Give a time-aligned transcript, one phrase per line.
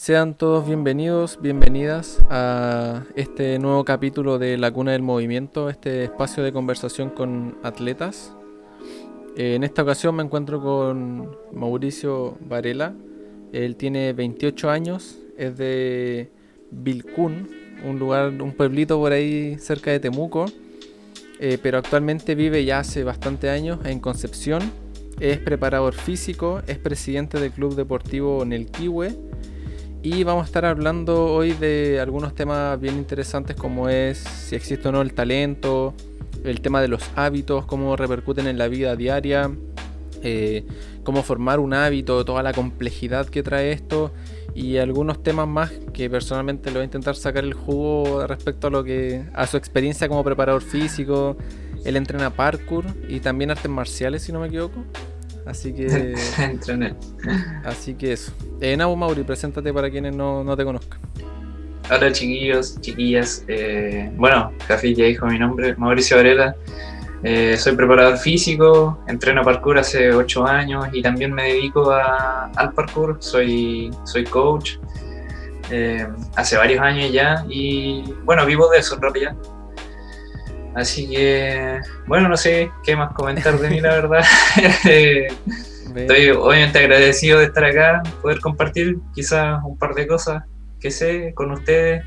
[0.00, 6.42] Sean todos bienvenidos, bienvenidas a este nuevo capítulo de La Cuna del Movimiento, este espacio
[6.42, 8.34] de conversación con atletas.
[9.36, 12.94] Eh, en esta ocasión me encuentro con Mauricio Varela.
[13.52, 16.32] Él tiene 28 años, es de
[16.70, 17.50] Vilcún,
[17.84, 20.46] un lugar, un pueblito por ahí cerca de Temuco,
[21.40, 24.62] eh, pero actualmente vive ya hace bastante años en Concepción.
[25.20, 29.28] Es preparador físico, es presidente del Club Deportivo Nelquihue
[30.02, 34.88] y vamos a estar hablando hoy de algunos temas bien interesantes como es si existe
[34.88, 35.94] o no el talento,
[36.44, 39.50] el tema de los hábitos, cómo repercuten en la vida diaria,
[40.22, 40.64] eh,
[41.04, 44.10] cómo formar un hábito, toda la complejidad que trae esto
[44.54, 48.70] y algunos temas más que personalmente le voy a intentar sacar el jugo respecto a
[48.70, 51.36] lo que a su experiencia como preparador físico.
[51.84, 54.84] Él entrena parkour y también artes marciales, si no me equivoco.
[55.50, 56.14] Así que.
[57.64, 58.32] así que eso.
[58.60, 61.00] Eh, Nabu Mauri, preséntate para quienes no, te conozcan.
[61.90, 63.44] Hola chiquillos, chiquillas.
[63.48, 66.54] Eh, bueno, Jafi ya dijo mi nombre, Mauricio Varela.
[67.24, 73.16] Eh, soy preparador físico, entreno parkour hace 8 años y también me dedico al parkour.
[73.18, 74.76] Soy, soy coach
[75.70, 76.06] eh,
[76.36, 79.36] hace varios años ya y bueno, vivo de eso en realidad.
[80.74, 84.24] Así que, bueno, no sé qué más comentar de mí, la verdad.
[85.96, 90.44] Estoy obviamente agradecido de estar acá, poder compartir quizás un par de cosas
[90.78, 92.04] que sé con ustedes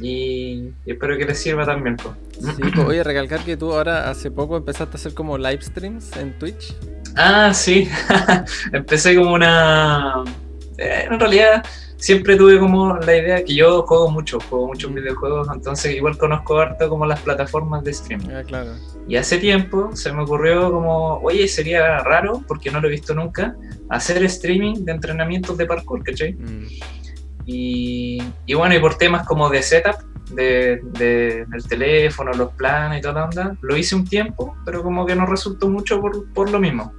[0.00, 1.96] y, espero que les sirva también.
[1.98, 6.16] Sí, pues, oye, recalcar que tú ahora hace poco empezaste a hacer como live streams
[6.16, 6.74] en Twitch.
[7.16, 7.88] Ah, sí,
[8.72, 10.24] empecé como una...
[10.78, 11.64] Eh, en realidad
[12.04, 16.58] siempre tuve como la idea que yo juego mucho, juego muchos videojuegos, entonces igual conozco
[16.58, 18.28] harto como las plataformas de streaming.
[18.28, 18.72] Ah, claro.
[19.08, 23.14] Y hace tiempo se me ocurrió como, oye, sería raro, porque no lo he visto
[23.14, 23.56] nunca,
[23.88, 26.34] hacer streaming de entrenamientos de parkour, ¿cachai?
[26.34, 26.66] Mm.
[27.46, 29.96] Y, y, bueno, y por temas como de setup,
[30.30, 34.82] de, de, del teléfono, los planes y toda la onda, lo hice un tiempo, pero
[34.82, 36.92] como que no resultó mucho por, por lo mismo.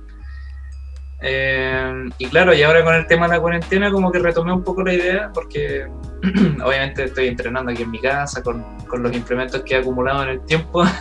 [1.21, 4.63] Eh, y claro, y ahora con el tema de la cuarentena como que retomé un
[4.63, 5.87] poco la idea porque
[6.63, 10.29] obviamente estoy entrenando aquí en mi casa con, con los implementos que he acumulado en
[10.29, 10.83] el tiempo.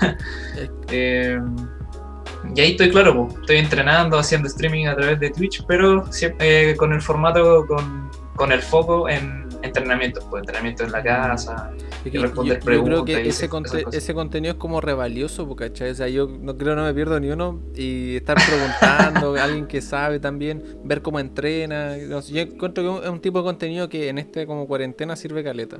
[0.90, 1.40] Eh,
[2.54, 6.70] y ahí estoy claro, pues, estoy entrenando, haciendo streaming a través de Twitch, pero siempre,
[6.70, 11.72] eh, con el formato, con, con el foco en entrenamientos, pues entrenamiento en la casa,
[12.04, 12.98] y responder preguntas.
[12.98, 13.48] Yo creo que ese,
[13.92, 17.30] ese contenido es como revalioso, porque O sea, yo no creo no me pierdo ni
[17.30, 21.96] uno y estar preguntando a alguien que sabe también, ver cómo entrena.
[21.98, 25.78] yo encuentro que es un tipo de contenido que en este como cuarentena sirve caleta.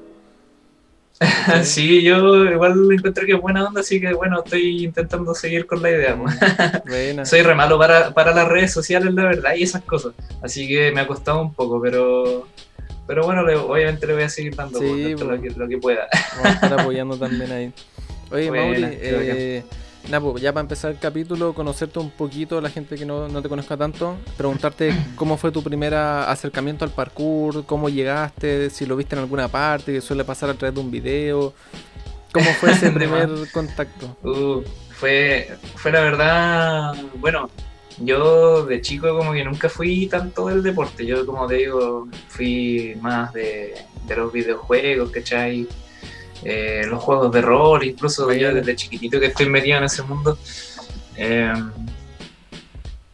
[1.62, 5.80] sí, yo igual encuentro que es buena onda, así que bueno, estoy intentando seguir con
[5.80, 6.16] la idea.
[7.24, 10.12] Soy re malo para, para las redes sociales, la verdad, y esas cosas.
[10.42, 12.48] Así que me ha costado un poco, pero
[13.06, 16.08] pero bueno, obviamente le voy a seguir dando pues, lo, que, lo, que, pueda.
[16.36, 17.72] Vamos a estar apoyando también ahí.
[18.30, 19.62] Oye, Mauri, eh,
[20.20, 23.76] pues, ya para empezar el capítulo, conocerte un poquito, la gente que no, te conozca
[23.76, 29.20] tanto, preguntarte cómo fue tu primer acercamiento al parkour, cómo llegaste, si lo viste en
[29.20, 31.52] alguna parte, que suele pasar a través de un video.
[32.32, 34.16] ¿Cómo fue ese primer contacto?
[34.22, 37.50] Uh, fue, fue la verdad, bueno,
[37.98, 42.96] yo de chico como que nunca fui tanto del deporte, yo como te digo, fui
[43.00, 43.74] más de,
[44.16, 45.66] los videojuegos, ¿cachai?
[46.42, 50.36] Eh, los juegos de rol, incluso yo desde chiquitito que estoy metido en ese mundo.
[51.16, 51.70] Em,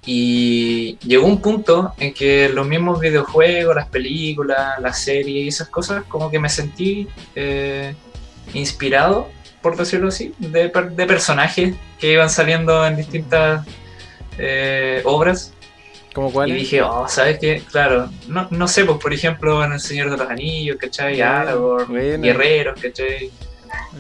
[0.07, 5.69] y llegó un punto en que los mismos videojuegos, las películas, las series y esas
[5.69, 7.95] cosas, como que me sentí eh,
[8.55, 9.29] inspirado,
[9.63, 13.67] por decirlo así, de, de personajes que iban saliendo en distintas
[14.39, 15.53] eh, obras.
[16.15, 16.51] ¿Cómo cuál?
[16.51, 17.63] Y dije, oh, ¿sabes qué?
[17.71, 21.21] Claro, no, no sé, pues por ejemplo en El Señor de los Anillos, ¿cachai?
[21.21, 23.31] Aragorn, Guerreros, ¿cachai?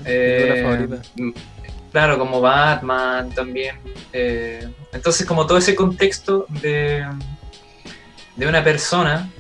[0.04, 1.30] Eh, mm,
[1.92, 3.77] claro, como Batman también.
[4.12, 7.06] Eh, entonces, como todo ese contexto de,
[8.36, 9.30] de una persona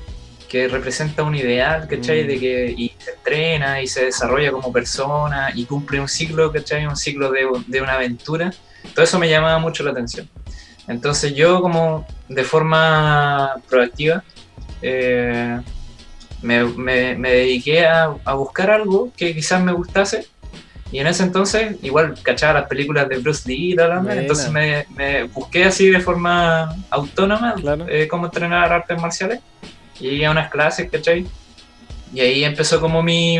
[0.48, 2.24] que representa un ideal, ¿cachai?
[2.24, 2.40] De mm.
[2.40, 6.86] que y se entrena y se desarrolla como persona y cumple un ciclo, ¿cachai?
[6.86, 8.52] Un ciclo de, de una aventura.
[8.94, 10.28] Todo eso me llamaba mucho la atención.
[10.90, 14.24] Entonces yo como de forma proactiva
[14.82, 15.60] eh,
[16.42, 16.64] me,
[17.16, 20.26] dediqué a, buscar algo que quizás me gustase
[20.90, 25.24] y en ese entonces igual cachaba las películas de Bruce Lee y tal, entonces me,
[25.32, 27.54] busqué así de forma autónoma
[27.88, 29.38] eh, cómo entrenar artes marciales
[30.00, 31.24] y a unas clases, ¿cachai?
[32.12, 33.38] Y ahí empezó como mi,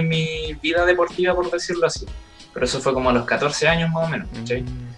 [0.62, 2.06] vida deportiva, por decirlo así.
[2.53, 4.62] Pero eso fue como a los 14 años más o menos, ¿cachai?
[4.62, 4.94] Mm.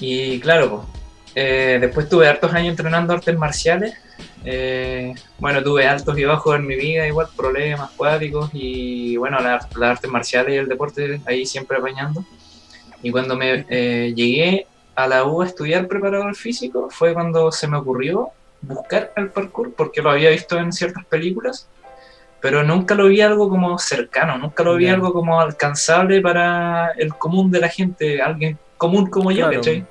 [0.00, 0.86] Y claro,
[1.34, 3.94] eh, después tuve hartos años entrenando artes marciales
[4.44, 9.66] Eh, bueno, tuve altos y bajos en mi vida, igual problemas cuádricos y bueno, las
[9.76, 12.24] la artes marciales y el deporte ahí siempre apañando.
[13.02, 17.68] Y cuando me eh, llegué a la U a estudiar preparador físico fue cuando se
[17.68, 21.68] me ocurrió buscar el parkour porque lo había visto en ciertas películas,
[22.40, 27.14] pero nunca lo vi algo como cercano, nunca lo vi algo como alcanzable para el
[27.14, 29.84] común de la gente, alguien común como yo, ¿cachai?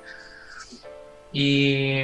[1.32, 2.02] Y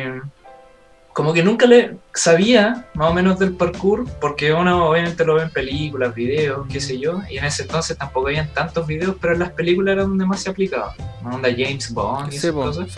[1.15, 5.43] como que nunca le sabía más o menos del parkour, porque uno obviamente lo ve
[5.43, 9.35] en películas, videos, qué sé yo, y en ese entonces tampoco habían tantos videos, pero
[9.35, 10.94] en las películas era donde más se aplicaba,
[11.25, 12.88] onda James Bond y esas cosas.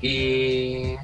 [0.00, 0.94] Y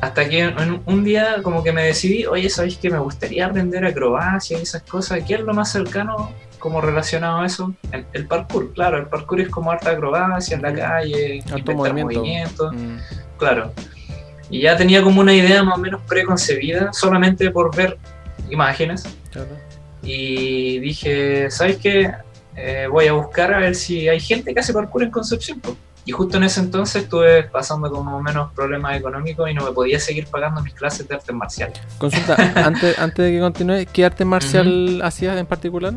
[0.00, 0.50] hasta que
[0.86, 4.82] un día como que me decidí, oye, ¿sabéis que me gustaría aprender acrobacia y esas
[4.82, 5.22] cosas?
[5.26, 7.74] ¿Qué es lo más cercano como relacionado a eso?
[8.12, 12.20] El, parkour, claro, el parkour es como harta acrobacia en la calle, Alto movimiento.
[12.20, 12.96] movimientos, mm.
[13.36, 13.72] claro.
[14.48, 17.98] Y ya tenía como una idea más o menos preconcebida, solamente por ver
[18.50, 19.04] imágenes.
[20.02, 22.12] Y dije, ¿sabes qué?
[22.56, 25.60] Eh, voy a buscar a ver si hay gente que hace parkour en Concepción.
[26.04, 30.00] Y justo en ese entonces estuve pasando como menos problemas económicos y no me podía
[30.00, 31.78] seguir pagando mis clases de artes marciales.
[31.98, 35.94] Consulta, antes, antes de que continúe, ¿qué arte marcial hacías en particular?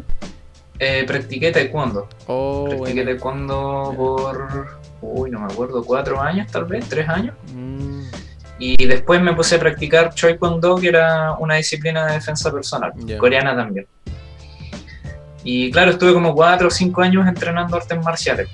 [0.85, 2.09] Eh, practiqué taekwondo.
[2.27, 7.35] Oh, practiqué taekwondo por, uy, no me acuerdo, cuatro años tal vez, tres años.
[7.53, 8.03] Mm.
[8.59, 12.91] Y después me puse a practicar Choi Kwon que era una disciplina de defensa personal,
[13.17, 13.87] coreana también.
[15.43, 18.49] Y claro, estuve como 4 o 5 años entrenando artes marciales.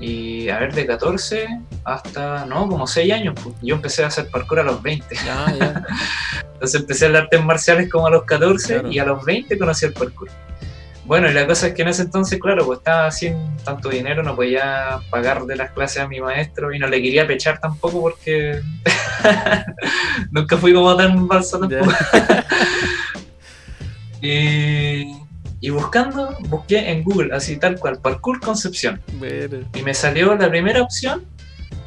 [0.00, 1.46] Y a ver, de 14
[1.84, 3.34] hasta, no, como 6 años.
[3.42, 3.54] Pues.
[3.62, 5.06] Yo empecé a hacer parkour a los 20.
[6.54, 9.84] Entonces empecé a hacer artes marciales como a los 14 y a los 20 conocí
[9.84, 10.28] el parkour.
[11.06, 14.24] Bueno, y la cosa es que en ese entonces, claro, pues estaba sin tanto dinero,
[14.24, 18.00] no podía pagar de las clases a mi maestro y no le quería pechar tampoco
[18.00, 18.60] porque
[20.32, 21.92] nunca fui como tan balsa tampoco.
[24.20, 29.00] y, buscando, busqué en Google, así tal cual, Parkour Concepción.
[29.74, 31.24] Y me salió la primera opción,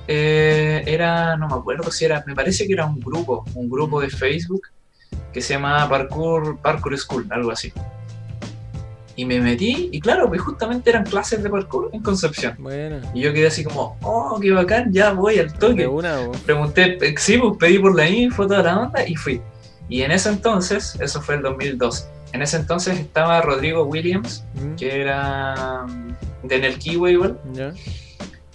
[0.07, 4.00] eh, era, no me acuerdo si era, me parece que era un grupo, un grupo
[4.00, 4.62] de Facebook
[5.33, 7.74] que se llama Parkour, Parkour School, algo así.
[9.19, 12.56] Y me metí, y claro, pues justamente eran clases de parkour en Concepción.
[12.57, 13.01] Bueno.
[13.13, 15.89] Y yo quedé así como, oh, qué bacán, ya voy al toque.
[16.45, 19.42] Pregunté, sí, pues pedí por la info, toda la onda, y fui.
[19.89, 24.75] Y en ese entonces, eso fue el 2002, en ese entonces estaba Rodrigo Williams, mm.
[24.75, 25.86] que era
[26.44, 27.38] de Nelkiwe igual.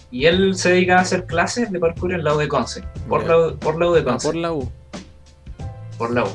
[0.09, 3.23] Y él se dedicaba a hacer clases de parkour en la U de Conce, por,
[3.27, 4.27] la, por la U de ah, Conce.
[4.29, 4.71] por la U
[5.97, 6.29] por la U.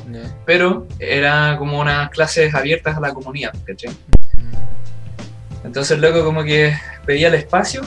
[0.45, 3.91] Pero era como unas clases abiertas a la comunidad, ¿cachai?
[5.71, 6.75] Entonces luego como que
[7.05, 7.81] pedía el espacio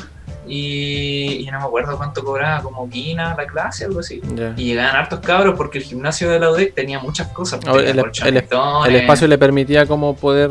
[0.48, 4.22] y, no me acuerdo cuánto cobraba, como quina la clase, algo así.
[4.56, 7.60] Y llegaban hartos cabros porque el gimnasio de la UDEC tenía muchas cosas.
[7.68, 10.50] Oh, el, el, espacio le permitía como poder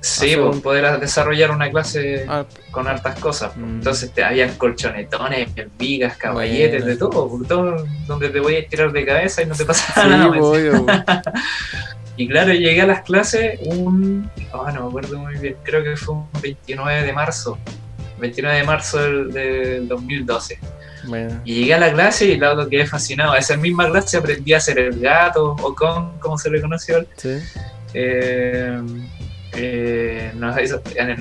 [0.00, 2.44] Sí, pues, poder desarrollar una clase ah.
[2.70, 3.56] con hartas cosas.
[3.56, 3.78] Mm.
[3.78, 9.04] Entonces te habían colchonetones, vigas, caballetes, de todo, todo, donde te voy a tirar de
[9.04, 10.30] cabeza y no te pasa nada.
[12.16, 14.30] y claro, llegué a las clases un.
[14.52, 17.58] Oh, no me acuerdo muy bien, creo que fue un 29 de marzo.
[18.18, 20.58] 29 de marzo del, 2012.
[21.44, 23.32] Y llegué a la clase y claro, quedé fascinado.
[23.32, 27.04] A esa misma clase aprendí a hacer el gato, o con, como se le conoció.
[27.16, 27.38] Sí.
[27.92, 28.80] Eh,
[29.56, 30.54] eh, no,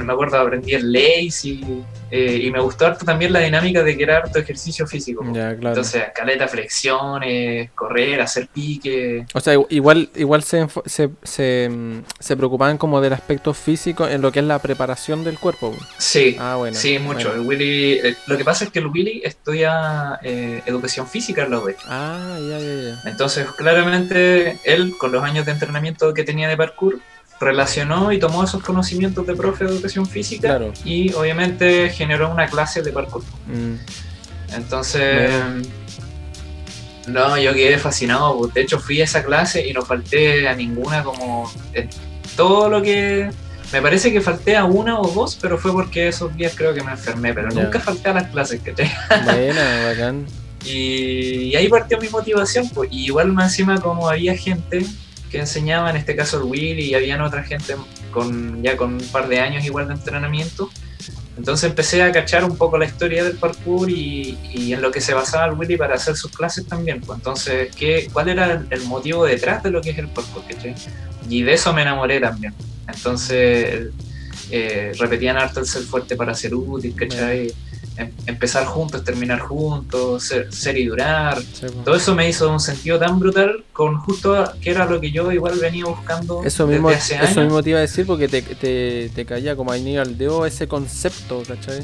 [0.06, 4.04] me acuerdo, aprendí el lazy eh, y me gustó harto también la dinámica de que
[4.04, 5.24] era harto ejercicio físico.
[5.26, 9.26] Entonces, caleta, flexiones, correr, hacer pique.
[9.34, 14.40] O sea, igual, igual se, se, se, preocupaban como del aspecto físico en lo que
[14.40, 15.76] es la preparación del cuerpo.
[15.98, 17.34] Sí, ah, bueno, sí, mucho.
[17.34, 21.60] El Willy, eh, lo que pasa es que el Willy estudia educación física en la
[21.60, 21.76] UB.
[21.88, 23.10] Ah, ya, ya, ya.
[23.10, 27.00] Entonces, claramente, él, con los años de entrenamiento que tenía de parkour,
[27.44, 32.82] relacionó y tomó esos conocimientos de profe de educación física y obviamente generó una clase
[32.82, 33.24] de parkour.
[33.48, 33.76] Mm.
[34.56, 35.32] Entonces,
[37.08, 38.38] no, yo quedé fascinado.
[38.38, 41.52] Pues, de hecho, fui a esa clase y no falté a ninguna como
[42.36, 43.30] todo lo que...
[43.72, 46.84] Me parece que falté a una o dos, pero fue porque esos días creo que
[46.84, 48.92] me enfermé, pero nunca falté a las clases que te...
[49.26, 50.28] Buena, bacán.
[50.64, 52.90] Y, ahí partió mi motivación, pues.
[52.92, 54.86] Y igual más encima como había gente
[55.34, 57.76] que enseñaba, en este caso el Willy, y habían otra gente
[58.12, 60.70] con ya con un par de años igual de entrenamiento.
[61.36, 64.38] Entonces empecé a cachar un poco la historia del parkour y,
[64.72, 67.02] en lo que se basaba el Willy para hacer sus clases también.
[67.02, 70.44] Pues entonces, ¿qué, ¿cuál era el motivo detrás de lo que es el parkour?
[71.28, 72.54] Y de eso me enamoré también.
[72.88, 73.88] Entonces,
[74.52, 77.52] eh, repetían harto el ser fuerte para ser útil, ¿cachai?
[77.98, 81.42] Em, empezar juntos, terminar juntos, ser, y durar.
[81.84, 85.32] Todo eso me hizo un sentido tan brutal con justo que era lo que yo
[85.32, 88.42] igual venía buscando eso mismo, desde hace Eso mismo te iba a decir porque te,
[88.42, 91.84] te, te caía como ahí al dedo ese concepto, ¿cachai?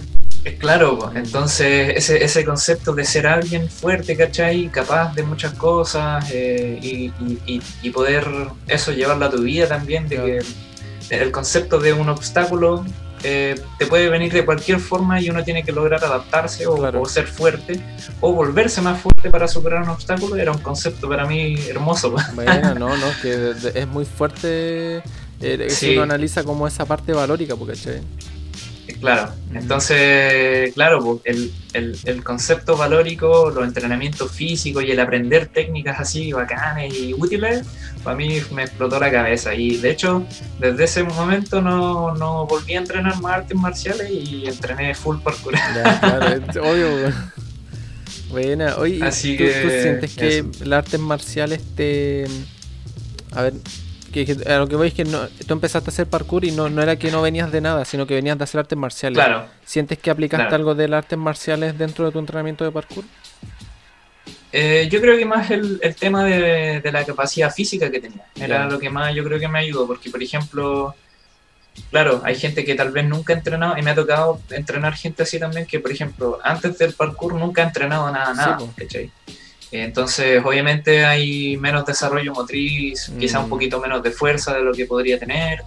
[0.57, 4.69] Claro, entonces ese, ese concepto de ser alguien fuerte, ¿cachai?
[4.69, 8.25] Capaz de muchas cosas eh, y, poder
[8.67, 12.85] eso llevarlo a tu vida también, de que el concepto de un obstáculo
[13.23, 17.27] eh, te puede venir de cualquier forma y uno tiene que lograr adaptarse o, ser
[17.27, 17.81] fuerte
[18.21, 22.15] o volverse más fuerte para superar un obstáculo, era un concepto para mí hermoso.
[22.33, 25.01] Bueno, no, no, que es muy fuerte
[25.41, 27.75] eh, si uno analiza como esa parte valórica, porque
[28.99, 36.33] Claro, entonces, claro, el, el, concepto valórico, los entrenamientos físicos y el aprender técnicas así
[36.33, 37.65] bacanes y útiles,
[38.03, 39.53] para mí me explotó la cabeza.
[39.55, 40.25] Y de hecho,
[40.59, 45.55] desde ese momento no, no volví a entrenar más artes marciales y entrené full parkour.
[45.55, 47.13] Ya, claro, obvio.
[48.29, 52.25] Buena, oye, Así ¿tú, que, ¿tú sientes que las artes marciales te...
[53.31, 53.53] A ver,
[54.09, 56.69] que, a lo que voy es que no, tú empezaste a hacer parkour y no,
[56.69, 59.15] no era que no venías de nada, sino que venías de hacer artes marciales.
[59.15, 59.47] Claro.
[59.65, 63.03] ¿Sientes que aplicaste algo de las artes marciales dentro de tu entrenamiento de parkour?
[64.51, 68.25] Eh, yo creo que más el, el tema de, de, la capacidad física que tenía.
[68.35, 70.95] Era lo que más yo creo que me ayudó, porque por ejemplo,
[71.91, 75.23] claro, hay gente que tal vez nunca ha entrenado, y me ha tocado entrenar gente
[75.23, 78.57] así también, que por ejemplo, antes del parkour nunca ha entrenado nada, nada,
[79.71, 83.49] entonces, obviamente hay menos desarrollo motriz, quizá un mm.
[83.49, 85.63] poquito menos de fuerza de lo que podría tener.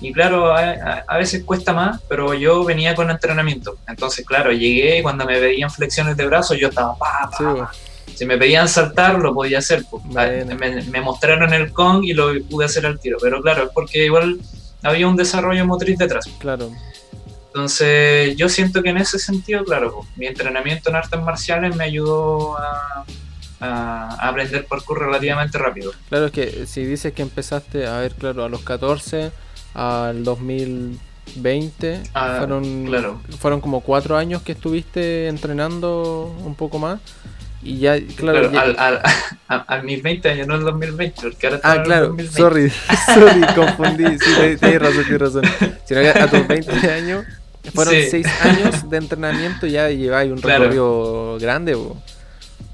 [0.00, 3.78] Y claro, a, veces cuesta más, pero yo venía con entrenamiento.
[3.88, 7.72] Entonces, claro, llegué y cuando me pedían flexiones de brazos, yo estaba pa, pa,
[8.14, 9.84] Si me pedían saltar, lo podía hacer.
[9.90, 10.04] Pues.
[10.86, 13.18] Me, mostraron el con y lo pude hacer al tiro.
[13.20, 14.38] Pero claro, es porque igual
[14.82, 16.26] había un desarrollo motriz detrás.
[16.38, 16.70] Claro.
[17.48, 22.56] Entonces, yo siento que en ese sentido, claro, mi entrenamiento en artes marciales me ayudó
[22.56, 23.04] a
[23.60, 25.92] a, aprender parkour relativamente rápido.
[26.08, 29.32] Claro, es que si dices que empezaste, a ver, claro, a los 14
[29.74, 33.20] al 2020, ah, fueron, claro.
[33.38, 37.00] fueron como cuatro años que estuviste entrenando un poco más.
[37.62, 38.50] Y ya, claro.
[38.56, 39.02] Al,
[39.48, 42.70] a, mis 20 años, no el 2020, porque ahora Ah, claro, sorry,
[43.14, 44.18] sorry, confundí.
[44.18, 45.42] Sí, tienes razón, tienes razón.
[45.84, 47.24] Sino que a tus 20 años,
[47.74, 51.76] fueron 6 años de entrenamiento y ya lleváis un recorrido grande.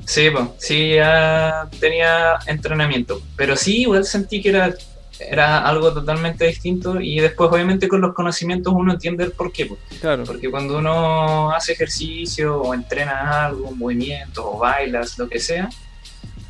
[0.06, 4.74] Sí, pues, sí, ya tenía entrenamiento, pero sí, igual sentí que era,
[5.18, 9.70] era algo totalmente distinto y después obviamente con los conocimientos uno entiende el por qué.
[10.00, 10.24] Claro.
[10.24, 15.68] Porque cuando uno hace ejercicio o entrena algo, un movimiento o bailas, lo que sea,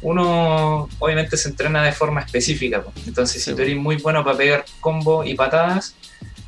[0.02, 2.84] uno obviamente se entrena de forma específica.
[3.06, 5.94] Entonces, si tú eres muy bueno para pegar combo y patadas,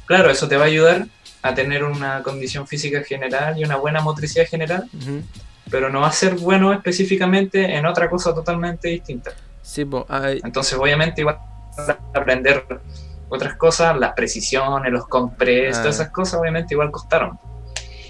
[0.04, 1.06] claro, eso te va a ayudar
[1.42, 4.90] a tener una condición física general y una buena motricidad general
[5.70, 9.32] pero no va a ser bueno específicamente en otra cosa totalmente distinta.
[9.62, 9.84] Sí,
[10.44, 11.38] Entonces, obviamente, igual
[12.14, 12.64] aprender
[13.28, 16.02] otras cosas, las precisiones, los compres, todas ah.
[16.02, 17.38] esas cosas, obviamente, igual costaron.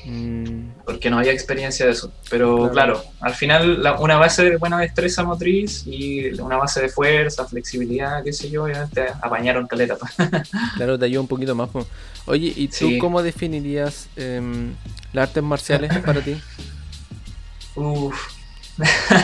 [0.04, 0.84] Mm.
[0.84, 2.12] Porque no había experiencia de eso.
[2.30, 7.44] Pero claro, al final, una base de buena destreza motriz y una base de fuerza,
[7.44, 9.96] flexibilidad, qué sé yo, obviamente apañaron caleta.
[10.76, 11.70] claro, te ayuda un poquito más.
[12.26, 14.74] Oye, ¿y tú cómo definirías em,
[15.12, 16.36] las artes marciales para ti?
[17.76, 18.36] Uf.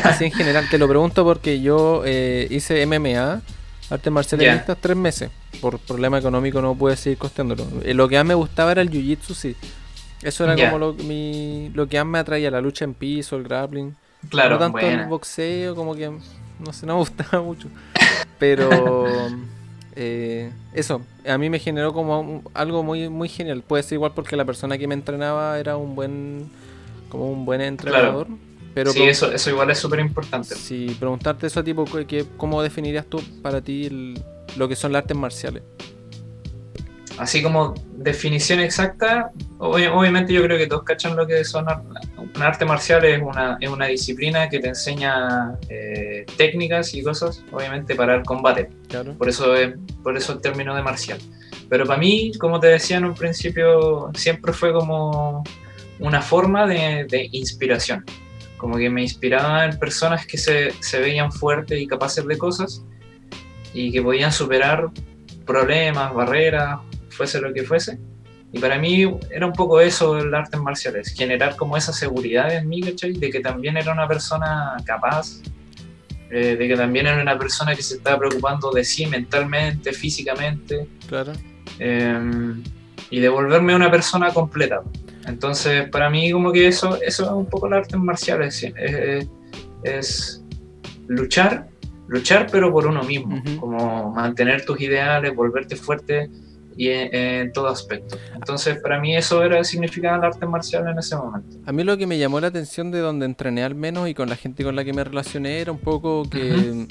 [0.05, 3.43] Así en general, te lo pregunto porque yo eh, hice MMA,
[3.91, 5.31] artes marciales mixtas, tres meses.
[5.61, 7.67] Por problema económico no pude seguir costeándolo.
[7.85, 9.57] Eh, lo que más me gustaba era el jiu-jitsu, sí.
[10.23, 13.43] Eso era como lo, mi, lo que más me atraía, la lucha en piso, el
[13.43, 13.95] grappling.
[14.29, 17.69] Claro, no tanto el boxeo, como que no sé, no me gustaba mucho.
[18.39, 19.29] Pero
[19.95, 23.63] eh, eso, a mí me generó como algo muy, muy genial.
[23.63, 26.51] Puede ser igual porque la persona que me entrenaba era un buen
[27.13, 28.27] como un buen entrenador.
[28.73, 30.55] Pero sí, eso, eso igual es súper importante.
[30.55, 34.15] Sí, preguntarte eso, tipo, que, ¿cómo definirías tú para ti
[34.57, 35.63] lo que son las artes marciales?
[37.19, 41.67] Así como definición exacta, obviamente yo creo que todos cachan lo que son
[42.17, 47.45] un arte marcial es una, es una disciplina que te enseña eh, técnicas y cosas,
[47.53, 48.71] obviamente para el combate.
[48.89, 49.13] Claro.
[49.19, 51.19] Por eso es, por eso el término de marcial.
[51.69, 55.45] Pero para mí, como te decía en un principio, siempre fue como
[56.03, 58.05] una forma de, inspiración.
[58.57, 62.85] Como que me inspiraba en personas que se, veían fuertes y capaces de cosas
[63.73, 64.91] y que podían superar
[65.47, 66.81] problemas, barreras,
[67.11, 67.99] fuese lo que fuese.
[68.53, 72.69] Y para mí era un poco eso el artes marciales, generar como esa seguridad en
[72.69, 73.15] mí, ¿cachai?
[73.15, 75.41] De que también era una persona capaz,
[76.31, 80.87] eh, de que también era una persona que se estaba preocupando de sí mentalmente, físicamente.
[81.09, 81.33] Claro.
[81.79, 82.55] Eh,
[83.09, 84.83] y de volverme una persona completa.
[85.27, 88.67] Entonces, para mí, como que eso, eso es un poco el arte marcial, es,
[89.85, 90.45] es,
[91.07, 91.69] luchar,
[92.09, 96.29] luchar, pero por uno mismo, como mantener tus ideales, volverte fuerte
[96.77, 98.17] y en, todo aspecto.
[98.35, 101.59] Entonces, para mí eso era el arte marcial en ese momento.
[101.67, 104.29] A mí lo que me llamó la atención de donde entrené al menos y con
[104.29, 106.87] la gente con la que me relacioné era un poco que,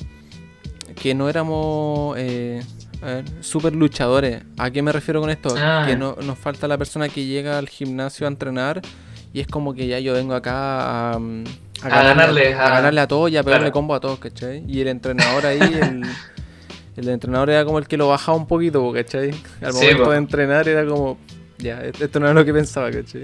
[0.95, 2.61] que no éramos eh,
[3.41, 4.43] super luchadores.
[4.57, 5.53] ¿A qué me refiero con esto?
[5.57, 5.85] Ah.
[5.87, 8.81] Que no, nos falta la persona que llega al gimnasio a entrenar
[9.33, 13.31] y es como que ya yo vengo acá a, a, ganarle, a, ganarle a todos
[13.31, 14.63] y a pegarle combo a todos, ¿cachai?
[14.67, 16.05] Y el entrenador ahí, el
[16.97, 19.31] el entrenador era como el que lo bajaba un poquito, ¿cachai?
[19.61, 21.17] Al momento de entrenar era como,
[21.57, 23.23] ya, esto no es lo que pensaba, ¿cachai?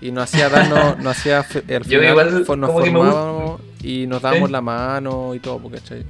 [0.00, 5.34] Y no hacía darnos, no hacía, al igual, nos formábamos y nos dábamos la mano
[5.34, 6.04] y todo, ¿cachai?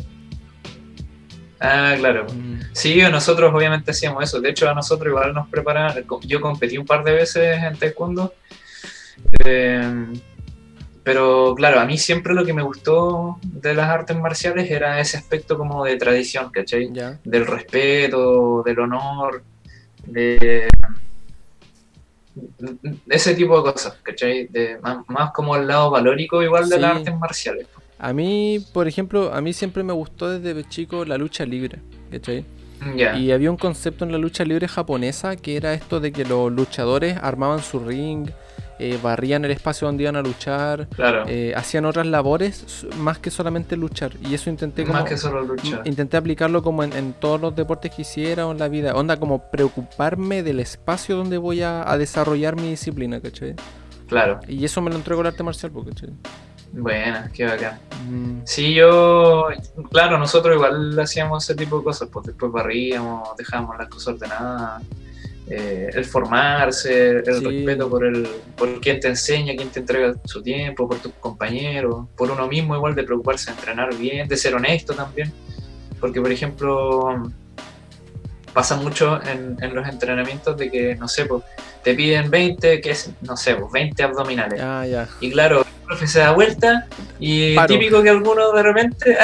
[1.61, 2.27] Ah, claro.
[2.33, 2.61] Mm.
[2.73, 4.41] Sí, nosotros obviamente hacíamos eso.
[4.41, 6.05] De hecho, a nosotros igual nos preparaban.
[6.23, 8.35] Yo competí un par de veces en taekwondo.
[9.45, 10.07] Eh,
[11.05, 15.19] pero claro, a mí siempre lo que me gustó de las artes marciales era ese
[15.19, 16.91] aspecto como de tradición, ¿cachai?
[17.25, 19.43] Del respeto, del honor,
[20.07, 20.69] de
[23.09, 24.47] ese tipo de cosas, ¿cachai?
[24.47, 27.67] De, más, como el lado valórico igual de las artes marciales.
[27.99, 31.79] A mí, por ejemplo, a mí siempre me gustó desde chico la lucha libre,
[32.11, 32.45] ¿cachai?
[32.97, 36.53] Y había un concepto en la lucha libre japonesa que era esto de que los
[36.53, 38.29] luchadores armaban su ring,
[38.79, 40.89] eh, barrían el espacio donde iban a luchar,
[41.29, 44.13] eh, hacían otras labores más que solamente luchar.
[44.29, 45.05] Y eso intenté como,
[45.85, 48.95] intenté aplicarlo como en, todos los deportes que hiciera o en la vida.
[48.95, 53.55] Onda como preocuparme del espacio donde voy a, desarrollar mi disciplina, ¿cachai?
[54.09, 54.41] Claro.
[54.49, 56.11] Y eso me lo entrego el arte marcial, ¿cachai?
[56.76, 57.78] Bueno, qué bacán.
[58.09, 58.40] Mm.
[58.45, 59.49] Sí, yo,
[59.90, 64.83] claro, nosotros igual hacíamos ese tipo de cosas, pues después barríamos, dejábamos las cosas ordenadas
[65.47, 68.26] eh, el formarse, el respeto por el
[68.57, 72.75] por quien te enseña, quien te entrega su tiempo, por tus compañeros, por uno mismo
[72.75, 75.31] igual de preocuparse de entrenar bien, de ser honesto también.
[76.01, 77.31] Porque, por ejemplo,
[78.55, 81.42] pasa mucho en, en los entrenamientos de que, no sé, pues,
[81.83, 84.61] te piden 20, que es, no sé, pues 20 abdominales.
[84.62, 85.07] Ah, ya.
[85.20, 86.87] Y claro, profe se da vuelta
[87.20, 89.16] y típico que alguno de repente,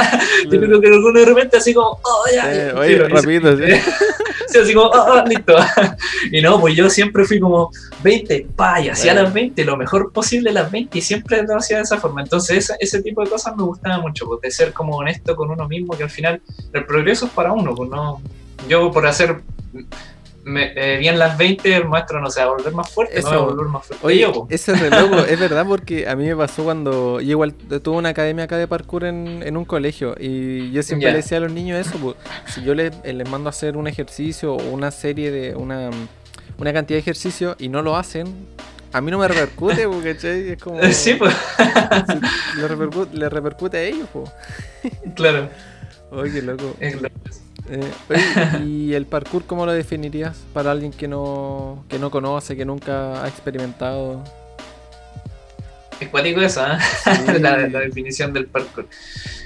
[0.50, 2.52] típico que alguno de repente así como, oh, ya.
[2.52, 3.64] Eh, oye, rapidito, sí.
[4.48, 5.56] sí, así como, oh, oh, listo.
[6.32, 7.70] y no, pues yo siempre fui como
[8.02, 11.78] 20, pa, y hacía las 20, lo mejor posible las 20 y siempre lo hacía
[11.78, 12.22] de esa forma.
[12.22, 15.66] Entonces ese tipo de cosas me gustaba mucho, pues, de ser como honesto con uno
[15.68, 16.40] mismo, que al final
[16.72, 18.20] el progreso es para uno, pues no,
[18.68, 19.40] yo por hacer
[20.48, 23.30] me, eh, bien las 20, el maestro no se va a volver más fuerte, eso,
[23.30, 24.06] no va a volver más fuerte.
[24.06, 27.54] Oye, yo, eso es loco, es verdad, porque a mí me pasó cuando yo igual
[27.54, 31.38] tuve una academia acá de parkour en, en un colegio y yo siempre le decía
[31.38, 32.16] a los niños eso, pues,
[32.52, 35.90] si yo les, eh, les mando a hacer un ejercicio o una serie de una,
[36.58, 38.26] una cantidad de ejercicios y no lo hacen,
[38.92, 40.50] a mí no me repercute, ¿cachai?
[40.50, 40.80] Es como.
[40.92, 41.34] Sí, pues.
[42.56, 44.30] le, repercute, le repercute a ellos, pues.
[45.14, 45.48] Claro.
[46.10, 46.74] Oye, qué loco.
[47.70, 52.64] Eh, ¿Y el parkour cómo lo definirías para alguien que no, que no conoce, que
[52.64, 54.22] nunca ha experimentado?
[56.00, 57.38] Es cuático esa, ¿eh?
[57.40, 58.86] la, definición del parkour.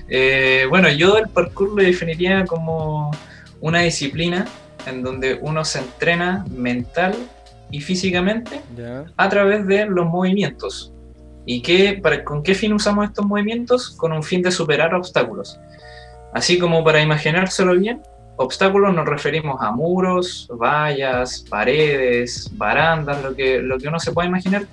[0.08, 3.10] Eh, bueno, yo el parkour lo definiría como
[3.60, 4.46] una disciplina
[4.86, 7.14] en donde uno se entrena mental
[7.70, 8.60] y físicamente
[9.16, 10.92] a través de los movimientos.
[11.46, 13.90] ¿Y qué, para, con qué fin usamos estos movimientos?
[13.96, 15.58] Con un fin de superar obstáculos.
[16.32, 18.00] Así como para imaginárselo bien,
[18.36, 24.28] obstáculos nos referimos a muros, vallas, paredes, barandas, lo que, lo que uno se puede
[24.28, 24.66] imaginar.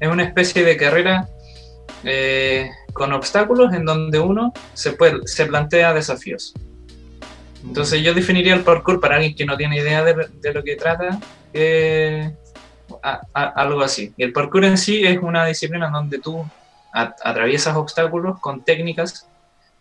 [0.00, 1.28] Es una especie de carrera
[2.04, 6.54] eh, con obstáculos en donde uno se, puede, se plantea desafíos.
[7.64, 11.18] Entonces yo definiría el parkour para alguien que no tiene idea de, lo que trata,
[11.52, 12.32] eh,
[13.32, 14.12] algo así.
[14.16, 16.44] Y el parkour en sí es una disciplina donde tú
[16.92, 19.28] atraviesas obstáculos con técnicas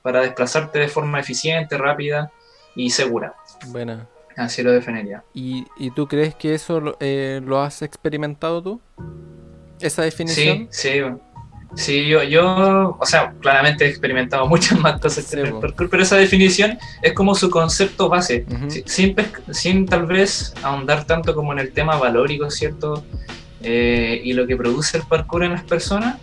[0.02, 2.32] para desplazarte de forma eficiente, rápida
[2.78, 3.36] y segura.
[3.68, 4.08] Buena.
[4.38, 5.24] Así lo definiría.
[5.34, 8.82] ¿Y, y tú crees que eso eh, lo has experimentado tú?
[9.80, 10.68] ¿Esa definición?
[10.70, 11.02] Sí, sí.
[11.76, 16.04] Sí, yo, yo, o sea, claramente he experimentado muchas más cosas en el parkour, pero
[16.04, 18.46] esa definición es como su concepto base,
[18.86, 19.16] sin,
[19.52, 23.04] sin, tal vez ahondar tanto como en el tema valórico, ¿cierto?
[23.62, 26.18] Eh, y lo que produce el parkour en las personas,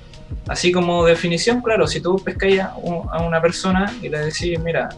[0.46, 4.90] Así como definición, claro, si tú pescáis a, una persona y le decís, mira,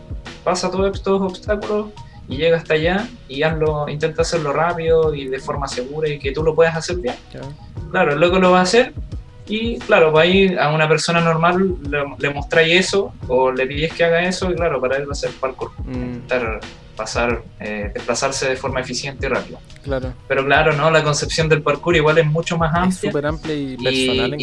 [0.44, 1.88] pasa todos estos obstáculos
[2.28, 6.32] y llega hasta allá y hazlo, intenta hacerlo rápido y de forma segura y que
[6.32, 7.14] tú lo puedas hacer bien.
[7.90, 8.92] Claro, el loco lo va a hacer
[9.46, 13.66] y claro, va a ir a una persona normal, le, le mostráis eso o le
[13.66, 15.70] pides que haga eso y claro, para él va a ser parkour.
[15.84, 16.16] Mm.
[16.16, 16.60] Estar
[16.96, 19.58] pasar, eh, desplazarse de forma eficiente y rápida.
[19.82, 20.14] Claro.
[20.26, 20.90] Pero claro, ¿no?
[20.90, 23.10] La concepción del parkour igual es mucho más amplia.
[23.10, 24.40] Súper amplia y personal.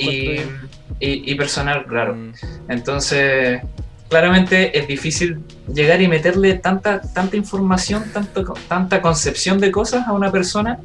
[1.00, 2.16] Y, y, personal, claro.
[2.16, 2.34] Mm.
[2.70, 3.62] Entonces,
[4.10, 10.14] claramente es difícil llegar y meterle tanta, tanta información, tanto, tanta concepción de cosas a
[10.14, 10.80] una persona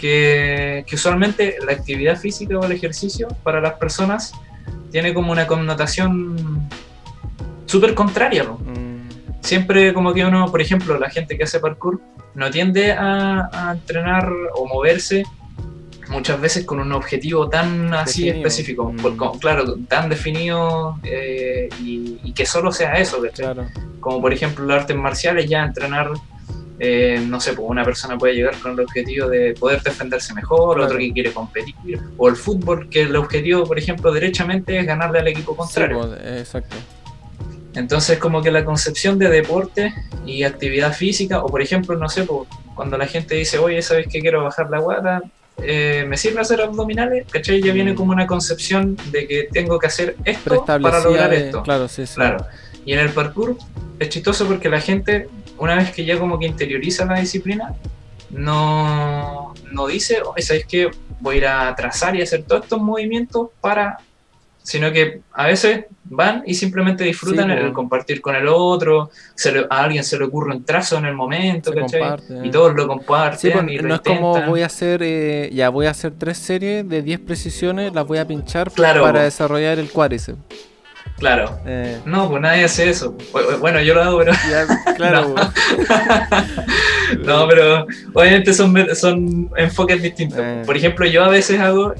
[0.00, 4.32] que, que usualmente la actividad física o el ejercicio para las personas
[4.90, 6.68] tiene como una connotación
[7.66, 8.44] súper contraria.
[8.44, 8.83] Mm.
[9.44, 12.00] Siempre como que uno, por ejemplo, la gente que hace parkour
[12.34, 15.22] no tiende a, entrenar o moverse
[16.08, 19.38] muchas veces con un objetivo tan así específico, mm.
[19.38, 23.22] claro, tan definido eh, y, que solo sea eso,
[24.00, 26.10] como por ejemplo las artes marciales, ya entrenar,
[26.78, 30.80] eh, no sé, pues una persona puede llegar con el objetivo de poder defenderse mejor,
[30.80, 31.74] otro que quiere competir,
[32.16, 36.00] o el fútbol, que el objetivo, por ejemplo, derechamente es ganarle al equipo contrario.
[36.00, 36.76] Pues, exacto.
[37.74, 39.92] Entonces, como que la concepción de deporte
[40.24, 42.26] y actividad física, o por ejemplo, no sé,
[42.74, 45.22] cuando la gente dice, oye, ¿sabes que quiero bajar la guata?
[45.58, 47.26] Eh, ¿Me sirve hacer abdominales?
[47.30, 47.62] ¿Cachai?
[47.62, 47.96] Ya viene mm.
[47.96, 51.62] como una concepción de que tengo que hacer esto para lograr esto.
[51.62, 52.14] Claro, sí, sí.
[52.14, 52.46] Claro.
[52.84, 53.56] Y en el parkour
[53.98, 57.74] es chistoso porque la gente, una vez que ya como que interioriza la disciplina,
[58.30, 60.90] no, no dice, oye, ¿sabes qué?
[61.20, 63.98] Voy a ir a trazar y hacer todos estos movimientos para
[64.64, 69.10] sino que a veces van y simplemente disfrutan el, compartir con el otro,
[69.68, 71.70] a alguien se le ocurre un trazo en el momento,
[72.42, 73.68] Y todos lo comparten.
[73.68, 77.02] y no es como voy a hacer, eh, ya voy a hacer tres series de
[77.02, 80.38] 10 precisiones, las voy a pinchar para desarrollar el cuádriceps.
[81.18, 81.58] Claro.
[81.66, 82.00] Eh.
[82.06, 83.16] No, pues nadie hace eso.
[83.60, 84.32] Bueno, yo lo hago, pero.
[84.96, 85.34] claro.
[87.24, 87.46] no.
[87.46, 90.38] pero obviamente son, son enfoques distintos.
[90.40, 90.62] Eh.
[90.66, 91.94] Por ejemplo, yo a veces hago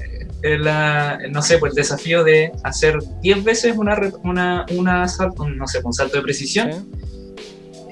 [0.45, 5.07] la, no sé, pues el desafío de hacer 10 veces una, una, una
[5.39, 6.87] un, no sé, un salto de precisión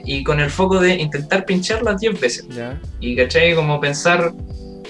[0.05, 2.47] y con el foco de intentar pincharlas 10 veces.
[3.01, 3.55] Y ¿cachai?
[3.55, 4.33] Como pensar,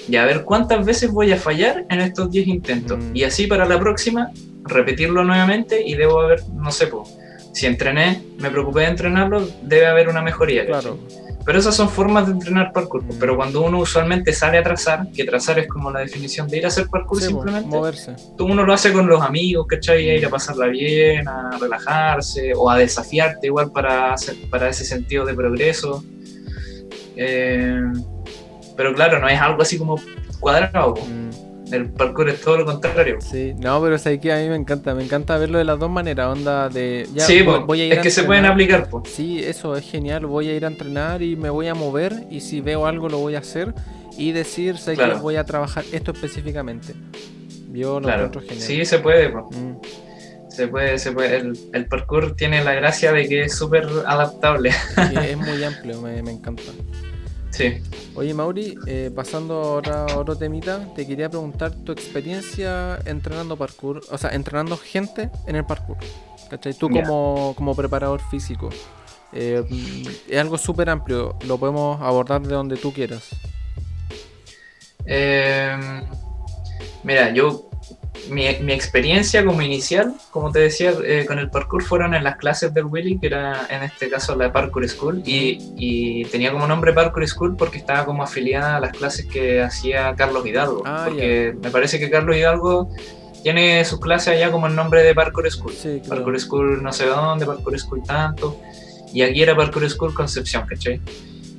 [0.08, 2.98] ya a ver cuántas veces voy a fallar en estos 10 intentos.
[2.98, 3.16] Mm.
[3.16, 4.30] Y así para la próxima,
[4.64, 7.08] repetirlo nuevamente y debo haber, no sé, pues,
[7.52, 10.64] si entrené, me preocupé de entrenarlo, debe haber una mejoría.
[10.64, 10.98] Claro.
[11.44, 13.04] Pero esas son formas de entrenar parkour.
[13.18, 16.64] Pero cuando uno usualmente sale a trazar, que trazar es como la definición de ir
[16.64, 18.14] a hacer parkour simplemente, moverse.
[18.36, 20.10] Tú uno lo hace con los amigos, ¿cachai?
[20.10, 24.14] A ir a pasarla bien, a relajarse o a desafiarte igual para,
[24.50, 26.04] para ese sentido de progreso.
[27.16, 27.82] Eh,
[28.76, 30.00] pero claro, no es algo así como
[30.40, 30.94] cuadrado.
[31.72, 33.18] El parkour es todo lo contrario.
[33.20, 35.90] Sí, no, pero es que a mí me encanta, me encanta verlo de las dos
[35.90, 37.08] maneras, onda de...
[37.16, 38.88] sí, voy, a ir es que se pueden aplicar.
[38.88, 39.10] pues.
[39.10, 42.40] Sí, eso es genial, voy a ir a entrenar y me voy a mover y
[42.40, 43.74] si veo algo lo voy a hacer
[44.16, 46.94] y decir, sé que voy a trabajar esto específicamente.
[47.72, 48.30] Yo lo claro.
[48.40, 48.58] genial.
[48.58, 49.44] Sí, se puede, pues.
[50.50, 51.36] Se puede, se puede.
[51.72, 54.70] El, parkour tiene la gracia de que es súper adaptable.
[54.72, 56.62] Sí, es muy amplio, me, me encanta.
[57.52, 57.82] Sí.
[58.14, 64.00] Oye, Mauri, eh, pasando ahora a otro temita, te quería preguntar tu experiencia entrenando parkour,
[64.10, 65.98] o sea, entrenando gente en el parkour.
[66.50, 66.74] ¿Cachai?
[66.74, 68.70] Tú como, como preparador físico.
[69.32, 69.64] Eh,
[70.28, 73.30] es algo súper amplio, lo podemos abordar de donde tú quieras.
[75.06, 75.76] Eh,
[77.02, 77.70] mira, yo
[78.30, 82.36] mi, mi, experiencia como inicial, como te decía, eh, con el parkour fueron en las
[82.36, 86.66] clases del Willy, que era en este caso la Parkour School, y, y, tenía como
[86.66, 90.82] nombre Parkour School porque estaba como afiliada a las clases que hacía Carlos Hidalgo.
[90.84, 92.90] Ah, porque me parece que Carlos Hidalgo
[93.42, 95.74] tiene sus clases allá como el nombre de Parkour School.
[96.08, 98.60] Parkour School no sé dónde, Parkour School tanto,
[99.12, 101.00] y aquí era Parkour School Concepción, ¿cachai?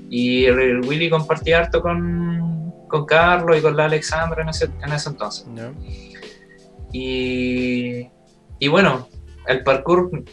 [0.10, 4.94] Y el, Willy compartía harto con, con Carlos y con la Alexandra en ese, en
[4.94, 5.46] ese entonces.
[6.94, 8.08] Y,
[8.60, 9.10] y bueno,
[9.48, 10.24] el parkour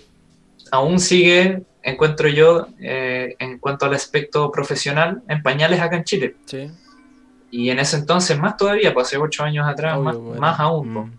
[0.71, 6.37] aún sigue, encuentro yo, eh, en cuanto al aspecto profesional, en pañales acá en Chile.
[6.45, 6.71] Sí.
[7.51, 10.93] Y en ese entonces, más todavía, pues hace ocho años atrás, más, más, aún.
[10.93, 11.19] Mm.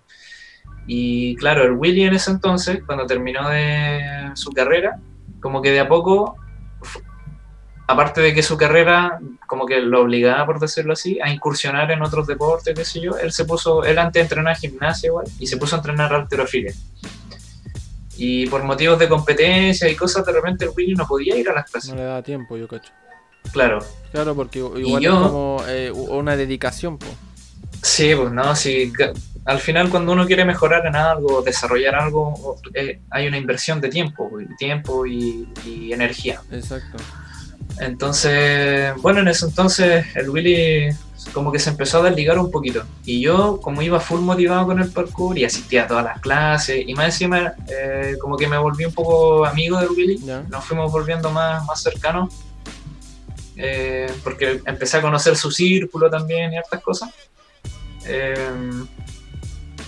[0.87, 4.99] Y claro, el Willy en ese entonces, cuando terminó de su carrera,
[5.41, 6.37] como que de a poco
[7.91, 12.01] aparte de que su carrera como que lo obligaba, por decirlo así, a incursionar en
[12.01, 15.57] otros deportes, qué sé yo, él se puso, él antes entrenaba gimnasia igual, y se
[15.57, 16.73] puso a entrenar alterofilia.
[18.15, 21.53] Y por motivos de competencia y cosas, de repente el Willy no podía ir a
[21.53, 21.89] las clases.
[21.89, 22.93] No le daba tiempo, yo cacho.
[23.51, 23.79] Claro.
[24.11, 27.11] Claro, porque igual es como eh, una dedicación, pues.
[27.81, 28.93] Sí, pues no, sí.
[29.43, 33.89] Al final cuando uno quiere mejorar en algo, desarrollar algo, eh, hay una inversión de
[33.89, 36.41] tiempo, tiempo y, y energía.
[36.51, 36.97] Exacto.
[37.81, 40.89] Entonces, bueno, en ese entonces el Willy
[41.33, 42.83] como que se empezó a desligar un poquito.
[43.05, 46.83] Y yo, como iba full motivado con el parkour y asistía a todas las clases,
[46.87, 50.91] y más encima, eh, como que me volví un poco amigo del Willy, nos fuimos
[50.91, 52.33] volviendo más, más cercanos.
[53.57, 57.09] eh, porque empecé a conocer su círculo también y hartas cosas.
[58.05, 58.71] Eh,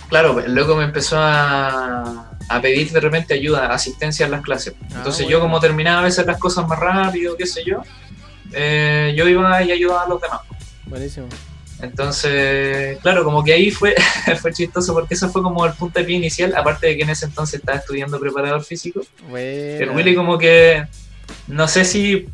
[0.08, 4.74] claro, luego me empezó a, a, pedir de repente ayuda, asistencia en las clases.
[4.82, 7.82] Ah, Entonces yo como terminaba a veces las cosas más rápido, qué sé yo,
[8.52, 10.40] eh, yo iba y ayudaba a los demás.
[10.86, 11.28] Buenísimo.
[11.80, 13.94] Entonces, claro, como que ahí fue,
[14.40, 17.10] fue chistoso porque eso fue como el punto de pie inicial, aparte de que en
[17.10, 19.00] ese entonces estaba estudiando preparador físico.
[19.32, 20.86] El Willy como que,
[21.48, 22.28] no sé si,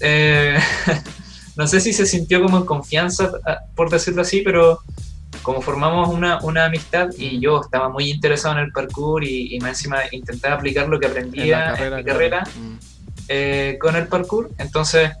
[0.00, 0.58] eh,
[1.56, 4.80] no sé si se sintió como en confianza, ah, por decirlo así, pero
[5.46, 9.60] como formamos una, una amistad y yo estaba muy interesado en el parkour y, y
[9.60, 12.74] más encima intentaba aplicar lo que aprendía en, mi carrera mm.
[13.28, 15.12] eh, con el parkour, entonces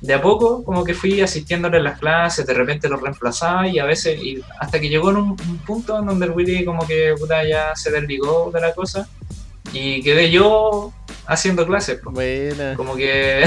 [0.00, 3.78] de a poco como que fui asistiéndole a las clases, de repente lo reemplazaba y
[3.78, 7.14] a veces, y hasta que llegó en un, punto en donde el Willy como que
[7.18, 9.06] puta, ya se desligó de la cosa
[9.74, 10.94] y quedé yo
[11.26, 12.00] haciendo clases.
[12.74, 13.44] Como que...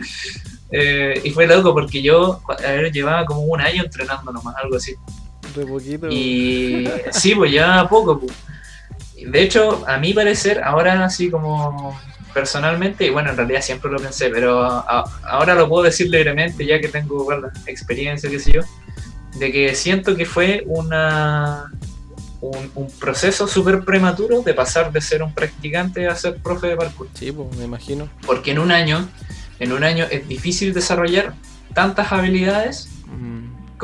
[0.72, 4.76] eh, y fue loco porque yo a ver, llevaba como un año entrenando nomás, algo
[4.76, 4.94] así.
[5.54, 6.08] De poquito.
[6.10, 8.20] Y sí, pues ya poco.
[8.20, 8.32] Pues.
[9.26, 11.98] De hecho, a mi parecer, ahora así como
[12.32, 14.60] personalmente, y bueno, en realidad siempre lo pensé, pero
[15.22, 17.26] ahora lo puedo decir libremente, ya que tengo
[17.66, 18.62] experiencia, qué sé yo,
[19.38, 21.70] de que siento que fue una,
[22.40, 27.08] un, proceso súper prematuro de pasar de ser un practicante a ser profe de parkour.
[27.14, 28.08] Sí, pues me imagino.
[28.26, 29.08] Porque en un año,
[29.60, 31.34] en un año es difícil desarrollar
[31.72, 32.88] tantas habilidades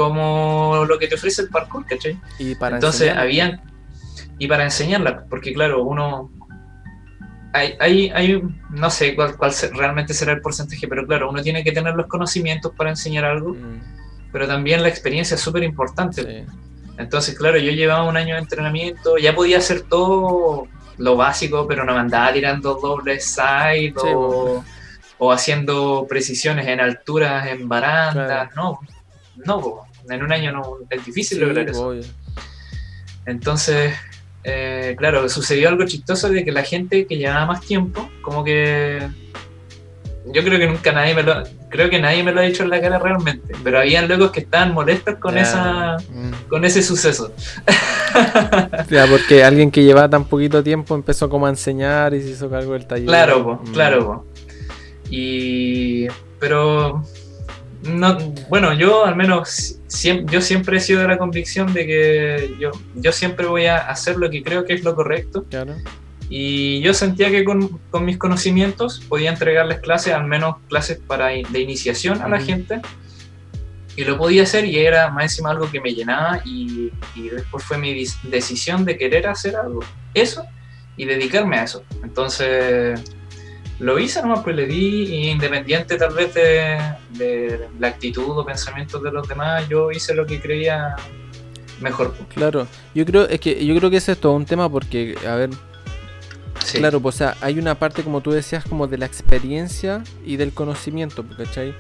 [0.01, 2.19] como lo que te ofrece el parkour, ¿cachai?
[2.39, 3.61] Y para Entonces habían...
[4.39, 6.31] Y para enseñarla, porque claro, uno
[7.53, 11.63] hay, hay, hay, no sé cuál, cuál realmente será el porcentaje, pero claro, uno tiene
[11.63, 14.31] que tener los conocimientos para enseñar algo, mm.
[14.33, 16.47] pero también la experiencia es súper importante.
[16.97, 21.85] Entonces, claro, yo llevaba un año de entrenamiento, ya podía hacer todo lo básico, pero
[21.85, 24.65] no me andaba tirando dobles side o,
[25.19, 28.81] o, haciendo precisiones en alturas, en barandas, no,
[29.45, 31.95] no, en un año no, es difícil lograr eso.
[33.27, 33.95] Entonces,
[34.45, 39.07] eh, claro, sucedió algo chistoso de que la gente que llevaba más tiempo, como que
[40.27, 42.71] yo creo que nunca nadie me lo creo que nadie me lo ha dicho en
[42.71, 46.49] la cara realmente, pero habían locos que estaban molestos con esa mm.
[46.49, 47.33] con ese suceso.
[48.91, 52.51] ya, porque alguien que llevaba tan poquito tiempo empezó como a enseñar y se hizo
[52.51, 53.07] cargo del taller.
[53.07, 53.73] Claro, mm.
[53.73, 54.27] claro.
[55.11, 56.07] Y
[56.39, 57.03] pero
[57.83, 59.81] no, bueno, yo al menos
[60.27, 64.17] yo siempre he sido de la convicción de que yo, yo siempre voy a hacer
[64.17, 65.47] lo que creo que es lo correcto.
[66.29, 71.61] Y yo sentía que con, mis conocimientos podía entregarles clases, al menos clases para de
[71.61, 72.81] iniciación a la gente.
[73.97, 77.65] Y lo podía hacer y era más encima algo que me llenaba y, y después
[77.65, 79.81] fue mi decisión de querer hacer algo,
[80.15, 80.45] eso
[80.97, 81.83] y dedicarme a eso.
[82.05, 83.03] Entonces
[83.81, 89.11] lo hice nomás, pues le di, independiente tal vez de, la actitud o pensamientos de
[89.11, 90.95] los demás, yo hice lo que creía
[91.81, 92.13] mejor.
[92.13, 92.29] Pues.
[92.35, 95.35] Claro, yo creo, es que yo creo que ese es todo un tema porque, a
[95.35, 95.51] ver,
[96.75, 100.37] claro, pues o sea, hay una parte como tú decías como de la experiencia y
[100.37, 101.75] del conocimiento, pues, ¿cachai?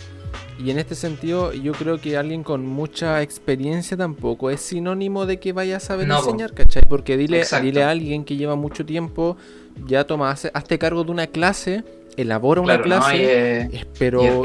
[0.59, 5.39] Y en este sentido, yo creo que alguien con mucha experiencia tampoco es sinónimo de
[5.39, 6.83] que vaya a saber enseñar, ¿cachai?
[6.89, 9.39] Porque dile, dile a alguien que lleva mucho tiempo
[9.87, 11.85] ya toma, hazte cargo de una clase,
[12.17, 14.43] elabora una clase, pero,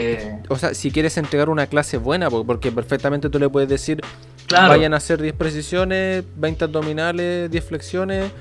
[0.49, 4.01] o sea, si quieres entregar una clase buena, porque perfectamente tú le puedes decir,
[4.49, 8.31] vayan a hacer 10 precisiones, 20 abdominales, 10 flexiones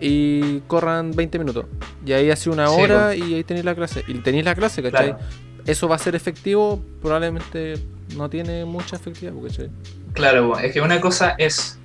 [0.00, 1.66] y corran 20 minutos.
[2.04, 4.04] Y ahí hace una hora y ahí tenéis la clase.
[4.06, 5.16] Y tenéis la clase, ¿cachai?
[5.64, 7.74] Eso va a ser efectivo, probablemente
[8.16, 9.68] no tiene mucha efectividad, ¿cachai?
[10.12, 11.78] Claro, es que una cosa es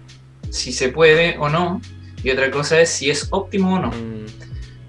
[0.50, 1.82] si se puede o no,
[2.24, 3.90] y otra cosa es si es óptimo o no.
[3.90, 4.26] Mm.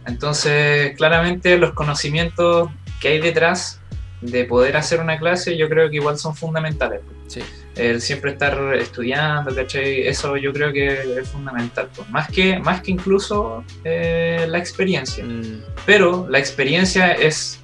[0.07, 3.81] Entonces, claramente los conocimientos que hay detrás
[4.21, 7.01] de poder hacer una clase yo creo que igual son fundamentales.
[7.27, 7.40] Sí.
[7.75, 10.07] El siempre estar estudiando, ¿cachai?
[10.07, 11.88] Eso yo creo que es fundamental.
[11.95, 12.09] Pues.
[12.11, 15.25] Más, que, más que incluso eh, la experiencia.
[15.25, 15.62] Mm.
[15.87, 17.59] Pero la experiencia es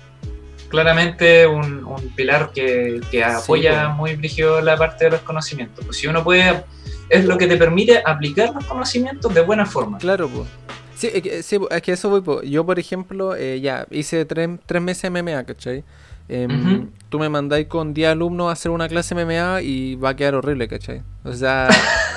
[0.68, 5.84] claramente un, pilar que, apoya muy brígido la parte de los conocimientos.
[5.84, 6.64] Pues si uno puede
[7.08, 9.98] es lo que te permite aplicar los conocimientos de buena forma.
[9.98, 10.48] Claro, pues.
[10.96, 11.10] Sí,
[11.42, 12.50] sí, es que eso voy.
[12.50, 15.84] Yo, por ejemplo, eh, ya hice tres, tres meses MMA, ¿cachai?
[16.30, 20.16] Em, tú me mandáis con 10 alumnos a hacer una clase MMA y va a
[20.16, 21.02] quedar horrible, ¿cachai?
[21.24, 21.68] O sea,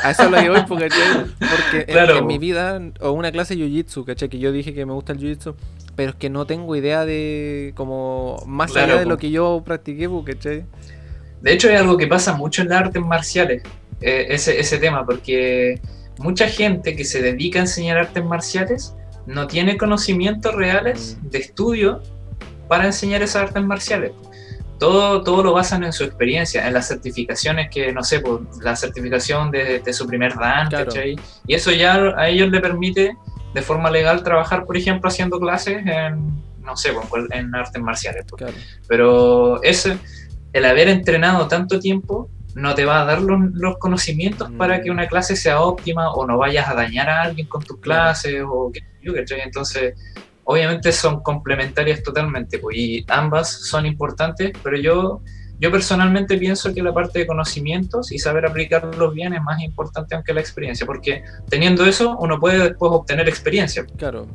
[0.03, 0.89] a eso lo que voy, porque,
[1.37, 4.27] porque en, mi vida, o una clase de jiu-jitsu, ¿cachai?
[4.27, 5.55] Que yo dije que me gusta el jiu-jitsu,
[5.95, 10.09] pero es que no tengo idea de, como, más allá de lo que yo practiqué,
[10.25, 10.65] ¿cachai?
[11.41, 13.63] De hecho, es algo que pasa mucho en las artes marciales.
[14.01, 15.79] Eh, ese, ese tema, porque
[16.17, 21.29] mucha gente que se dedica a enseñar artes marciales no tiene conocimientos reales mm.
[21.29, 22.01] de estudio
[22.67, 24.11] para enseñar esas artes marciales.
[24.79, 28.75] todo, todo lo basan en su experiencia, en las certificaciones que, no sé, pues, la
[28.75, 30.69] certificación de, su primer dan,
[31.45, 33.15] Y eso ya a ellos le permite
[33.53, 38.25] de forma legal trabajar, por ejemplo, haciendo clases en, no sé, pues, en artes marciales.
[38.27, 38.55] Pues.
[38.87, 39.97] Pero ese,
[40.53, 44.83] el haber entrenado tanto tiempo no te va a dar los, conocimientos para mm.
[44.83, 48.43] que una clase sea óptima o no vayas a dañar a alguien con tus clases
[48.47, 48.81] o que
[49.43, 49.95] entonces
[50.43, 55.21] obviamente son complementarias totalmente pues, y ambas son importantes pero yo
[55.59, 60.15] yo personalmente pienso que la parte de conocimientos y saber aplicarlos bien es más importante
[60.15, 63.85] aunque la experiencia porque teniendo eso uno puede después obtener experiencia.
[63.95, 64.27] Claro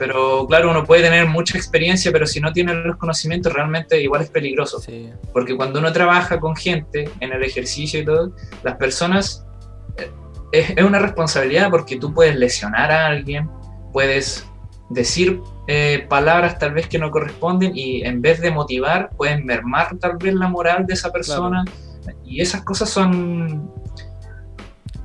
[0.00, 4.22] pero claro, uno puede tener mucha experiencia, pero si no tiene los conocimientos, realmente igual
[4.22, 4.82] es peligroso.
[5.30, 8.32] Porque cuando uno trabaja con gente en el ejercicio y todo,
[8.62, 9.44] las personas
[9.98, 10.10] eh,
[10.74, 13.50] es, una responsabilidad porque tú puedes lesionar a alguien,
[13.92, 14.48] puedes
[14.88, 19.98] decir eh, palabras tal vez que no corresponden y en vez de motivar, pueden mermar
[19.98, 21.62] tal vez la moral de esa persona.
[22.24, 23.70] Y esas cosas son...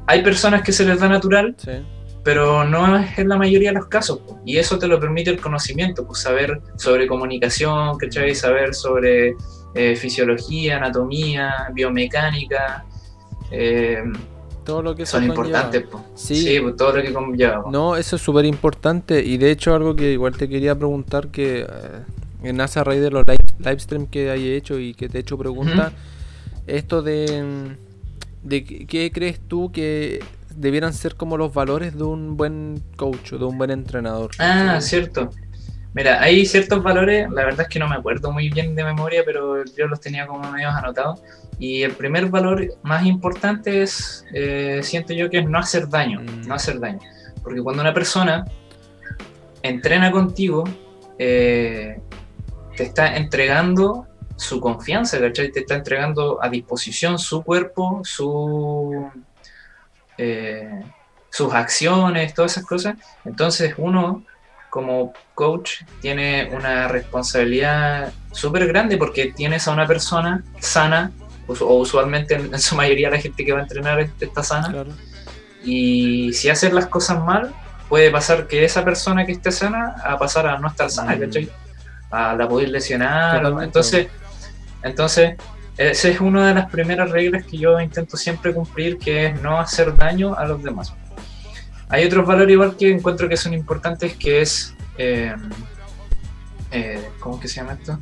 [0.08, 1.54] Hay personas que se les da natural.
[1.58, 1.84] Sí
[2.26, 4.20] pero no es en la mayoría de los casos.
[4.44, 8.34] Y eso te lo permite el conocimiento, pues saber sobre comunicación, ¿cachai?
[8.34, 9.36] Saber sobre
[9.76, 12.84] eh, fisiología, anatomía, biomecánica.
[13.52, 14.04] Eh,
[14.64, 16.04] todo lo que son importantes, pues.
[16.16, 17.64] Sí, pues, todo lo que conlleva.
[17.70, 21.60] No, eso es súper importante y de hecho algo que igual te quería preguntar que
[21.60, 21.68] eh,
[22.42, 23.24] en a raíz de los
[23.60, 25.94] live, que hay hecho y que te he hecho preguntas,
[26.66, 27.76] esto de,
[28.42, 30.22] de qué crees tú que
[30.56, 34.32] debieran ser como los valores de un buen coach o de un buen entrenador.
[34.40, 35.30] Ah, cierto.
[35.94, 39.24] Mira, hay ciertos valores, la verdad es que no me acuerdo muy bien de memoria,
[39.26, 41.22] pero yo los tenía como medios anotados.
[41.58, 46.20] Y el primer valor más importante es, eh, siento yo, que es no hacer daño,
[46.20, 46.48] mm.
[46.48, 47.00] no hacer daño.
[47.42, 48.44] Porque cuando una persona
[49.62, 50.66] entrena contigo,
[51.18, 51.98] eh,
[52.76, 55.50] te está entregando su confianza, ¿cachai?
[55.52, 59.10] Te está entregando a disposición su cuerpo, su,
[60.18, 60.84] eh,
[61.30, 62.96] sus acciones, todas esas cosas.
[63.26, 64.24] Entonces uno
[64.70, 71.12] como coach tiene una responsabilidad súper grande porque tienes a una persona sana,
[71.48, 74.86] o usualmente en, su mayoría la gente que va a entrenar está sana,
[75.64, 77.54] y si haces las cosas mal,
[77.88, 81.48] puede pasar que esa persona que esté sana a pasar a no estar sana, mm.
[82.12, 83.46] A la poder lesionar.
[83.64, 84.08] Entonces,
[84.84, 85.36] entonces
[85.78, 89.60] esa es una de las primeras reglas que yo intento siempre cumplir, que es no
[89.60, 90.94] hacer daño a los demás.
[91.90, 94.74] Hay otros valores igual que encuentro que son importantes, que es...
[94.98, 95.36] Eh,
[96.72, 98.00] eh, ¿Cómo que se llama esto?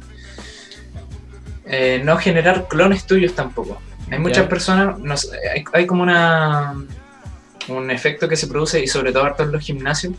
[1.66, 3.82] Eh, no generar clones tuyos tampoco.
[4.12, 5.30] Hay muchas personas,
[5.74, 6.76] hay, como una
[7.70, 10.14] un efecto que se produce, y sobre todo harto en los gimnasios,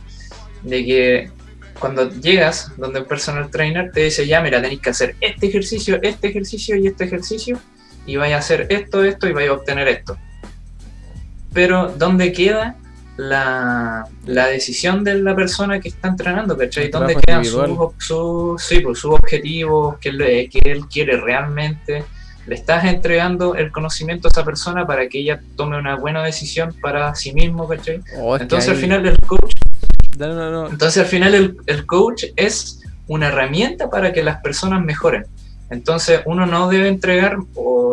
[0.62, 1.30] de que
[1.78, 5.98] cuando llegas donde un personal trainer te dice, ya, mira, tenéis que hacer este ejercicio,
[6.02, 7.58] este ejercicio y este ejercicio,
[8.06, 10.16] y vais a hacer esto, esto y vais a obtener esto.
[11.52, 12.76] Pero, ¿dónde queda
[13.16, 16.56] la, decisión de la persona que está entrenando?
[16.56, 16.90] ¿Cachai?
[16.90, 20.10] ¿Dónde quedan sus sí, pues, sus objetivos, que,
[20.50, 22.04] que él quiere realmente?
[22.46, 26.74] Le estás entregando el conocimiento a esa persona para que ella tome una buena decisión
[26.82, 28.02] para sí mismo, ¿cachai?
[28.18, 29.54] Oh, Entonces, al final, el coach
[30.18, 35.26] entonces al final el, coach es una herramienta para que las personas mejoren.
[35.70, 37.38] Entonces uno no debe entregar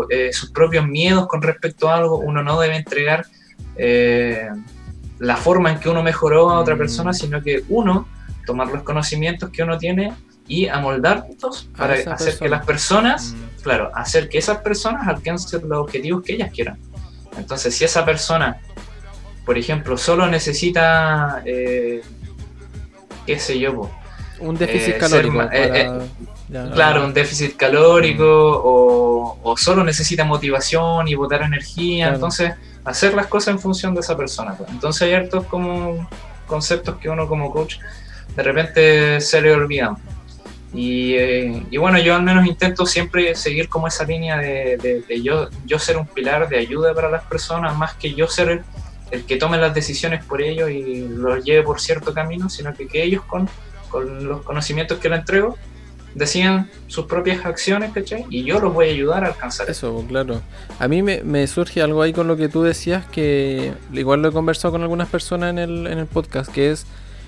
[0.10, 3.26] eh, sus propios miedos con respecto a algo, uno no debe entregar
[3.76, 4.50] eh,
[5.20, 6.80] la forma en que uno mejoró a otra mm.
[6.80, 8.08] persona, sino que uno
[8.46, 10.14] tomar los conocimientos que uno tiene
[10.48, 13.62] y amoldarlos para hacer que las personas, mm.
[13.64, 16.78] claro, hacer que esas personas alcancen los objetivos que ellas quieran.
[17.38, 18.60] Entonces si esa persona
[19.46, 22.02] por ejemplo, solo necesita, eh,
[23.26, 23.90] qué sé yo,
[24.40, 25.42] un déficit eh, calórico.
[25.52, 25.90] Eh,
[26.74, 29.48] claro, un déficit calórico mm.
[29.48, 32.10] o, solo necesita motivación y botar energía.
[32.10, 34.56] Entonces, hacer las cosas en función de esa persona.
[34.56, 34.70] Pues.
[34.70, 36.08] Entonces, hay hartos como
[36.48, 37.78] conceptos que uno como coach
[38.36, 39.96] de repente se le olvidan.
[40.74, 41.16] Y,
[41.70, 45.78] y, bueno, yo al menos intento siempre seguir como esa línea de, de, yo, yo
[45.78, 48.64] ser un pilar de ayuda para las personas, más que yo ser
[49.12, 52.88] el que tome las decisiones por ellos y los lleve por cierto camino, sino que,
[52.88, 53.50] que ellos con,
[53.90, 55.58] con los conocimientos que les entrego
[56.16, 58.26] decían sus propias acciones, ¿cachai?
[58.30, 60.04] Y yo los voy a ayudar a alcanzar eso.
[60.08, 60.42] claro.
[60.80, 64.32] A mí me, surge algo ahí con lo que tú decías, que igual lo he
[64.32, 66.86] conversado con algunas personas en el, en el podcast, que es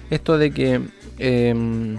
[0.09, 0.81] esto de que,
[1.17, 1.97] em,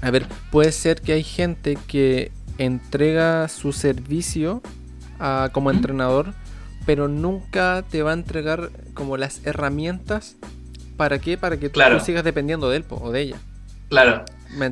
[0.00, 4.62] a ver, puede ser que hay gente que entrega su servicio
[5.18, 6.34] a, como entrenador
[6.86, 10.36] pero nunca te va a entregar como las herramientas
[10.96, 13.36] para qué, para que tú sigas dependiendo de él o de ella.
[13.88, 14.24] Claro.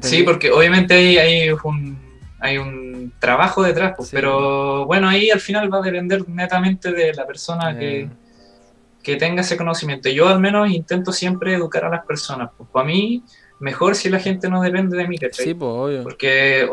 [0.03, 1.99] sí, porque obviamente hay, hay un,
[2.41, 7.15] hay un trabajo detrás, pues, pero bueno, ahí al final va a depender netamente de
[7.15, 8.09] la persona que,
[9.03, 10.09] que, tenga ese conocimiento.
[10.09, 13.23] Yo al menos intento siempre educar a las personas, pues para mí
[13.61, 15.47] mejor si la gente no depende de mí, ¿cachai?
[15.47, 16.03] Sí, pues obvio.
[16.03, 16.69] Porque,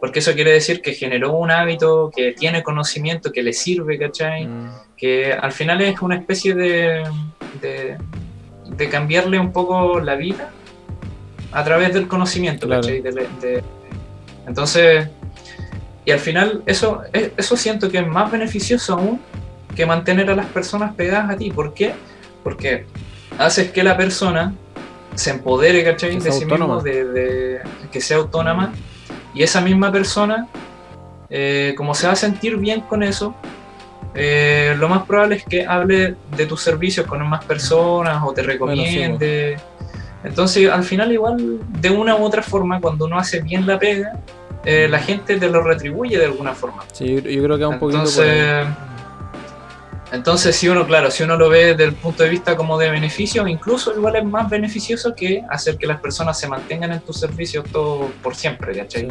[0.00, 4.46] porque eso quiere decir que generó un hábito, que tiene conocimiento, que le sirve, ¿cachai?
[4.46, 4.70] Mm.
[4.96, 7.02] Que al final es una especie de,
[7.60, 10.50] de, cambiarle un poco la vida
[11.52, 13.02] a través del conocimiento, ¿cachai?
[14.46, 15.08] entonces,
[16.04, 19.20] y al final eso, eso siento que es más beneficioso aún
[19.74, 21.50] que mantener a las personas pegadas a ti.
[21.50, 21.94] ¿Por qué?
[22.42, 22.86] Porque
[23.38, 24.54] haces que la persona
[25.14, 26.18] se empodere, ¿cachai?
[26.18, 28.72] de sí mismo, de, que sea autónoma.
[29.36, 30.48] Y esa misma persona,
[31.28, 33.34] eh, como se va a sentir bien con eso,
[34.14, 38.42] eh, lo más probable es que hable de tus servicios con más personas o te
[38.42, 39.58] recomiende.
[40.24, 44.18] Entonces, al final, igual, de una u otra forma, cuando uno hace bien la pega,
[44.64, 46.82] eh, la gente te lo retribuye de alguna forma.
[46.92, 48.04] Sí, yo creo que es un poquito.
[50.12, 52.90] Entonces, si uno, claro, si uno lo ve desde el punto de vista como de
[52.90, 57.18] beneficio, incluso igual es más beneficioso que hacer que las personas se mantengan en tus
[57.18, 59.08] servicios todo por siempre, ¿cachai?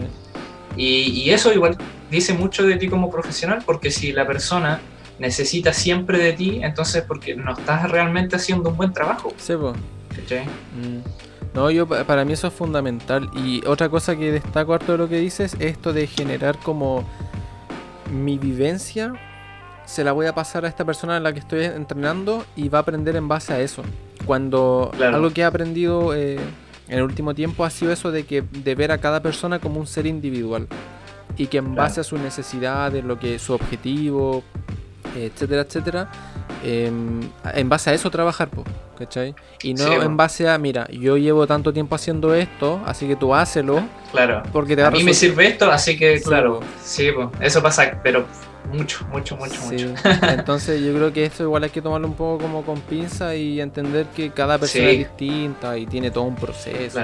[0.77, 1.77] Y, eso igual
[2.09, 4.79] dice mucho de ti como profesional, porque si la persona
[5.19, 9.33] necesita siempre de ti, entonces porque no estás realmente haciendo un buen trabajo.
[9.37, 9.53] Sí.
[10.15, 10.45] ¿Cachai?
[10.45, 11.03] Mm.
[11.53, 13.29] No, yo para mí eso es fundamental.
[13.33, 17.07] Y otra cosa que destaco harto de lo que dices es esto de generar como
[18.11, 19.13] mi vivencia
[19.85, 22.79] se la voy a pasar a esta persona a la que estoy entrenando y va
[22.79, 23.83] a aprender en base a eso.
[24.25, 26.39] Cuando algo que he aprendido eh,
[26.87, 29.79] en el último tiempo ha sido eso de que de ver a cada persona como
[29.79, 30.67] un ser individual
[31.37, 34.43] y que en base a sus necesidades, lo que su objetivo,
[35.15, 36.11] etcétera, etcétera,
[36.63, 37.21] em,
[37.53, 38.49] en base a eso trabajar,
[38.97, 39.35] ¿cachai?
[39.61, 43.35] Y no en base a, mira, yo llevo tanto tiempo haciendo esto, así que tú
[43.35, 43.83] hácelo.
[44.11, 44.43] Claro.
[44.51, 47.09] Porque te a, mí me sirve esto, así que, claro, sí,
[47.41, 48.25] eso pasa, pero
[48.67, 49.93] mucho, mucho, mucho, mucho.
[50.29, 53.61] Entonces yo creo que esto igual hay que tomarlo un poco como con pinza y
[53.61, 56.99] entender que cada persona es distinta y tiene todo un proceso.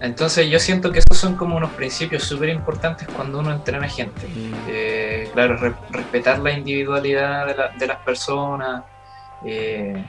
[0.00, 4.26] Entonces yo siento que esos son como unos principios súper importantes cuando uno entrena gente.
[4.26, 4.54] Mm.
[4.68, 8.82] Eh, claro, respetar la individualidad de, las personas,
[9.44, 10.04] eh,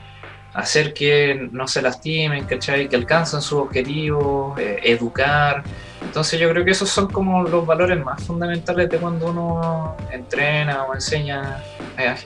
[0.52, 2.88] hacer que no se lastimen, ¿cachai?
[2.88, 5.62] que alcancen sus objetivos, eh, educar.
[6.02, 10.84] Entonces yo creo que esos son como los valores más fundamentales de cuando uno entrena
[10.84, 11.62] o enseña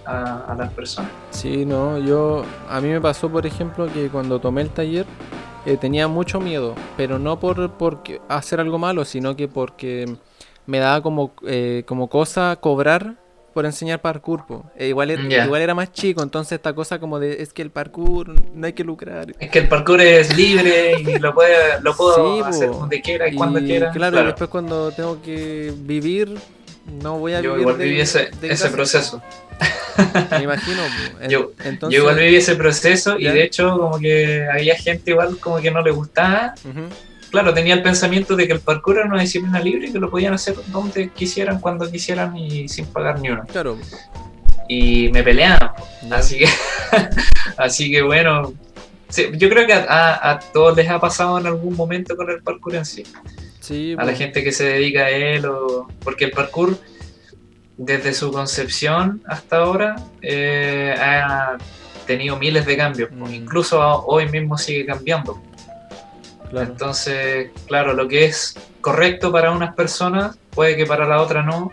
[0.07, 1.11] a, las personas.
[1.31, 5.07] Sí, no, yo a mí me pasó por ejemplo que cuando tomé el taller
[5.65, 10.17] eh, tenía mucho miedo, pero no por, por hacer algo malo, sino que porque
[10.67, 13.22] me daba como, eh, como cosa cobrar
[13.53, 14.45] por enseñar parkour.
[14.77, 17.71] Eh, igual, era, igual era más chico, entonces esta cosa como de es que el
[17.71, 19.35] parkour no hay que lucrar.
[19.39, 23.35] Es que el parkour es libre y lo, puede, lo puedo hacer donde quiera y,
[23.35, 23.91] cuando quiera.
[23.91, 26.37] Claro, después cuando tengo que vivir,
[27.03, 27.61] no voy a Yo vivir.
[27.61, 29.23] Igual viví ese, ese proceso.
[30.31, 30.83] Me imagino.
[31.29, 35.59] yo, yo, igual viví ese proceso y de hecho como que había gente igual como
[35.61, 36.55] que no le gustaba
[37.33, 40.11] claro, tenía el pensamiento de que el parkour era una disciplina libre y que lo
[40.11, 43.45] podían hacer donde quisieran, cuando quisieran y sin pagar ni uno.
[43.51, 43.79] Claro.
[44.69, 45.73] Y me peleaban.
[46.11, 46.47] Así que,
[47.57, 48.53] así que bueno,
[49.35, 52.85] yo creo que a, todos les ha pasado en algún momento con el parkour en
[52.85, 53.03] sí.
[53.61, 56.77] Sí, a la gente que se dedica a él, o, porque el parkour,
[57.77, 61.57] desde su concepción hasta ahora, eh, ha
[62.07, 63.11] tenido miles de cambios.
[63.11, 63.33] Mm.
[63.33, 65.41] Incluso hoy mismo sigue cambiando.
[66.53, 71.71] Entonces, claro, lo que es correcto para unas personas puede que para la otra no.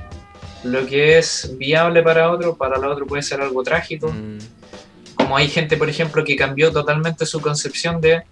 [0.63, 4.11] Lo que es viable para otro, para la otra puede ser algo trágico.
[4.11, 4.39] Mm.
[5.15, 8.23] Como hay gente, por ejemplo, que cambió totalmente su concepción de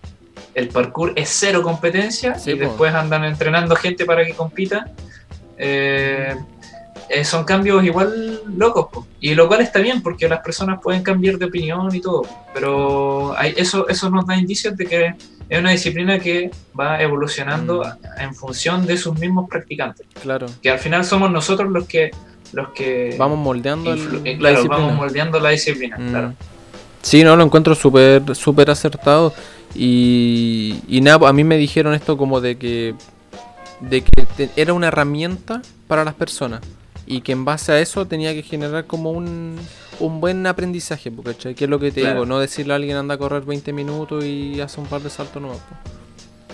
[0.54, 4.90] el parkour es cero competencia y después andan entrenando gente para que compita.
[5.58, 6.36] Eh,
[7.10, 11.38] eh, son cambios igual locos, y lo cual está bien porque las personas pueden cambiar
[11.38, 12.24] de opinión y todo,
[12.54, 15.16] pero hay, eso, eso nos da indicios de que
[15.50, 18.22] es una disciplina que va evolucionando mm.
[18.22, 20.06] en función de sus mismos practicantes.
[20.22, 20.48] Claro.
[20.62, 22.12] Que al final somos nosotros los que
[22.54, 24.78] los que vamos moldeando eh, la disciplina.
[24.78, 26.10] vamos moldeando la disciplina, mm.
[26.10, 26.34] claro.
[27.02, 29.34] Sí, no, lo encuentro súper súper acertado
[29.76, 32.96] y, y nada, a mí me dijeron esto como de que
[33.82, 36.62] de que era una herramienta para las personas
[37.06, 39.58] y que en base a eso tenía que generar como un,
[40.00, 42.26] un buen aprendizaje, porque ¿qué es lo que te digo?
[42.26, 45.42] No decirle a alguien anda a correr 20 minutos y hace un par de saltos
[45.42, 45.62] nuevos.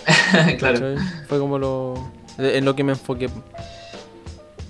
[0.57, 0.95] claro.
[1.27, 3.29] Fue como lo en lo que me enfoqué.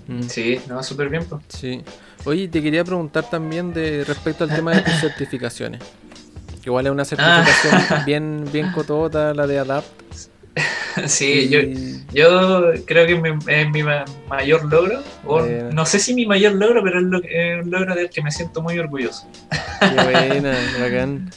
[0.07, 0.23] Mm.
[0.27, 1.25] Sí, no, súper bien.
[1.25, 1.81] pues Sí.
[2.25, 5.81] Oye, te quería preguntar también de respecto al tema de tus certificaciones.
[6.65, 8.03] igual es una certificación ah.
[8.05, 10.03] bien, bien cotota, la de ADAPT.
[11.07, 11.59] Sí, yo,
[12.13, 13.13] yo creo que
[13.47, 13.83] es mi,
[14.29, 17.17] mayor logro, o no sé si mi mayor logro, pero es, lo,
[17.63, 19.27] un logro del que me siento muy orgulloso.
[19.79, 21.31] Qué buena, bacán.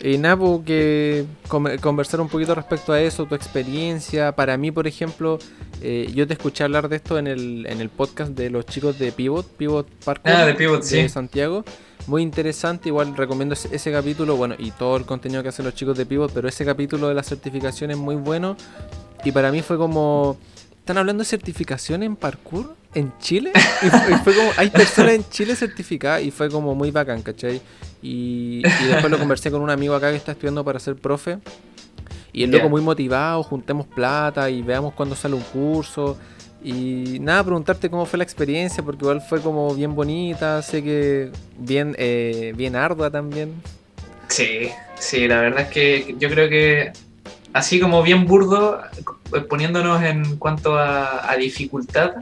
[0.00, 4.32] Y Napo, que conversar un poquito respecto a eso, tu experiencia.
[4.32, 5.38] Para mí, por ejemplo,
[5.82, 8.98] eh, yo te escuché hablar de esto en el, en el podcast de los chicos
[8.98, 11.64] de Pivot, Pivot Park ah, de, Pivot, de Santiago.
[12.08, 15.98] Muy interesante, igual recomiendo ese, capítulo, bueno, y todo el contenido que hacen los chicos
[15.98, 18.56] de Pivot, pero ese capítulo de la certificación es muy bueno.
[19.24, 20.38] Y para mí fue como,
[20.78, 23.52] ¿están hablando de certificación en parkour en Chile?
[23.82, 23.90] Y
[24.24, 27.60] fue, como, hay personas en Chile certificadas y fue como muy bacán, ¿cachai?
[28.00, 31.38] Y, después lo conversé con un amigo acá que está estudiando para ser profe.
[32.32, 36.16] Y el loco muy motivado, juntemos plata y veamos cuándo sale un curso.
[36.62, 41.30] Y nada, preguntarte cómo fue la experiencia, porque igual fue como bien bonita, sé que
[41.56, 43.54] bien, eh, bien ardua también.
[44.28, 46.92] Sí, sí, la verdad es que yo creo que
[47.52, 48.80] así como bien burdo,
[49.48, 52.12] poniéndonos en cuanto a, dificultad,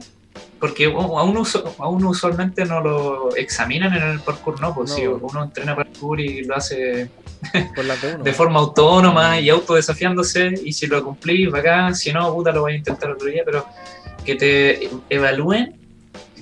[0.59, 1.43] porque a uno,
[1.79, 4.73] a uno, usualmente no lo examinan en el parkour, ¿no?
[4.73, 7.09] Pues si uno entrena parkour y lo hace
[8.23, 12.73] de, forma autónoma y autodesafiándose, y si lo cumplís, bacán, si no, puta, lo voy
[12.73, 13.65] a intentar otro día, pero
[14.27, 15.73] que te evalúen,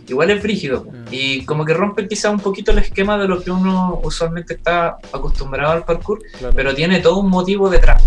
[0.07, 0.86] igual es frígido.
[0.86, 1.05] Mm.
[1.11, 4.97] Y como que rompe quizá un poquito el esquema de lo que uno usualmente está
[5.13, 6.19] acostumbrado al parkour,
[6.55, 8.03] pero tiene todo un motivo detrás.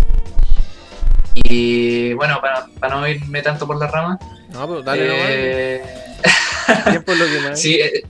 [1.33, 4.19] Y bueno, para, no irme tanto por la rama.
[4.51, 5.83] No, pero dale, eh...
[6.89, 7.59] Tiempo lo que más.
[7.59, 8.03] Sí, eh,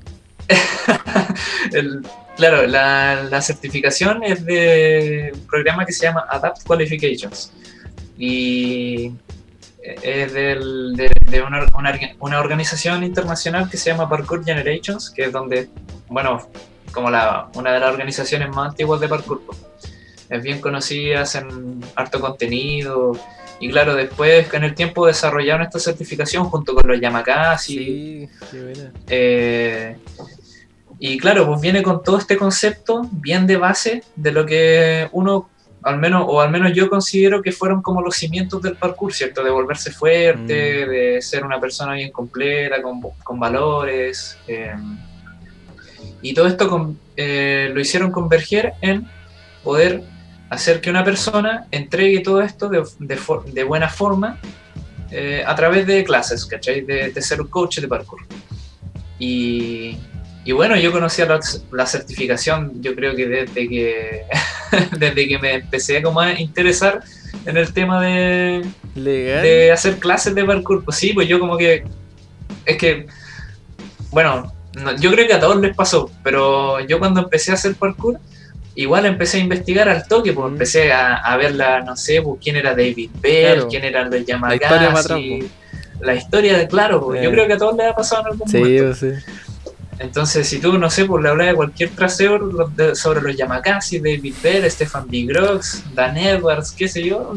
[2.36, 7.52] claro, la, la, certificación es de un programa que se llama Adapt Qualifications.
[8.18, 9.12] Y
[10.02, 11.66] es del, de, una,
[12.20, 15.70] una, organización internacional que se llama Parkour Generations, que es donde,
[16.08, 16.50] bueno,
[16.92, 19.42] como la, una de las organizaciones más antiguas de parkour.
[20.30, 23.18] Es bien conocida, hacen harto contenido.
[23.60, 27.78] Y claro, después en el tiempo desarrollaron esta certificación junto con los Yamakasi.
[27.78, 28.30] Sí,
[29.08, 29.98] eh,
[31.00, 35.50] y claro, pues viene con todo este concepto bien de base de lo que uno
[35.84, 39.44] al menos, o al menos yo considero que fueron como los cimientos del parkour, ¿cierto?
[39.44, 40.90] De volverse fuerte, mm.
[40.90, 44.38] de ser una persona bien completa, con, con valores.
[44.48, 44.76] Eh,
[46.22, 49.08] y todo esto eh, lo hicieron converger en
[49.64, 50.04] poder
[50.50, 53.20] hacer que una persona entregue todo esto de, de,
[53.54, 54.40] de buena forma
[55.12, 56.82] eh, a través de clases, ¿cachai?
[56.82, 58.20] De, de ser un coach de parkour.
[59.18, 59.98] Y,
[60.50, 61.40] y bueno, yo conocí la,
[61.72, 64.24] la, certificación, yo creo que desde que
[64.98, 67.04] desde que me empecé como a interesar
[67.46, 70.84] en el tema de, de hacer clases de parkour.
[70.84, 71.84] Pues sí, pues yo como que
[72.66, 73.06] es que
[74.10, 74.52] bueno,
[75.00, 78.20] yo creo que a todos les pasó, pero yo cuando empecé a hacer parkour,
[78.74, 80.54] igual empecé a investigar al toque, pues mm.
[80.54, 84.26] empecé a, a ver la, no sé, pues, quién era David Bell, quién era el
[84.26, 85.48] Yamagasi,
[86.02, 88.50] la historia, de, claro, pues, yo creo que a todos les ha pasado en algún
[88.50, 88.96] sí, momento.
[88.96, 89.12] Sí.
[90.00, 92.50] Entonces, si tú, no sé, pues le hablas de cualquier trasero
[92.94, 97.36] sobre los Yamakasi, David Bell, Stefan Bigrox, Dan Edwards, qué sé yo,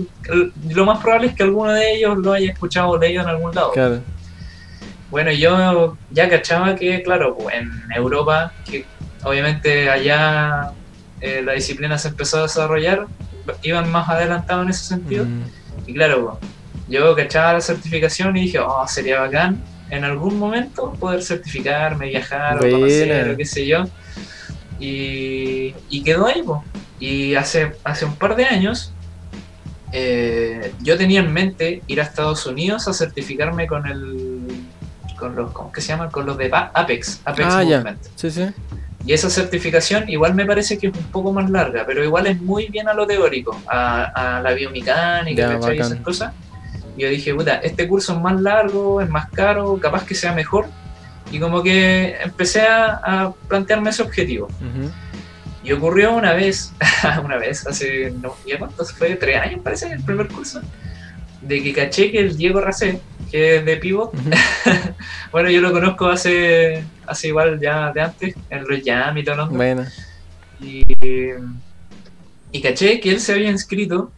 [0.70, 3.52] lo más probable es que alguno de ellos lo haya escuchado o leído en algún
[3.52, 3.72] lado.
[3.72, 4.00] Claro.
[5.10, 8.86] Bueno, yo ya cachaba que, claro, pues, en Europa, que
[9.24, 10.70] obviamente allá
[11.20, 13.06] eh, la disciplina se empezó a desarrollar,
[13.62, 15.24] iban más adelantados en ese sentido.
[15.24, 15.42] Mm.
[15.88, 16.38] Y claro,
[16.88, 19.60] yo cachaba la certificación y dije, oh, sería bacán
[19.92, 23.84] en algún momento poder certificarme, viajar o conocer, o qué sé yo.
[24.80, 26.42] Y, y quedó ahí,
[26.98, 28.94] Y hace, hace un par de años
[29.92, 34.46] eh, yo tenía en mente ir a Estados Unidos a certificarme con el
[35.18, 36.10] con los ¿cómo que se llaman?
[36.10, 38.02] con los de Apex, Apex ah, Movement.
[38.16, 38.46] Sí, sí.
[39.04, 42.40] Y esa certificación igual me parece que es un poco más larga, pero igual es
[42.40, 46.32] muy bien a lo teórico, a, la biomecánica, y esas cosas.
[46.96, 50.32] Y yo dije, puta, este curso es más largo, es más caro, capaz que sea
[50.32, 50.66] mejor.
[51.30, 54.48] Y como que empecé a, plantearme ese objetivo.
[55.64, 56.72] Y ocurrió una vez,
[57.24, 59.16] una vez, hace, no, ¿ya cuántos fue?
[59.16, 59.90] ¿Tres años parece?
[59.92, 60.60] El primer curso.
[61.40, 64.12] De que caché que el Diego Racé, que es de Pivot,
[65.32, 69.48] bueno, yo lo conozco hace, hace igual ya de antes, en los Jam y todo.
[69.48, 69.84] Bueno.
[70.60, 70.82] Y,
[72.52, 74.12] y caché que él se había inscrito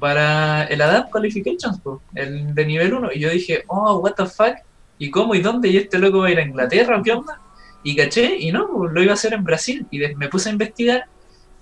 [0.00, 1.80] para el ADAPT Qualifications,
[2.14, 3.10] el de nivel 1.
[3.14, 4.56] Y yo dije, oh, what the fuck,
[4.98, 5.68] ¿y cómo y dónde?
[5.68, 7.40] ¿Y este loco va a ir a Inglaterra o qué onda?
[7.82, 9.86] Y caché, y no, lo iba a hacer en Brasil.
[9.90, 11.04] Y me puse a investigar.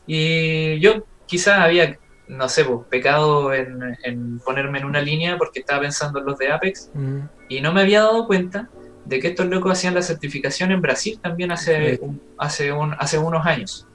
[0.06, 5.82] Y yo quizás había, no sé, pues, pecado en, ponerme en una línea porque estaba
[5.82, 6.90] pensando en los de Apex.
[6.94, 7.20] Mm.
[7.48, 8.70] Y no me había dado cuenta
[9.04, 11.98] de que estos locos hacían la certificación en Brasil también hace,
[12.36, 13.87] hace, un, hace unos años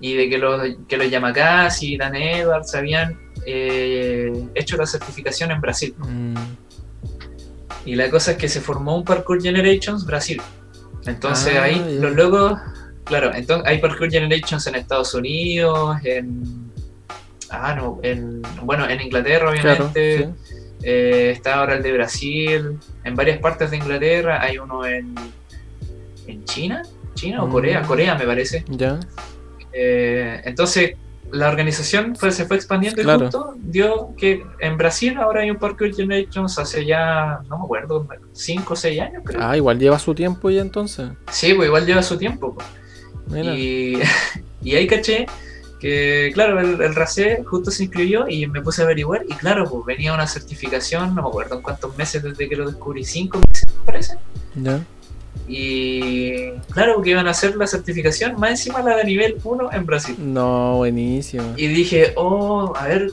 [0.00, 5.50] y de que los, que los Yamakasi y Dan Edwards habían eh, hecho la certificación
[5.50, 5.94] en Brasil.
[5.98, 6.34] Mm.
[7.84, 10.40] Y la cosa es que se formó un Parkour Generations Brasil.
[11.06, 12.58] Entonces ah, ahí los logos,
[13.04, 16.70] claro, entonces hay Parkour Generations en Estados Unidos, en,
[17.50, 20.30] ah, no, en, bueno, en Inglaterra obviamente.
[20.82, 25.14] Eh, está ahora el de Brasil, en varias partes de Inglaterra, hay uno en,
[26.26, 26.82] en China,
[27.12, 27.50] China o mm.
[27.50, 28.64] Corea, Corea me parece.
[28.66, 28.98] Ya.
[29.72, 30.96] Eh, entonces,
[31.32, 35.94] la organización se fue expandiendo y justo dio que en Brasil ahora hay un Parkour
[35.94, 39.40] Generations hace ya, no me acuerdo, 5 o 6 años creo.
[39.42, 41.10] Ah, igual lleva su tiempo ya entonces.
[41.30, 42.56] Sí, pues igual lleva su tiempo.
[43.32, 43.98] Y,
[44.62, 45.26] y ahí caché
[45.78, 49.68] que, claro, el, el RACE justo se inscribió y me puse a averiguar y claro,
[49.68, 53.38] pues venía una certificación, no me acuerdo en cuántos meses desde que lo descubrí, 5
[53.38, 54.18] meses me parece.
[54.56, 54.84] Ya.
[55.48, 59.86] Y claro, que iban a hacer la certificación más encima la de nivel 1 en
[59.86, 60.16] Brasil.
[60.18, 61.54] No, buenísimo.
[61.56, 63.10] Y dije, oh, a ver,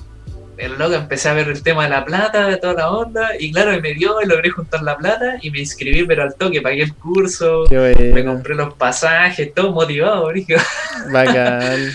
[0.57, 3.51] el loco empecé a ver el tema de la plata, de toda la onda, y
[3.51, 6.83] claro, me dio y logré juntar la plata y me inscribí, pero al toque, pagué
[6.83, 10.59] el curso, me compré los pasajes, todo motivado, brígido.
[11.11, 11.91] Bacán.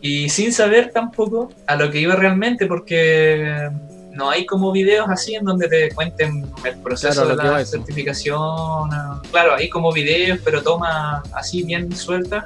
[0.00, 3.70] y sin saber tampoco a lo que iba realmente, porque
[4.20, 8.90] no hay como videos así en donde te cuenten el proceso de la certificación.
[9.30, 12.44] Claro, hay como videos, pero toma así bien suelta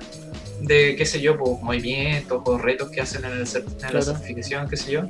[0.60, 3.48] de, qué sé yo, pues, movimientos o retos que hacen en, el,
[3.92, 5.02] la certificación, qué sé yo.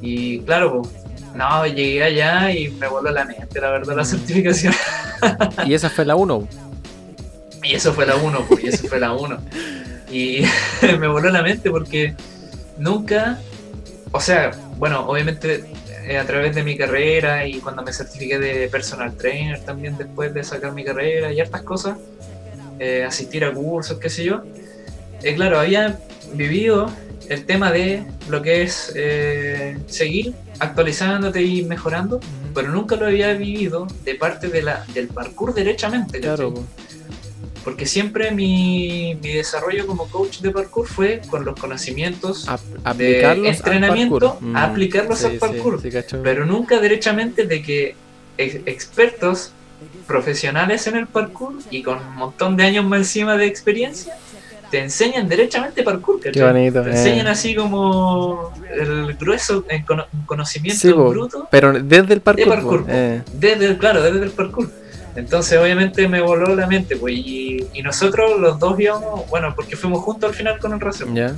[0.00, 0.94] Y claro, pues,
[1.36, 4.06] no, llegué allá y me voló la mente, la verdad, la mm.
[4.06, 4.74] certificación.
[5.64, 6.48] ¿Y esa fue la 1?
[7.62, 9.38] Y eso fue la 1, pues, y eso fue la 1.
[10.10, 10.42] Y
[10.98, 12.16] me voló la mente porque
[12.78, 13.38] nunca,
[14.12, 15.64] o sea, bueno, obviamente
[16.06, 20.32] eh, a través de mi carrera y cuando me certifiqué de personal trainer también después
[20.32, 21.98] de sacar mi carrera y hartas cosas,
[22.78, 24.42] eh, asistir a cursos, qué sé yo,
[25.22, 25.98] eh, claro, había
[26.32, 26.90] vivido
[27.28, 28.94] el tema de lo que es
[29.86, 32.20] seguir actualizándote y mejorando,
[32.54, 36.20] pero nunca lo había vivido de parte de la, del parkour derechamente.
[36.20, 36.54] Claro.
[37.68, 42.46] Porque siempre mi, desarrollo como coach de parkour fue con los conocimientos
[42.96, 45.76] de entrenamiento, a aplicarlos al parkour.
[45.76, 47.94] Mm, pero nunca derechamente de que
[48.38, 49.52] expertos
[50.06, 54.16] profesionales en el parkour y con un montón de años más encima de experiencia
[54.70, 56.20] te enseñan derechamente parkour.
[56.20, 56.82] Qué bonito.
[56.82, 57.32] Te enseñan eh.
[57.32, 58.50] así como
[58.80, 59.84] el grueso en
[60.24, 61.48] conocimiento bruto.
[61.50, 62.86] Pero desde el parkour.
[62.88, 63.20] Eh.
[63.34, 64.70] Desde, claro, desde el parkour.
[65.18, 67.12] Entonces, obviamente, me voló la mente, pues.
[67.12, 71.14] Y, nosotros los dos íbamos, bueno, porque fuimos juntos al final con el.
[71.14, 71.34] Ya.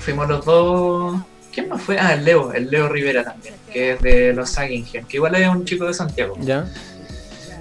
[0.00, 1.20] Fuimos los dos.
[1.52, 1.96] ¿Quién más fue?
[1.96, 5.48] Ah, el Leo, el Leo Rivera también, que es de los Saggingen, que igual es
[5.48, 6.34] un chico de Santiago.
[6.40, 6.66] Ya.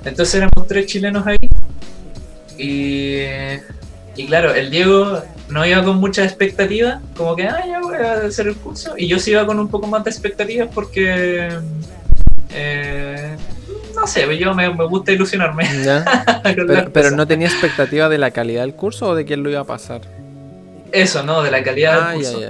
[0.05, 1.37] Entonces éramos tres chilenos ahí.
[2.57, 3.21] Y,
[4.15, 8.25] y claro, el Diego no iba con mucha expectativa, como que, ah, ya voy a
[8.25, 8.95] hacer el curso.
[8.97, 11.49] Y yo sí iba con un poco más de expectativas porque.
[12.49, 13.35] Eh,
[13.97, 15.67] no sé, yo me, gusta ilusionarme.
[16.93, 19.65] pero, no tenía expectativa de la calidad del curso o de quién lo iba a
[19.65, 20.01] pasar.
[20.91, 22.41] Eso, no, de la calidad del ah, curso.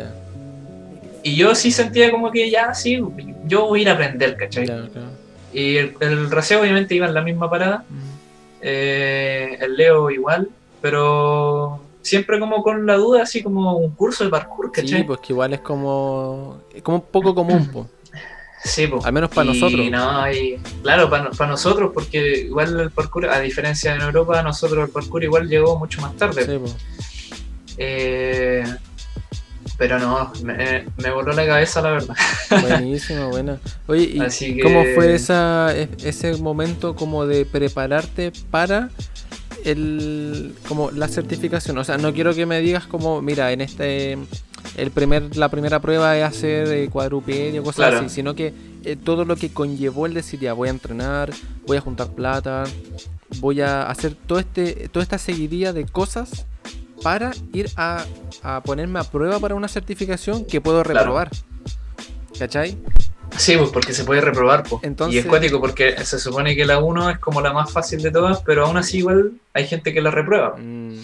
[1.23, 3.01] Y yo sí sentía como que ya, sí,
[3.45, 4.69] yo voy a ir a aprender, ¿cachai?
[5.53, 7.83] Y el, el obviamente iba en la misma parada.
[8.61, 10.49] Eh, el Leo igual,
[10.81, 14.99] pero siempre como con la duda, así como un curso de parkour, ¿cachai?
[14.99, 17.85] Sí, pues que igual es como, como un poco común, pues.
[18.67, 19.89] Sí, Al menos para nosotros.
[19.89, 24.87] No, y, claro, para, nosotros, porque igual el parkour, a diferencia de en Europa, nosotros
[24.87, 26.45] el parkour igual llegó mucho más tarde.
[26.45, 26.73] Sí,
[27.77, 28.63] eh,
[29.77, 32.15] pero no, me, voló la cabeza la verdad.
[32.61, 33.59] Buenísimo, bueno.
[33.85, 34.03] Oye,
[34.39, 38.89] ¿y cómo fue esa, e, ese momento como de prepararte para
[39.63, 41.77] el como la certificación?
[41.77, 44.17] O sea, no quiero que me digas como, mira, en este
[44.75, 48.53] el primer, la primera prueba es hacer eh, cuadrupedio, cosas así, sino que
[48.83, 51.31] eh, todo lo que conllevó el decir, ya voy a entrenar,
[51.65, 52.65] voy a juntar plata,
[53.39, 56.45] voy a hacer todo este, toda esta seguidilla de cosas
[57.03, 58.05] para ir a,
[58.63, 61.29] ponerme a prueba para una certificación que puedo reprobar.
[62.37, 62.77] ¿Cachai?
[63.35, 64.63] Sí, pues porque se puede reprobar.
[64.63, 64.81] Pues.
[65.11, 68.11] y es cuático porque se supone que la 1 es como la más fácil de
[68.11, 70.55] todas, pero aún así igual hay gente que la reprueba.
[70.57, 70.97] Mm.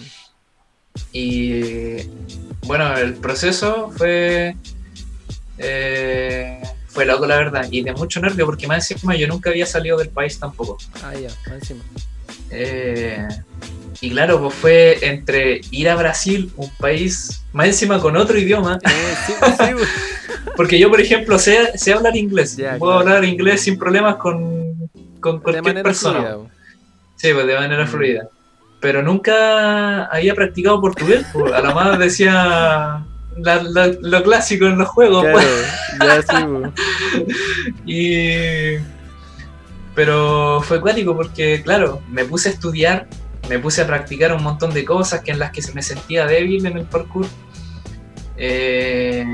[1.12, 1.96] Y
[2.66, 4.56] bueno, el proceso fue.
[5.58, 9.66] Eh, fue loco, la verdad, y de mucho nervio, porque más encima yo nunca había
[9.66, 10.78] salido del país tampoco.
[11.02, 11.82] Ah, ya, más encima.
[12.50, 13.26] Eh,
[14.00, 18.78] y claro, pues fue entre ir a Brasil, un país más encima con otro idioma.
[18.84, 19.88] Eh, sí, sí, pues.
[20.56, 22.56] porque yo, por ejemplo, sé, sé hablar inglés.
[22.78, 24.88] Puedo hablar inglés sin problemas con,
[25.18, 26.36] con cualquier persona.
[27.16, 27.88] sí, pues de manera mm.
[27.88, 28.28] fluida
[28.84, 31.24] pero nunca había practicado portugués.
[31.54, 33.02] A la más decía,
[33.34, 35.24] lo clásico en los juegos.
[35.32, 35.46] Pues.
[35.98, 38.76] ya sí, y...
[39.94, 43.08] Pero fue cuático porque, claro, me puse a estudiar,
[43.48, 46.66] me puse a practicar un montón de cosas que en las que me sentía débil
[46.66, 47.26] en el parkour.
[48.36, 49.24] Eh,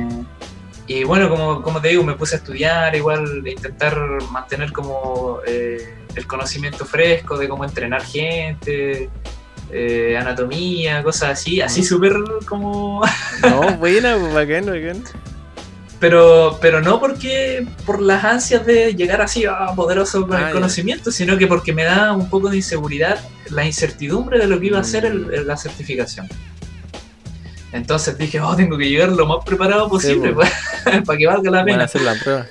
[0.86, 3.98] y bueno, como, como, te digo, me puse a estudiar, igual intentar
[4.30, 9.10] mantener como eh, el conocimiento fresco de cómo entrenar gente,
[9.72, 12.14] eh, anatomía, cosas así, así súper
[12.46, 13.02] como...
[13.42, 15.04] no, buena, pues, bacán, bacán.
[16.00, 20.50] Pero, pero no porque por las ansias de llegar así a poderoso con el ah,
[20.50, 23.18] conocimiento, sino que porque me da un poco de inseguridad
[23.50, 25.46] la incertidumbre de lo que iba a ser mm.
[25.46, 26.26] la certificación.
[27.72, 30.50] Entonces dije, oh, tengo que llegar lo más preparado posible pues.
[31.04, 31.84] para que valga la pena.
[31.84, 32.46] hacer la prueba.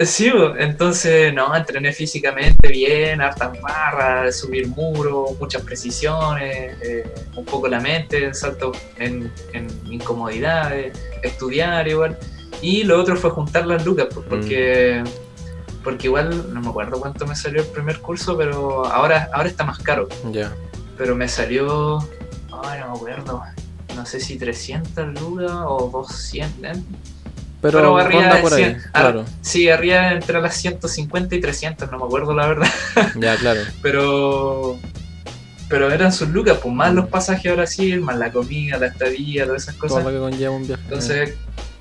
[0.00, 7.68] Sí, entonces, no, entrené físicamente bien, hartas barras, subir muros, muchas precisiones, eh, un poco
[7.68, 9.30] la mente, salto en,
[9.84, 12.18] incomodidades, estudiar igual.
[12.60, 15.82] Y lo otro fue juntar las lucas, pues, porque, mm.
[15.84, 19.64] porque igual, no me acuerdo cuánto me salió el primer curso, pero ahora, ahora está
[19.64, 20.08] más caro.
[20.32, 20.52] Ya.
[20.98, 21.98] Pero me salió,
[22.64, 23.42] ay, no me acuerdo,
[23.94, 26.78] no sé si 300 lucas o 200.
[27.64, 29.24] Pero, pero arriba por ahí, claro.
[29.40, 32.68] Sí, arriba entre las 150 y 300, no me acuerdo la verdad.
[33.16, 33.60] Ya, claro.
[33.80, 34.78] pero
[35.70, 39.46] pero eran sus lucas, pues más los pasajes a Brasil, más la comida, la estadía,
[39.46, 40.02] todas esas cosas.
[40.02, 40.82] Todo lo que conlleva un viaje.
[40.82, 41.34] Entonces,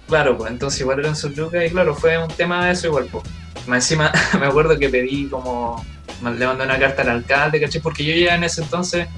[0.08, 3.10] claro, pues entonces igual eran sus lucas y claro, fue un tema de eso igual,
[3.12, 3.26] pues.
[3.68, 4.10] Más encima
[4.40, 5.86] me acuerdo que pedí como,
[6.22, 7.82] le mandé una carta al alcalde, ¿caché?
[7.82, 9.10] Porque yo ya en ese entonces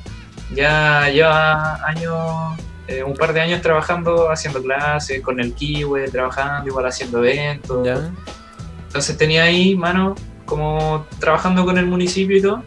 [0.55, 2.57] ya lleva años
[2.87, 7.87] eh, un par de años trabajando, haciendo clases, con el Kiwi, trabajando, igual haciendo eventos.
[8.87, 10.15] Entonces tenía ahí, mano,
[10.45, 12.63] como trabajando con el municipio y todo.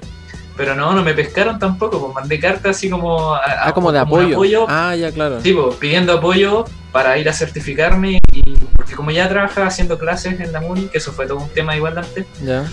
[0.56, 3.32] Pero no, no me pescaron tampoco, pues mandé cartas así como...
[3.32, 4.66] ah, como de apoyo.
[4.68, 5.40] Ah, ya, claro.
[5.40, 8.18] Sí, pues, pidiendo apoyo para ir a certificarme.
[8.32, 11.48] Y, porque como ya trabajaba haciendo clases en la MUNI, que eso fue todo un
[11.50, 12.26] tema igual antes.
[12.42, 12.64] Ya.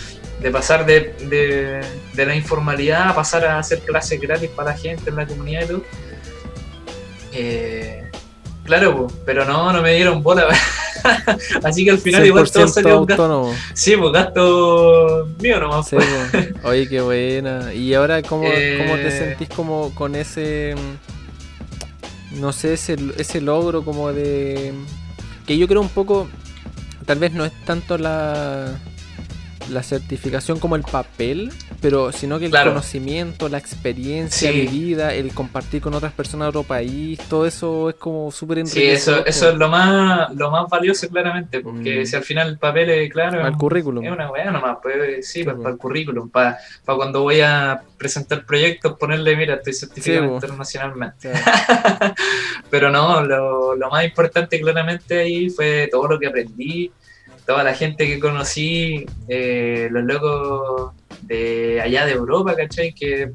[0.41, 1.81] De pasar de, de,
[2.13, 5.61] de la informalidad a pasar a hacer clases gratis para la gente en la comunidad
[5.61, 5.83] y todo
[7.35, 8.11] eh,
[8.63, 10.47] claro, pero no, no me dieron bola.
[11.63, 13.51] Así que al final igual todo salió un gasto.
[13.73, 15.87] Sí, pues gasto mío nomás.
[15.87, 15.97] Sí,
[16.31, 16.47] pues.
[16.63, 17.73] Oye, qué buena.
[17.73, 20.75] ¿Y ahora cómo, cómo te eh, sentís como con ese
[22.35, 24.73] no sé, ese, ese logro como de
[25.45, 26.27] que yo creo un poco
[27.05, 28.79] tal vez no es tanto la
[29.69, 31.51] la certificación como el papel,
[31.81, 36.63] pero sino que el conocimiento, la experiencia vivida, el compartir con otras personas de otro
[36.63, 38.97] país, todo eso es como súper enriquecedor.
[38.97, 42.05] Sí, eso, eso es lo más, lo más valioso claramente, porque mm.
[42.05, 43.45] si al final el papel es claro.
[43.45, 44.03] el currículum.
[44.05, 48.45] Es una weá nomás, pues, sí, para, el currículum, para, para cuando voy a presentar
[48.45, 51.31] proyectos, ponerle, mira, estoy certificado internacionalmente.
[52.69, 56.91] pero no, lo, lo más importante claramente ahí fue todo lo que aprendí
[57.45, 62.93] toda la gente que conocí, eh, los locos de allá de Europa, ¿cachai?
[62.93, 63.31] Que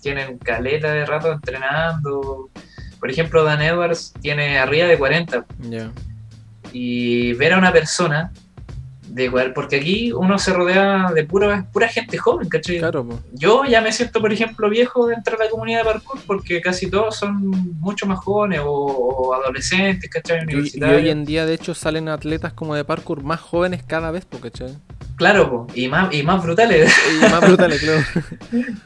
[0.00, 2.50] tienen caleta de rato entrenando.
[2.98, 5.44] Por ejemplo, Dan Edwards tiene arriba de 40.
[6.72, 8.32] Y ver a una persona
[9.54, 12.80] porque aquí uno se rodea de pura, pura gente joven, ¿cachai?
[13.32, 16.90] Yo ya me siento, por ejemplo, viejo dentro de la comunidad de parkour porque casi
[16.90, 17.50] todos son
[17.80, 20.46] mucho más jóvenes o, adolescentes, ¿cachai?
[20.48, 24.26] Y, hoy en día, de hecho, salen atletas como de parkour más jóvenes cada vez,
[24.40, 24.76] ¿cachai?
[25.16, 26.92] Claro, y más, y más brutales.
[27.16, 28.02] Y más brutales, claro.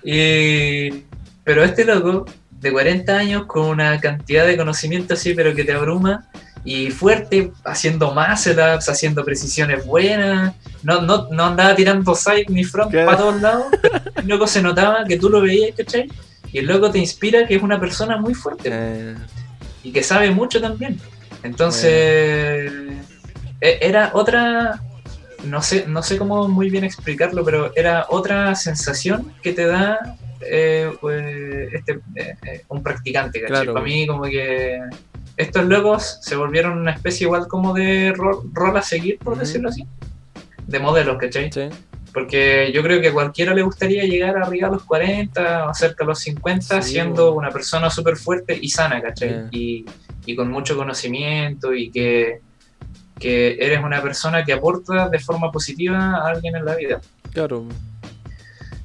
[1.45, 2.26] pero este loco,
[2.61, 6.30] de 40 años, con una cantidad de conocimiento así, pero que te abruma,
[6.65, 10.55] y fuerte, haciendo más setups, haciendo precisiones buenas.
[10.83, 13.67] No, no, no andaba tirando side ni front para todos lados.
[14.17, 16.09] el loco se notaba que tú lo veías, ¿cachai?
[16.53, 18.69] Y el loco te inspira que es una persona muy fuerte.
[18.73, 19.15] Eh.
[19.83, 21.01] Y que sabe mucho también.
[21.43, 22.71] Entonces,
[23.61, 24.83] e, era otra.
[25.45, 29.99] No sé, no sé cómo muy bien explicarlo, pero era otra sensación que te da
[30.43, 33.67] eh, pues, este, eh, un practicante, ¿cachai?
[33.67, 34.79] Para mí, como que
[35.41, 39.86] estos locos se volvieron una especie igual como de rol, a seguir, por decirlo así,
[40.66, 41.51] de modelos, ¿cachai?
[41.51, 41.68] Sí.
[42.12, 46.05] Porque yo creo que a cualquiera le gustaría llegar arriba a los 40 o cerca
[46.05, 49.47] a los 50 siendo una persona súper fuerte y sana, ¿cachai?
[49.53, 49.86] Y,
[50.26, 52.41] y, con mucho conocimiento y que,
[53.18, 57.01] que eres una persona que aporta de forma positiva a alguien en la vida.
[57.32, 57.64] Claro.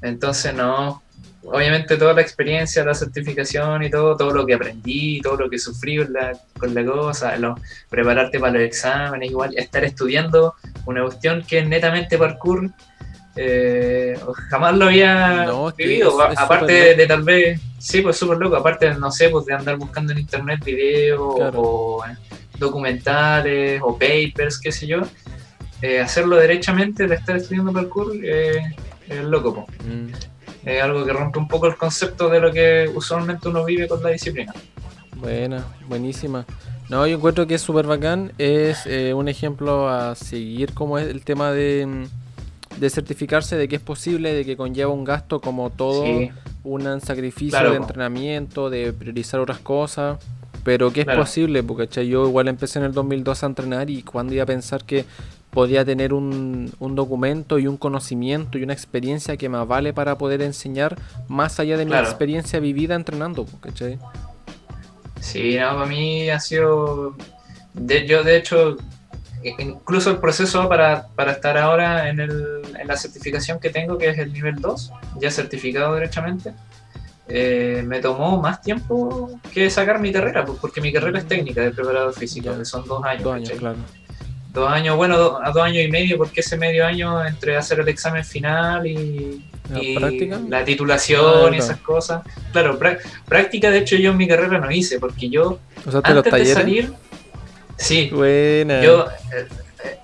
[0.01, 1.01] Entonces, no,
[1.45, 5.59] obviamente toda la experiencia, la certificación y todo, todo lo que aprendí, todo lo que
[5.59, 7.37] sufrí con la, con la cosa,
[7.89, 12.69] prepararte para los exámenes, igual, estar estudiando una cuestión que es netamente parkour,
[13.35, 14.17] eh,
[14.49, 19.29] jamás lo había vivido, aparte de, tal vez, sí, pues súper loco, aparte, no sé,
[19.29, 21.19] pues de andar buscando en internet videos
[21.55, 22.03] o
[22.57, 25.01] documentales o papers, qué sé yo,
[25.81, 28.61] eh, hacerlo derechamente de estar estudiando parkour eh,
[29.07, 29.67] es loco.
[29.83, 30.34] Mm.
[30.65, 34.01] Es algo que rompe un poco el concepto de lo que usualmente uno vive con
[34.01, 34.53] la disciplina.
[35.15, 36.45] Buena, buenísima.
[36.89, 38.31] No, yo encuentro que es súper bacán.
[38.37, 43.67] Es eh, un ejemplo a seguir como es el tema de, mm, de, certificarse de
[43.67, 46.03] que es posible, de que conlleva un gasto como todo,
[46.63, 50.19] un sacrificio de entrenamiento, de priorizar otras cosas.
[50.63, 54.33] Pero que es posible, porque yo igual empecé en el 2002 a entrenar y cuando
[54.33, 55.05] iba a pensar que
[55.55, 60.17] podía tener un, un, documento y un conocimiento y una experiencia que me vale para
[60.17, 60.97] poder enseñar
[61.29, 63.97] más allá de mi experiencia vivida entrenando, ¿cachai?
[65.21, 67.15] Sí, no, para mí ha sido.
[67.73, 68.75] De, yo, de hecho,
[69.57, 74.09] incluso el proceso para, para estar ahora en, el, en, la certificación que tengo, que
[74.09, 74.91] es el nivel 2,
[75.21, 76.53] ya certificado derechamente,
[77.29, 81.71] eh, me tomó más tiempo que sacar mi carrera, porque mi carrera es técnica de
[81.71, 83.23] preparador físico, que son dos años.
[83.23, 83.77] Dos años, claro.
[84.55, 87.89] Dos años, bueno, a dos años y medio, porque ese medio año entre hacer el
[87.89, 89.43] examen final y,
[90.47, 92.23] la, titulación y esas cosas.
[92.53, 92.79] Claro,
[93.27, 95.59] práctica de hecho yo en mi carrera no hice, porque yo
[96.03, 96.93] antes de salir,
[97.75, 98.81] sí, Buena.
[98.81, 99.47] yo eh,
[99.83, 99.97] eh,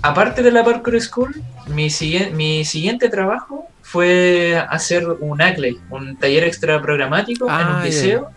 [0.00, 1.88] aparte de la Parkour School, mi,
[2.34, 8.30] mi siguiente trabajo fue hacer un ACLE, un taller extra programático en un liceo.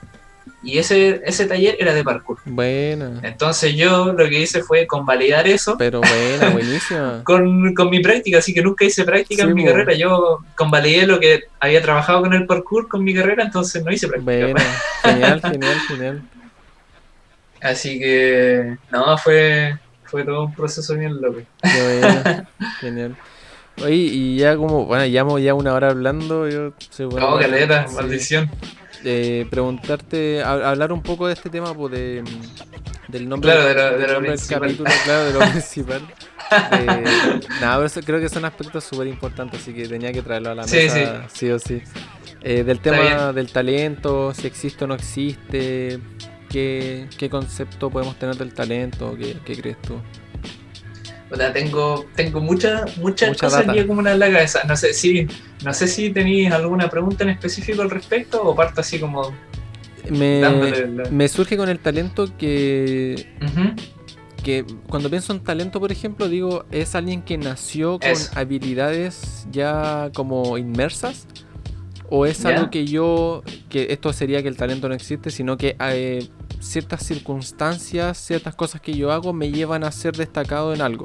[0.63, 2.37] Y ese, ese taller era de parkour.
[2.45, 3.19] Bueno.
[3.23, 5.75] Entonces yo lo que hice fue convalidar eso.
[5.77, 7.21] Pero buena, buenísima.
[7.23, 9.93] con, con, mi práctica, así que nunca hice práctica en mi carrera.
[9.95, 14.07] Yo convalidé lo que había trabajado con el parkour con mi carrera, entonces no hice
[14.07, 14.31] práctica.
[14.31, 14.59] Bueno,
[15.03, 16.21] genial, genial, genial.
[17.59, 21.41] Así que, no, fue, fue todo un proceso bien loco.
[22.79, 23.15] genial.
[23.83, 26.47] Oye, y ya como, bueno, llevamos ya una hora hablando.
[26.47, 26.73] Yo,
[27.19, 28.49] oh, caleta, maldición.
[29.03, 32.23] Eh, preguntarte, hablar un poco de este tema, pues, de,
[33.07, 36.01] del nombre, claro, de lo, del capítulo, claro, de lo principal.
[36.51, 40.55] Eh, nada, pero creo que son aspectos súper importantes, así que tenía que traerlo a
[40.55, 41.81] la mesa, sí, o sí.
[42.41, 45.99] Eh, del tema del talento, si existe o no existe,
[46.49, 49.15] ¿qué, qué concepto podemos tener del talento?
[49.17, 49.95] ¿Qué, qué crees tú?
[51.53, 54.61] Tengo, tengo muchas muchas cosas aquí como una en la cabeza.
[54.67, 55.27] No sé si,
[55.63, 59.33] no sé si tenéis alguna pregunta en específico al respecto o parto así como.
[60.09, 63.27] Me, surge con el talento que.
[64.43, 70.09] Que cuando pienso en talento, por ejemplo, digo, es alguien que nació con habilidades ya
[70.15, 71.27] como inmersas.
[72.09, 75.77] ¿O es algo que yo, que esto sería que el talento no existe, sino que
[75.79, 76.27] eh,
[76.61, 81.03] ciertas circunstancias, ciertas cosas que yo hago me llevan a ser destacado en algo?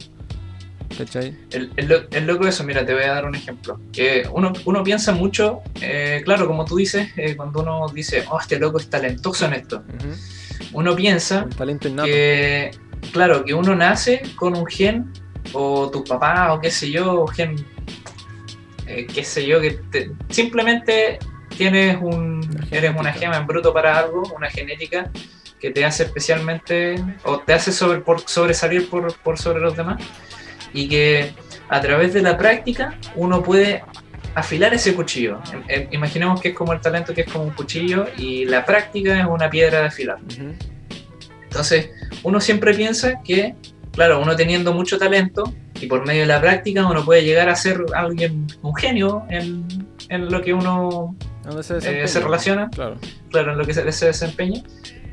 [0.97, 1.37] ¿Cachai?
[1.51, 3.81] El, el, loco eso, mira, te voy a dar un ejemplo.
[3.93, 8.39] Que uno, uno piensa mucho, eh, claro, como tú dices, eh, cuando uno dice, oh,
[8.39, 9.83] este loco es talentoso en esto,
[10.73, 11.47] uno piensa
[12.05, 12.71] que,
[13.13, 15.13] claro, que uno nace con un gen,
[15.53, 17.57] o tu papá, o qué sé yo, gen,
[18.87, 19.81] eh, qué sé yo, que
[20.29, 21.19] simplemente
[21.57, 25.11] tienes un, eres una gema en bruto para algo, una genética
[25.61, 30.03] que te hace especialmente, o te hace sobre, por, sobresalir por, por sobre los demás
[30.73, 31.33] y que
[31.69, 33.83] a través de la práctica uno puede
[34.35, 35.41] afilar ese cuchillo.
[35.91, 39.27] Imaginemos que es como el talento que es como un cuchillo y la práctica es
[39.27, 40.19] una piedra de afilar.
[41.45, 41.91] Entonces,
[42.23, 43.55] uno siempre piensa que,
[43.93, 47.57] claro, uno teniendo mucho talento y por medio de la práctica uno puede llegar a
[47.57, 49.67] ser alguien, un genio en,
[50.11, 51.17] en lo que uno
[51.63, 52.99] se, eh, se, relaciona, claro.
[53.31, 54.63] claro, en lo que se, se desempeña,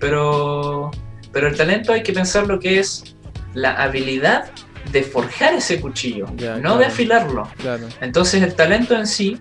[0.04, 0.92] pero,
[1.32, 3.16] pero el talento hay que pensar lo que es
[3.54, 4.52] la habilidad
[4.92, 6.26] de forjar ese cuchillo,
[6.62, 7.48] no de afilarlo.
[8.02, 9.38] Entonces el talento en sí,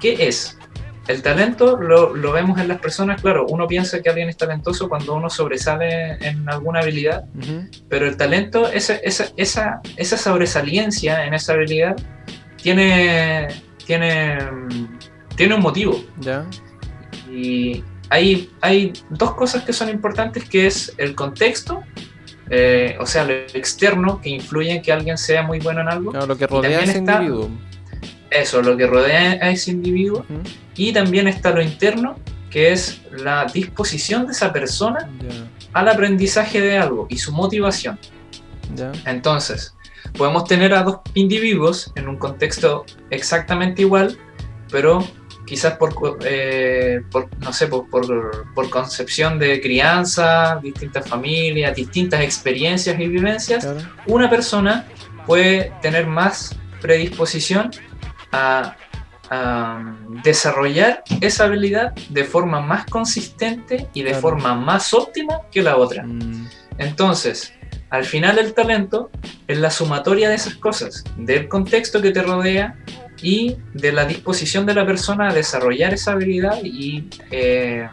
[0.00, 0.56] ¿qué es?
[1.06, 5.14] El talento lo, vemos en las personas, claro, uno piensa que alguien es talentoso cuando
[5.14, 7.26] uno sobresale en alguna habilidad,
[7.90, 11.94] pero el talento, esa, esa, esa, esa sobresaliencia en esa habilidad,
[12.56, 13.48] tiene,
[13.84, 14.38] tiene,
[15.36, 16.02] tiene un motivo.
[17.30, 21.82] Y hay, hay dos cosas que son importantes, que es el contexto
[22.48, 26.12] eh, o sea, lo externo que influye en que alguien sea muy bueno en algo.
[26.12, 27.50] lo que rodea a ese individuo.
[28.30, 30.24] Eso, lo que rodea a ese individuo.
[30.76, 32.16] Y también está lo interno,
[32.50, 35.10] que es la disposición de esa persona
[35.72, 37.98] al aprendizaje de algo y su motivación.
[39.04, 39.74] Entonces,
[40.16, 44.16] podemos tener a dos individuos en un contexto exactamente igual,
[44.70, 45.04] pero
[45.46, 47.02] quizás por, eh,
[47.38, 53.66] no sé, por, por, concepción de crianza, distintas familias, distintas experiencias y vivencias,
[54.06, 54.86] una persona
[55.24, 57.70] puede tener más predisposición
[58.32, 58.76] a,
[60.22, 66.04] desarrollar esa habilidad de forma más consistente y de forma más óptima que la otra.
[66.04, 66.48] Mm.
[66.78, 67.52] Entonces,
[67.90, 69.10] al final el talento
[69.48, 72.78] es la sumatoria de esas cosas, del contexto que te rodea
[73.22, 77.88] y de la disposición de la persona a desarrollar esa habilidad y, eh,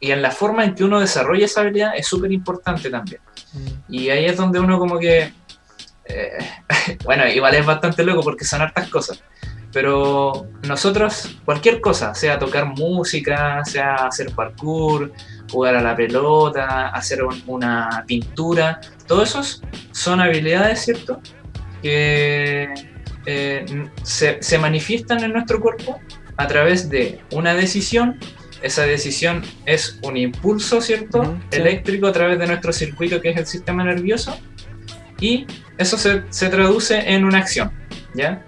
[0.00, 3.20] y en la forma en que uno desarrolla esa habilidad es súper importante también.
[3.52, 3.92] Mm.
[3.92, 5.32] Y ahí es donde uno como que...
[6.04, 6.38] Eh,
[7.04, 9.22] bueno, igual es bastante loco porque son hartas cosas.
[9.72, 15.12] Pero nosotros, cualquier cosa, sea tocar música, sea hacer parkour,
[15.50, 21.20] jugar a la pelota, hacer una pintura, todos esos son habilidades, ¿cierto?
[21.82, 22.95] Que
[23.26, 23.64] eh,
[24.02, 26.00] se, manifiestan en nuestro cuerpo
[26.36, 28.18] a través de una decisión.
[28.62, 31.38] Esa decisión es un impulso, ¿cierto?
[31.50, 34.38] Eléctrico a través de nuestro circuito que es el sistema nervioso.
[35.20, 35.46] Y
[35.78, 37.70] eso se, se traduce en una acción,
[38.14, 38.44] ¿ya?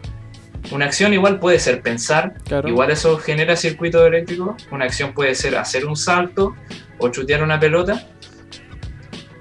[0.70, 2.34] Una acción igual puede ser pensar,
[2.66, 4.56] igual eso genera circuito eléctrico.
[4.70, 6.54] Una acción puede ser hacer un salto
[6.98, 8.06] o chutear una pelota.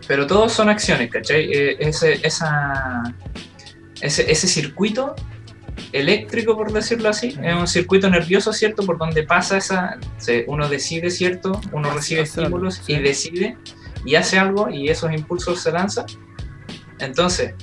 [0.08, 1.52] Pero todos son acciones, ¿cachai?
[1.52, 3.04] Eh, ese, esa,
[4.02, 5.16] ese, ese, circuito
[5.92, 8.86] eléctrico, por decirlo así, es un circuito nervioso, ¿cierto?
[8.86, 10.00] Por donde pasa esa.
[10.48, 11.60] uno decide, ¿cierto?
[11.72, 13.58] Uno recibe estímulos y decide
[14.06, 16.06] y hace algo y esos impulsos se lanzan.
[17.00, 17.54] Entonces,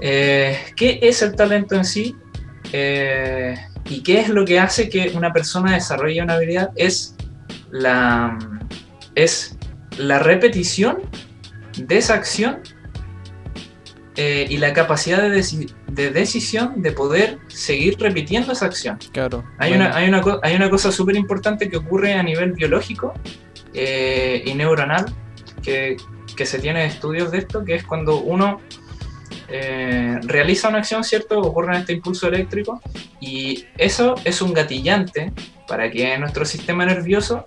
[0.00, 2.16] eh, ¿qué es el talento en sí?
[2.72, 3.54] Eh,
[3.86, 6.70] ¿Y qué es lo que hace que una persona desarrolle una habilidad?
[6.76, 7.16] Es
[7.70, 8.38] la,
[9.14, 9.56] es
[9.96, 10.98] la repetición
[11.76, 12.60] de esa acción
[14.20, 18.98] eh, y la capacidad de, decisión de poder seguir repitiendo esa acción.
[19.12, 19.44] Claro.
[19.58, 23.14] Hay, una, hay, una, hay una cosa súper importante que ocurre a nivel biológico
[23.74, 25.06] eh, y neuronal,
[25.62, 25.98] que,
[26.36, 28.60] que se tiene estudios de esto, que es cuando uno
[29.46, 31.38] eh, realiza una acción, ¿cierto?
[31.38, 32.82] Ocurre este impulso eléctrico
[33.20, 35.32] y eso es un gatillante
[35.68, 37.46] para que nuestro sistema nervioso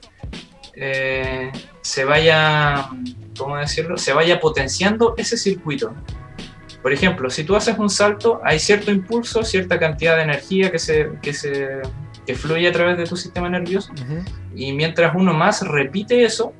[0.74, 1.51] eh,
[1.82, 2.88] se vaya,
[3.38, 3.97] ¿cómo decirlo?
[3.97, 5.93] Se vaya potenciando ese circuito.
[6.82, 10.80] Por ejemplo, si tú haces un salto, hay cierto impulso, cierta cantidad de energía que
[10.80, 11.82] se, que se
[12.26, 13.92] que fluye a través de tu sistema nervioso
[14.56, 16.54] y mientras uno más repite eso,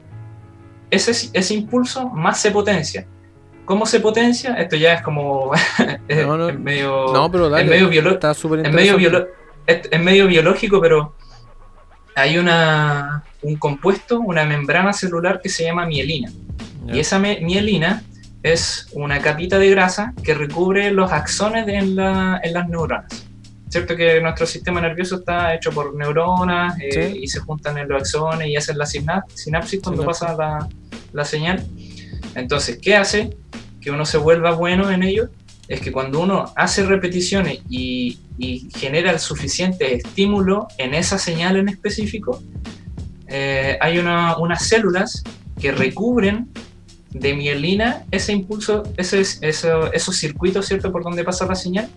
[0.90, 3.06] ese, ese impulso más se potencia.
[3.66, 4.56] ¿Cómo se potencia?
[4.56, 5.52] Esto ya es como.
[6.08, 6.28] es,
[6.60, 7.06] medio.
[7.14, 7.90] No, pero dale, es medio,
[8.72, 9.28] medio,
[9.66, 11.16] es, medio biológico, pero
[12.16, 16.32] hay una, un compuesto, una membrana celular que se llama mielina.
[16.88, 18.04] Y esa mielina
[18.44, 23.26] es una capita de grasa que recubre los axones en, la, en las neuronas.
[23.70, 28.02] ¿Cierto que nuestro sistema nervioso está hecho por neuronas eh, y se juntan en los
[28.02, 30.68] axones y hacen la sinapsis cuando pasa la,
[31.14, 31.66] la señal?
[32.36, 33.38] Entonces, ¿qué hace?
[33.82, 35.30] que uno se vuelva bueno en ello
[35.68, 38.20] es que cuando uno hace repeticiones y,
[38.76, 42.42] genera el suficiente estímulo en esa señal en específico,
[43.28, 45.24] eh, hay unas células
[45.60, 46.50] que recubren
[47.12, 51.90] de mielina ese impulso, ese, esos circuitos, ¿cierto?, por donde pasa la señal.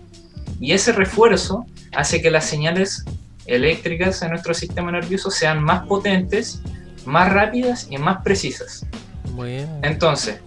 [0.59, 3.05] Y ese refuerzo hace que las señales
[3.45, 6.61] eléctricas en nuestro sistema nervioso sean más potentes,
[7.05, 8.85] más rápidas y más precisas.
[9.83, 10.39] Entonces,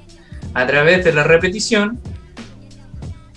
[0.54, 2.00] a través de la repetición,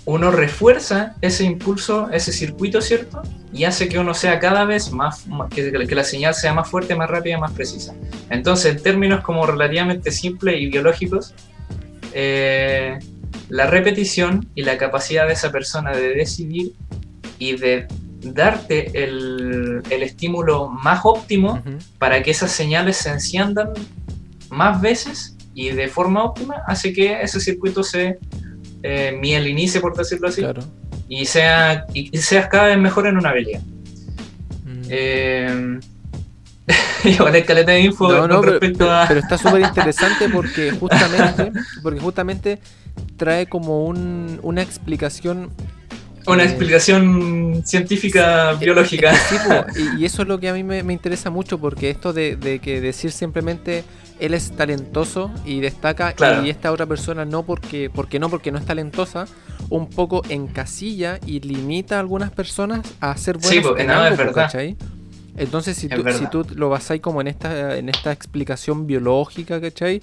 [0.06, 3.22] uno refuerza ese impulso, ese circuito, ¿cierto?
[3.54, 7.10] Y hace que uno sea cada vez más, que, la señal sea más fuerte, más
[7.10, 7.94] rápida, más precisa.
[8.30, 11.34] Entonces, en términos como relativamente simples y biológicos,
[12.14, 12.98] eh,
[13.50, 16.74] la repetición y la capacidad de esa persona de decidir
[17.38, 17.88] y de
[18.22, 21.62] darte el, estímulo más óptimo
[21.98, 23.70] para que esas señales se enciendan
[24.50, 28.20] más veces y de forma óptima hace que ese circuito se
[28.84, 30.44] eh, mielinice, por decirlo así,
[31.08, 33.62] y, sea, y seas cada vez mejor en una habilidad.
[34.66, 34.82] Mm.
[34.90, 35.80] Eh,
[37.06, 41.52] igual es caleta de info no, pero, pero, está súper interesante porque justamente,
[41.82, 42.60] porque justamente
[43.18, 45.52] trae como un, una explicación
[46.28, 49.14] una eh, explicación científica, biológica.
[49.98, 52.80] y, eso es lo que a mí me, interesa mucho, porque esto de, de, que
[52.80, 53.84] decir simplemente
[54.22, 56.14] él es talentoso y destaca
[56.44, 59.26] y esta otra persona no porque, porque no, porque no es talentosa,
[59.70, 64.52] un poco encasilla y limita a algunas personas a ser buenas sí, porque es verdad.
[65.38, 70.02] Entonces, si tú, si tú lo basáis como en esta, en esta explicación biológica, ¿cachai?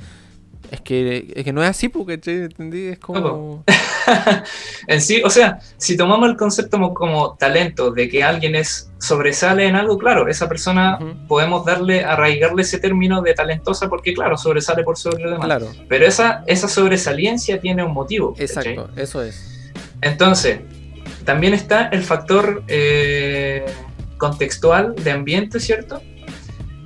[0.71, 2.89] Es que, es que no es así, porque ¿entendí?
[2.89, 3.65] Es como.
[4.87, 9.67] en sí, o sea, si tomamos el concepto como, talento, de que alguien es sobresale
[9.67, 14.83] en algo, claro, esa persona podemos darle, arraigarle ese término de talentosa porque, claro, sobresale
[14.83, 15.47] por sobre lo demás.
[15.47, 15.69] Claro.
[15.89, 18.35] Pero esa, esa sobresaliencia tiene un motivo.
[18.39, 19.71] Exacto, eso es.
[20.03, 20.61] Entonces,
[21.25, 23.65] también está el factor eh,
[24.19, 26.03] contextual de ambiente, ¿cierto?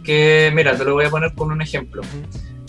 [0.04, 2.02] Que, mira, te lo voy a poner con un ejemplo.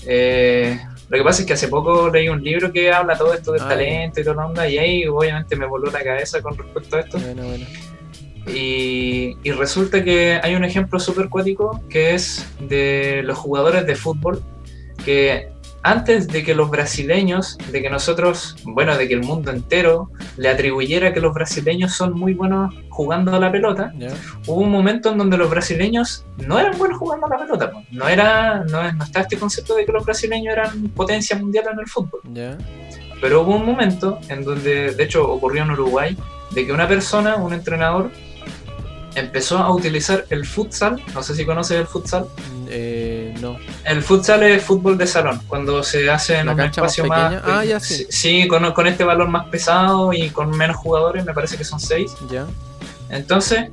[0.05, 3.61] Lo que pasa es que hace poco leí un libro que habla todo esto del
[3.61, 6.97] ah, talento y toda la onda, y ahí obviamente me voló la cabeza con respecto
[6.97, 7.19] a esto.
[7.19, 7.65] Bueno, bueno.
[8.47, 13.95] Y, y, resulta que hay un ejemplo súper cuático que es de los jugadores de
[13.95, 14.43] fútbol
[15.05, 15.52] que
[15.83, 20.49] antes de que los brasileños, de que nosotros, bueno, de que el mundo entero le
[20.49, 23.93] atribuyera que los brasileños son muy buenos jugando a la pelota,
[24.47, 27.71] hubo un momento en donde los brasileños no eran buenos jugando a la pelota.
[27.91, 31.79] No, era, no, no estaba este concepto de que los brasileños eran potencia mundial en
[31.79, 32.21] el fútbol.
[33.21, 36.17] Pero hubo un momento en donde, de hecho, ocurrió en Uruguay,
[36.51, 38.09] de que una persona, un entrenador,
[39.15, 41.01] empezó a utilizar el futsal.
[41.13, 42.27] No sé si conoces el futsal.
[42.75, 43.59] Eh, no.
[43.85, 47.39] El futsal es fútbol de salón, cuando se hace en un espacio más.
[47.45, 48.07] ah, ya sí.
[48.09, 51.79] Sí, con, con, este valor más pesado y con menos jugadores, me parece que son
[51.79, 52.11] seis.
[52.31, 52.47] Ya.
[53.09, 53.69] Entonces,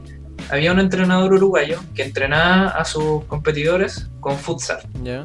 [0.50, 4.82] había un entrenador uruguayo que entrenaba a sus competidores con futsal.
[5.02, 5.22] Ya.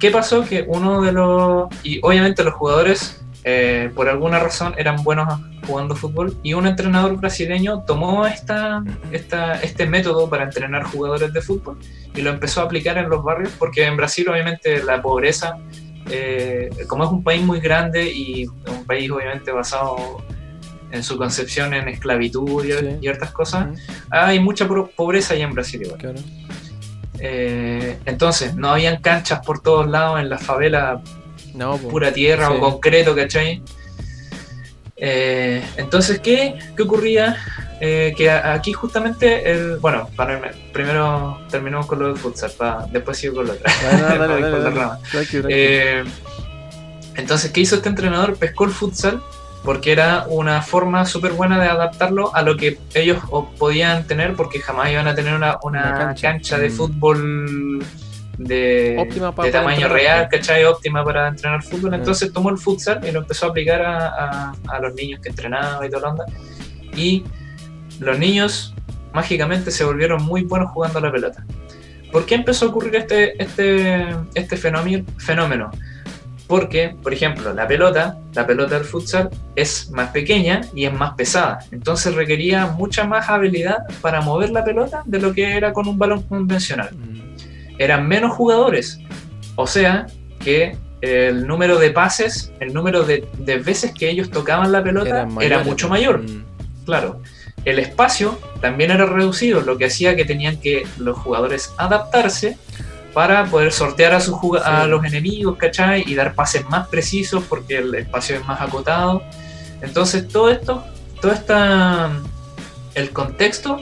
[0.00, 0.42] ¿Qué pasó?
[0.42, 1.68] Que uno de los.
[1.84, 7.16] Y obviamente los jugadores eh, por alguna razón eran buenos jugando fútbol y un entrenador
[7.16, 8.82] brasileño tomó esta,
[9.12, 11.78] esta, este método para entrenar jugadores de fútbol
[12.14, 15.58] y lo empezó a aplicar en los barrios porque en Brasil obviamente la pobreza,
[16.10, 20.22] eh, como es un país muy grande y un país obviamente basado
[20.90, 23.68] en su concepción en esclavitud y, ciertas cosas,
[24.10, 26.16] hay mucha pobreza allá en Brasil igual.
[27.20, 31.00] Eh, entonces, no habían canchas por todos lados en la favela
[31.90, 33.62] pura tierra o concreto, ¿cachai?
[35.02, 37.36] Eh, entonces, ¿qué, qué ocurría?
[37.80, 40.38] Eh, que aquí justamente, el, bueno, para,
[40.70, 43.64] primero terminamos con lo del futsal, para, después sigo con lo otro.
[45.48, 46.04] Eh,
[47.16, 48.36] entonces, ¿qué hizo este entrenador?
[48.36, 49.22] Pescó el futsal
[49.64, 53.18] porque era una forma súper buena de adaptarlo a lo que ellos
[53.58, 56.58] podían tener, porque jamás iban a tener una, una, cancha.
[56.58, 56.72] de mm.
[56.72, 57.84] fútbol
[58.40, 58.96] de,
[59.52, 60.64] tamaño real, ¿cachai?
[60.64, 61.94] Óptima para entrenar fútbol.
[61.94, 65.90] Entonces tomó el futsal y lo empezó a aplicar a, los niños que entrenaban y
[65.90, 66.26] toda la onda.
[66.96, 67.24] Y
[67.98, 68.74] los niños
[69.12, 71.44] mágicamente se volvieron muy buenos jugando a la pelota.
[72.10, 75.04] ¿Por qué empezó a ocurrir este, este, este fenómeno?
[75.18, 75.70] fenómeno?
[76.46, 81.14] Porque, por ejemplo, la pelota, la pelota del futsal es más pequeña y es más
[81.14, 81.60] pesada.
[81.70, 85.98] Entonces requería mucha más habilidad para mover la pelota de lo que era con un
[85.98, 86.90] balón convencional.
[86.96, 87.19] Mm
[87.80, 89.00] eran menos jugadores.
[89.56, 90.06] O sea
[90.38, 93.26] que el número de pases, el número de,
[93.64, 96.22] veces que ellos tocaban la pelota era, mucho mayor.
[96.22, 96.44] Mm.
[96.84, 97.22] Claro.
[97.64, 102.58] El espacio también era reducido, lo que hacía que tenían que los jugadores adaptarse
[103.14, 106.04] para poder sortear a, sus a los enemigos, ¿cachai?
[106.06, 109.22] Y dar pases más precisos porque el espacio es más acotado.
[109.80, 110.84] Entonces todo esto,
[111.20, 112.10] todo esta,
[112.94, 113.78] el contexto,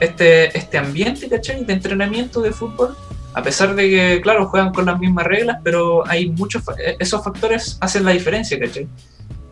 [0.00, 1.62] este, este ambiente, ¿cachai?
[1.64, 2.96] De entrenamiento de fútbol
[3.34, 7.22] a pesar de que, claro, juegan con las mismas reglas, pero hay muchos, e-, esos
[7.22, 8.88] factores hacen la diferencia, ¿cachai?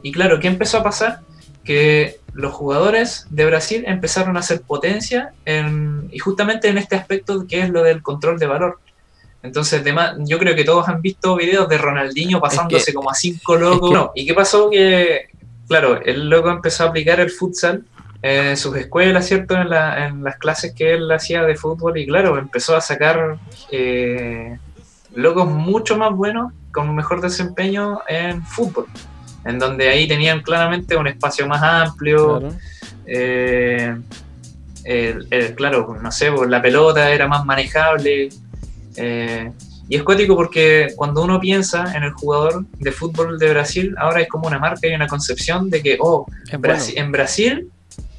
[0.03, 1.21] Y claro, ¿qué empezó a pasar?
[1.65, 7.47] Que los jugadores de Brasil empezaron a hacer potencia en, y justamente en este aspecto
[7.47, 8.79] que es lo del control de valor.
[9.43, 9.83] Entonces,
[10.19, 14.11] yo creo que todos han visto videos de Ronaldinho pasándose como a cinco locos.
[14.15, 14.71] ¿Y qué pasó?
[14.71, 15.27] Que,
[15.67, 17.85] claro, el loco empezó a aplicar el futsal
[18.23, 19.55] en sus escuelas, ¿cierto?
[19.61, 23.37] En, las clases que él hacía de fútbol y claro, empezó a sacar
[23.71, 24.57] eh,
[25.15, 28.87] locos mucho más buenos con mejor desempeño en fútbol,
[29.45, 32.39] en donde ahí tenían claramente un espacio más amplio.
[32.39, 32.57] Claro.
[34.85, 38.31] Eh, claro, no sé, pues, la pelota era más manejable.
[38.97, 39.51] Eh,
[39.89, 44.23] y es cuático porque cuando uno piensa en el jugador de fútbol de Brasil, ahora
[44.23, 47.71] es como una marca y una concepción de que, oh, en Brasil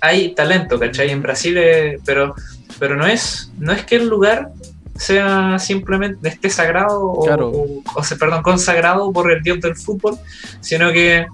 [0.03, 1.11] hay talento, ¿cachai?
[1.11, 2.35] En Brasil, eh, pero,
[2.77, 4.51] pero no, es, no es que el lugar
[4.97, 10.17] sea simplemente esté sagrado o, o, sea, perdón, consagrado por el dios del fútbol,
[10.59, 11.25] sino que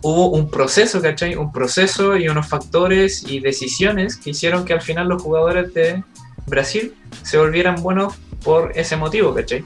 [0.00, 1.36] hubo un proceso, ¿cachai?
[1.36, 6.02] Un proceso y unos factores y decisiones que hicieron que al final los jugadores de
[6.46, 9.62] Brasil se volvieran buenos por ese motivo, ¿cachai?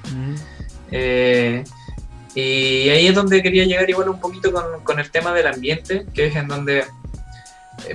[0.90, 1.62] Eh,
[2.34, 6.04] y ahí es donde quería llegar igual un poquito con, con el tema del ambiente,
[6.12, 6.84] que es en donde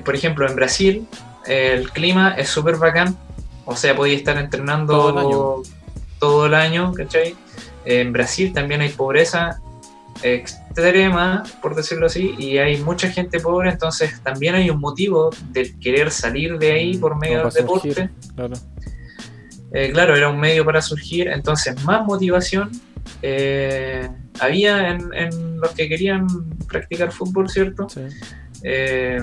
[0.03, 1.07] por ejemplo, en Brasil
[1.47, 3.17] el clima es súper bacán,
[3.65, 5.63] o sea, podéis estar entrenando
[6.19, 7.35] todo el año, ¿cachai?
[7.85, 9.61] En Brasil también hay pobreza
[10.23, 15.77] extrema, por decirlo así, y hay mucha gente pobre, entonces también hay un motivo de
[15.79, 18.09] querer salir de ahí por medio del deporte.
[18.35, 18.55] claro.
[19.73, 22.71] Eh, claro, era un medio para surgir, entonces más motivación
[23.21, 24.09] eh,
[24.39, 26.27] había en, los que querían
[26.67, 27.89] practicar fútbol, ¿cierto?
[27.89, 28.01] Sí.
[28.63, 29.21] Eh,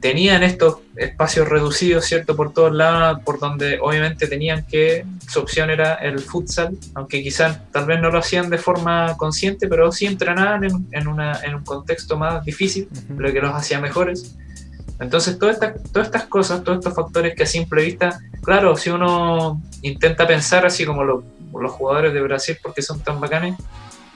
[0.00, 2.36] tenían estos espacios reducidos, ¿cierto?
[2.36, 7.58] Por todos lados, por donde obviamente tenían que, su opción era el futsal, aunque quizás
[7.72, 11.64] tal vez no lo hacían de forma consciente, pero sí entrenaban en, una, en un
[11.64, 14.36] contexto más difícil, lo que los hacía mejores.
[15.00, 18.90] Entonces, todas estas, todas estas cosas, todos estos factores que a simple vista, claro, si
[18.90, 23.56] uno intenta pensar así como los jugadores de Brasil, porque son tan bacanes,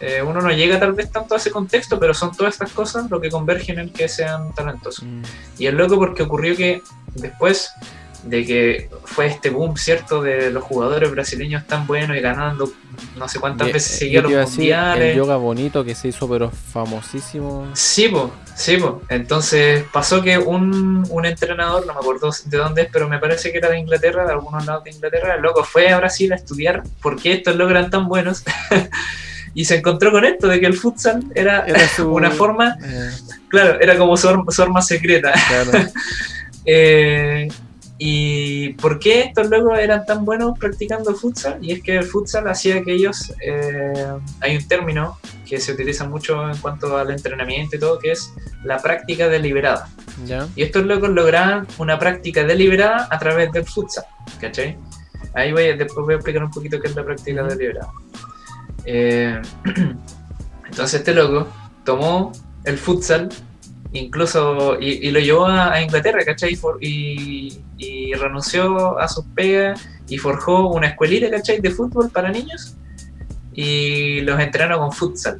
[0.04, 3.08] eh, uno no llega tal vez tanto a ese contexto, pero son todas estas cosas
[3.08, 5.04] lo que convergen en que sean talentosos.
[5.04, 5.22] Mm.
[5.58, 6.82] Y es loco porque ocurrió que
[7.14, 7.72] después
[8.24, 10.20] de que fue este boom, ¿cierto?
[10.20, 12.72] De los jugadores brasileños tan buenos y ganando
[13.16, 15.10] no sé cuántas veces seguía los mundiales.
[15.10, 17.68] El yoga bonito que se hizo, pero famosísimo.
[17.72, 18.24] Sí, pues,
[18.56, 18.94] sí, pues.
[19.08, 23.52] Entonces pasó que un, un, entrenador, no me acuerdo de dónde es, pero me parece
[23.52, 26.36] que era de Inglaterra, de algunos lados de Inglaterra, el loco fue a Brasil a
[26.36, 28.42] estudiar por qué estos logran tan buenos.
[29.54, 31.66] y se encontró con esto, de que el futsal era,
[32.06, 33.10] una forma, eh.
[33.48, 35.32] claro, era como su, arma secreta.
[36.64, 37.48] Eh,
[37.98, 41.58] ¿Y por qué estos locos eran tan buenos practicando futsal?
[41.60, 44.06] Y es que el futsal hacía que ellos, eh,
[44.40, 45.18] hay un término
[45.48, 48.32] que se utiliza mucho en cuanto al entrenamiento y todo, que es
[48.64, 49.88] la práctica deliberada.
[50.56, 54.04] Y estos locos lograban una práctica deliberada a través del futsal,
[54.40, 54.76] ¿cachai?
[55.34, 57.92] Ahí voy, después voy a explicar un poquito qué es la práctica deliberada.
[58.84, 59.40] Eh,
[60.66, 61.48] entonces este loco
[61.84, 62.32] tomó
[62.64, 63.28] el futsal,
[63.92, 66.58] incluso, y, lo llevó a, Inglaterra, ¿cachai?
[66.80, 67.58] Y,
[68.14, 71.60] renunció a sus pegas y forjó una escuelita, ¿cachai?
[71.60, 72.76] De fútbol para niños
[73.54, 75.36] y los entrenaron con futsal.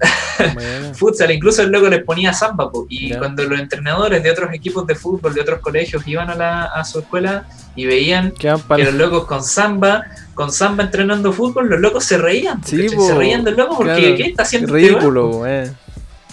[0.95, 2.71] futsal, incluso el loco les ponía samba.
[2.89, 6.65] y cuando los entrenadores de otros equipos de fútbol, de otros colegios, iban a, la,
[6.65, 11.81] a su escuela y veían que los locos con samba, con samba entrenando fútbol, los
[11.81, 12.63] locos se reían.
[12.65, 14.77] se reían del loco porque ¿qué está haciendo?
[14.77, 15.73] Este ridículo, eh.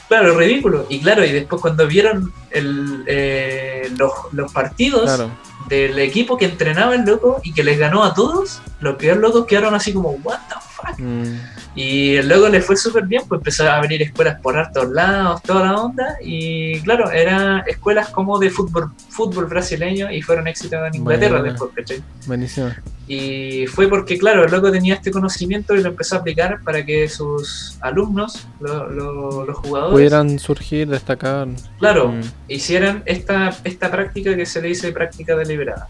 [0.10, 0.88] Claro, ridículo.
[0.90, 5.22] Y claro, y después cuando vieron el, eh, los, los, partidos
[5.68, 9.46] del equipo que entrenaba el loco y que les ganó a todos, los peores locos
[9.46, 10.98] quedaron así como, what the fuck.
[10.98, 11.40] Mm.
[11.76, 15.66] Y luego le fue súper bien, pues empezó a venir escuelas por hartos lados, toda
[15.66, 16.18] la onda.
[16.22, 21.72] Y claro, eran escuelas como de fútbol, fútbol brasileño y fueron éxitos en Inglaterra después,
[21.76, 22.04] ¿cachai?
[22.26, 22.70] Buenísimo.
[23.08, 26.86] Y fue porque, claro, el loco tenía este conocimiento y lo empezó a aplicar para
[26.86, 31.48] que sus alumnos, los jugadores, pudieran surgir, destacar.
[31.80, 32.22] Claro, mm.
[32.50, 35.88] hicieran esta, esta práctica que se le dice práctica deliberada.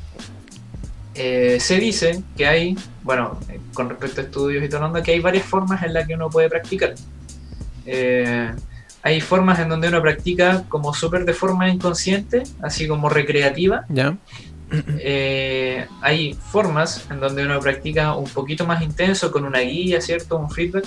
[1.22, 3.38] Eh, se dice que hay, bueno,
[3.74, 6.48] con respecto a estudios y todo, que hay varias formas en las que uno puede
[6.48, 6.96] practicar.
[7.86, 8.50] Eh,
[9.04, 13.84] hay formas en donde uno practica como súper de forma inconsciente, así como recreativa.
[13.90, 14.16] Ya.
[15.00, 20.38] Eh, hay formas en donde uno practica un poquito más intenso con una guía, ¿cierto?
[20.38, 20.86] Un feedback.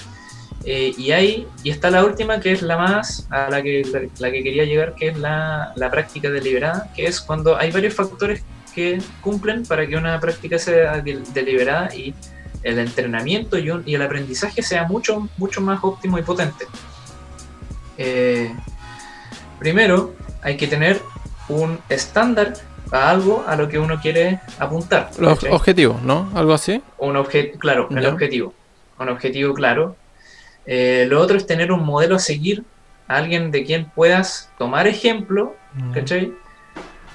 [0.64, 3.82] y hay, y está la última que es la más a la que,
[4.18, 7.92] la, que quería llegar, que es la, la práctica deliberada, que es cuando hay varios
[7.92, 8.42] factores
[8.74, 12.14] que cumplen para que una práctica sea deliberada y
[12.62, 16.66] el entrenamiento y, y, el aprendizaje sea mucho, mucho más óptimo y potente.
[17.98, 18.54] Eh,
[19.58, 21.00] primero, hay que tener
[21.48, 22.54] un estándar
[22.90, 25.10] a algo a lo que uno quiere apuntar.
[25.18, 26.30] Los objetivos, ¿no?
[26.34, 26.82] Algo así.
[26.98, 28.54] Un objeto, claro, el objetivo.
[28.98, 29.96] Un objetivo claro.
[30.66, 32.64] Eh, lo otro es tener un modelo a seguir,
[33.08, 35.56] a alguien de quien puedas tomar ejemplo,
[35.92, 36.32] ¿cachai?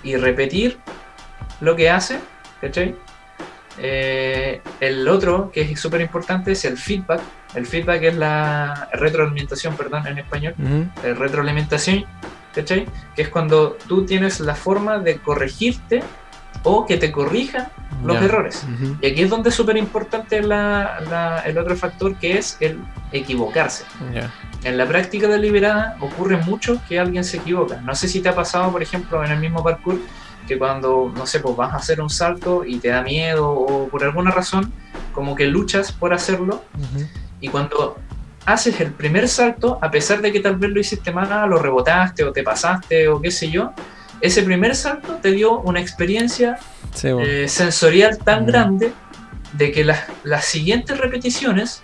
[0.04, 0.78] Y repetir
[1.62, 2.20] lo que hace,
[2.62, 2.96] ¿cachai?
[3.80, 7.22] Eh, el otro, que es súper importante, es el feedback.
[7.54, 10.56] El feedback es la retroalimentación, perdón, en español.
[11.04, 12.06] El retroalimentación,
[12.54, 12.88] ¿cachai?
[13.16, 16.04] Que es cuando tú tienes la forma de corregirte
[16.64, 17.68] o que te corrijan
[18.04, 18.66] los errores.
[19.02, 22.80] Y aquí es donde es súper importante el otro factor que es el
[23.12, 23.86] equivocarse.
[24.64, 27.80] En la práctica deliberada ocurre mucho que alguien se equivoca.
[27.82, 30.00] No sé si te ha pasado, por ejemplo, en el mismo parkour,
[30.48, 33.88] que cuando, no sé, pues vas a hacer un salto y te da miedo o
[33.90, 34.74] por alguna razón,
[35.14, 36.64] como que luchas por hacerlo
[37.40, 37.98] y cuando
[38.46, 42.24] haces el primer salto, a pesar de que tal vez lo hiciste mal, lo rebotaste
[42.24, 43.74] o te pasaste o qué sé yo,
[44.22, 46.58] ese primer salto te dio una experiencia
[47.04, 48.94] eh, sensorial tan grande
[49.54, 51.84] de que las, las siguientes repeticiones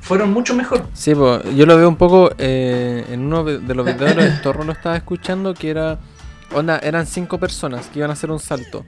[0.00, 0.86] fueron mucho mejor.
[0.94, 4.62] Sí, pues, yo lo veo un poco eh, en uno de los videos de Torro
[4.62, 5.98] lo estaba escuchando que era
[6.52, 8.84] Onda, eran cinco personas que iban a hacer un salto.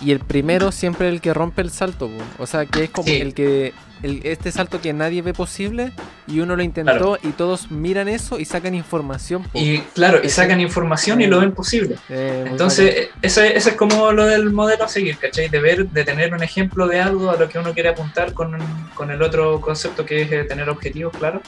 [0.00, 3.08] Y el primero siempre es el que rompe el salto, o sea, que es como
[3.08, 5.92] el que este salto que nadie ve posible
[6.26, 9.44] y uno lo intentó y todos miran eso y sacan información.
[9.52, 11.96] Y claro, y sacan información y lo ven posible.
[12.08, 15.48] Eh, Entonces, eso es, es, como lo del modelo a seguir, ¿cachai?
[15.48, 18.56] De ver, de tener un ejemplo de algo a lo que uno quiere apuntar con,
[18.94, 21.42] con el otro concepto que es tener objetivos, claro.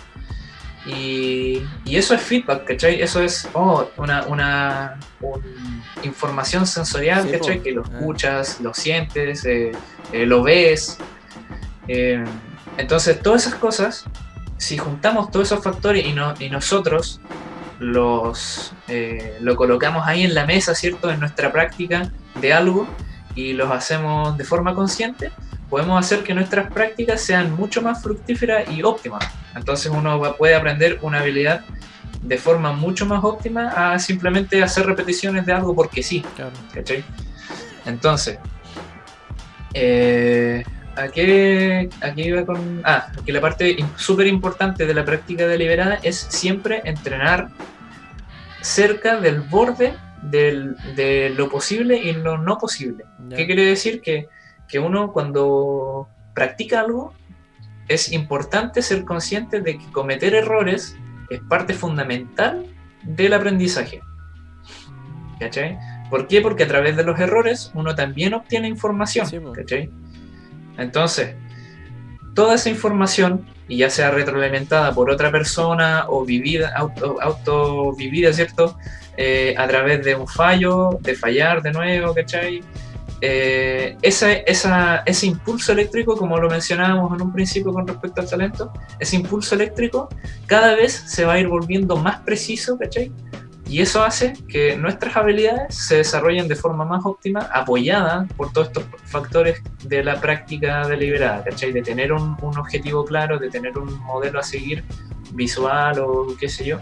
[0.86, 3.00] Y, eso es feedback, ¿cachai?
[3.00, 4.98] Eso es oh, una, una,
[6.02, 7.62] información sensorial, ¿cachai?
[7.62, 7.90] Que lo ah.
[7.92, 9.72] escuchas, lo sientes, eh,
[10.12, 10.98] eh, lo ves.
[11.86, 12.24] Eh,
[12.78, 14.04] entonces, todas esas cosas,
[14.56, 17.20] si juntamos todos esos factores y, no, y nosotros
[17.78, 18.74] los
[19.40, 21.10] lo colocamos ahí en la mesa, ¿cierto?
[21.10, 22.86] En nuestra práctica de algo
[23.34, 25.32] y los hacemos de forma consciente,
[25.72, 29.24] podemos hacer que nuestras prácticas sean mucho más fructíferas y óptimas.
[29.56, 31.64] Entonces uno puede aprender una habilidad
[32.20, 36.22] de forma mucho más óptima a simplemente hacer repeticiones de algo porque sí.
[36.74, 37.02] ¿cachai?
[37.86, 38.38] Entonces,
[39.72, 40.62] eh,
[40.94, 42.82] aquí, aquí iba con...
[42.84, 47.48] Ah, aquí la parte súper importante de la práctica deliberada es siempre entrenar
[48.60, 53.06] cerca del borde de lo posible y lo no posible.
[53.34, 54.02] ¿Qué quiere decir?
[54.02, 54.28] Que
[54.72, 57.12] que uno cuando practica algo
[57.88, 60.96] es importante ser consciente de que cometer errores
[61.28, 62.64] es parte fundamental
[63.02, 64.00] del aprendizaje.
[65.38, 65.78] ¿Cachai?
[66.08, 66.40] ¿Por qué?
[66.40, 69.52] Porque a través de los errores uno también obtiene información.
[69.52, 69.90] ¿Cachai?
[70.78, 71.34] Entonces,
[72.34, 78.32] toda esa información, y ya sea retroalimentada por otra persona o vivida, auto, auto vivida,
[78.32, 78.78] ¿cierto?
[79.18, 82.62] Eh, a través de un fallo, de fallar de nuevo, ¿cachai?
[83.24, 89.14] Eh, ese impulso eléctrico, como lo mencionábamos en un principio con respecto al talento, ese
[89.14, 90.08] impulso eléctrico
[90.46, 93.12] cada vez se va a ir volviendo más preciso, ¿cachai?
[93.68, 98.66] Y eso hace que nuestras habilidades se desarrollen de forma más óptima, apoyada por todos
[98.66, 101.72] estos factores de la práctica deliberada, ¿cachai?
[101.72, 104.82] De tener un, un objetivo claro, de tener un modelo a seguir
[105.32, 106.80] visual o qué sé yo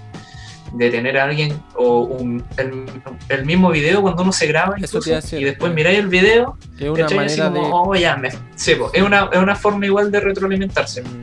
[0.72, 2.44] de tener a alguien o un,
[3.28, 4.82] el, mismo video cuando uno se graba y
[5.44, 7.60] después miráis el video es una manera de...
[7.60, 8.28] oh, ya, me...
[8.28, 11.02] es, una, es una forma igual de retroalimentarse.
[11.02, 11.22] Mm.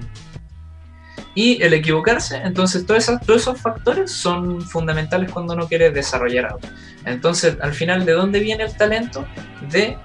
[1.36, 6.46] Y el equivocarse, entonces todos esos, todos esos factores son fundamentales cuando uno quiere desarrollar
[6.46, 6.60] algo.
[7.06, 9.24] Entonces, al final, ¿de dónde viene el talento?
[9.70, 9.98] De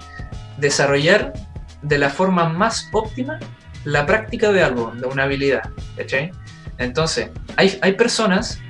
[0.58, 1.32] desarrollar
[1.80, 3.38] de la forma más óptima
[3.84, 5.70] la práctica de algo, de una habilidad.
[6.78, 8.60] Entonces, hay, hay personas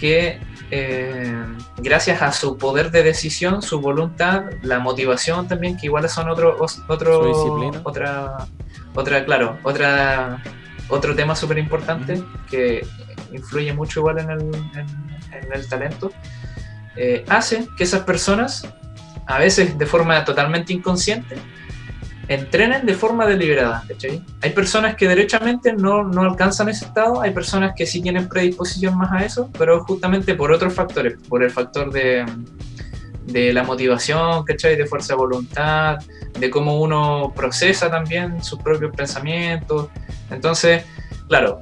[0.00, 0.40] que
[0.70, 1.44] eh,
[1.76, 6.56] gracias a su poder de decisión, su voluntad, la motivación también, que igual son otro,
[6.88, 8.46] otro otra,
[8.94, 10.42] otra, claro, otra,
[10.88, 12.86] otro tema súper importante que
[13.32, 16.12] influye mucho igual en el, en, el talento,
[16.96, 18.66] eh, hace que esas personas,
[19.26, 21.36] a veces de forma totalmente inconsciente,
[22.30, 23.82] entrenen de forma deliberada.
[24.40, 28.96] Hay personas que derechamente no, no, alcanzan ese estado, hay personas que sí tienen predisposición
[28.96, 32.24] más a eso, pero justamente por otros factores, por el factor de,
[33.26, 34.76] de la motivación, ¿cachai?
[34.76, 35.98] de fuerza de voluntad,
[36.38, 39.88] de cómo uno procesa también sus propios pensamientos.
[40.30, 40.84] Entonces,
[41.26, 41.60] claro,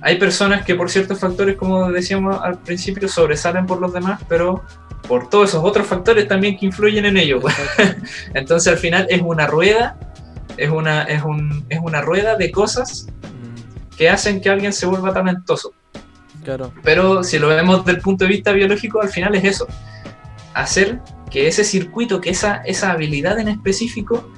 [0.00, 4.62] hay personas que por ciertos factores, como decíamos al principio, sobresalen por los demás, pero
[5.06, 7.40] por todos esos otros factores también que influyen en ello.
[7.40, 7.54] Pues.
[8.34, 9.98] Entonces al final es una rueda,
[10.56, 13.06] es una, es, un, es una rueda de cosas
[13.96, 15.72] que hacen que alguien se vuelva talentoso.
[16.44, 16.72] Claro.
[16.82, 19.66] Pero si lo vemos desde el punto de vista biológico, al final es eso.
[20.54, 21.00] Hacer
[21.30, 24.30] que ese circuito, que esa, esa habilidad en específico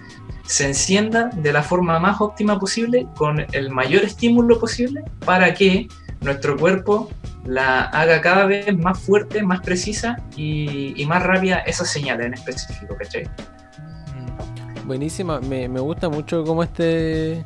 [0.44, 5.86] se encienda de la forma más óptima posible, con el mayor estímulo posible, para que
[6.20, 7.08] nuestro cuerpo
[7.44, 12.96] la haga cada vez más fuerte, más precisa y, más rápida esa señal en específico,
[12.96, 13.24] ¿cachai?
[13.24, 14.86] Mm.
[14.86, 17.44] Buenísima, me, gusta mucho como este,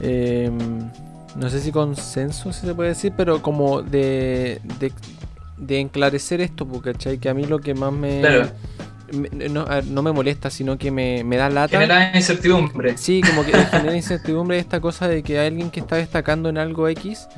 [0.00, 0.90] em,
[1.36, 4.60] no sé si consenso, si se puede decir, pero como de,
[5.58, 7.18] de, enclarecer esto, ¿cachai?
[7.18, 8.22] Que a mí lo que más me...
[9.48, 11.78] no, me molesta, sino que me, me da lata.
[11.78, 12.98] Genera incertidumbre.
[12.98, 16.58] Sí, como que genera incertidumbre esta cosa de que hay alguien que está destacando en
[16.58, 17.28] algo X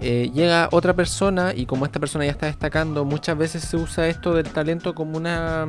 [0.00, 4.08] eh, llega otra persona y como esta persona ya está destacando, muchas veces se usa
[4.08, 5.66] esto del talento como una...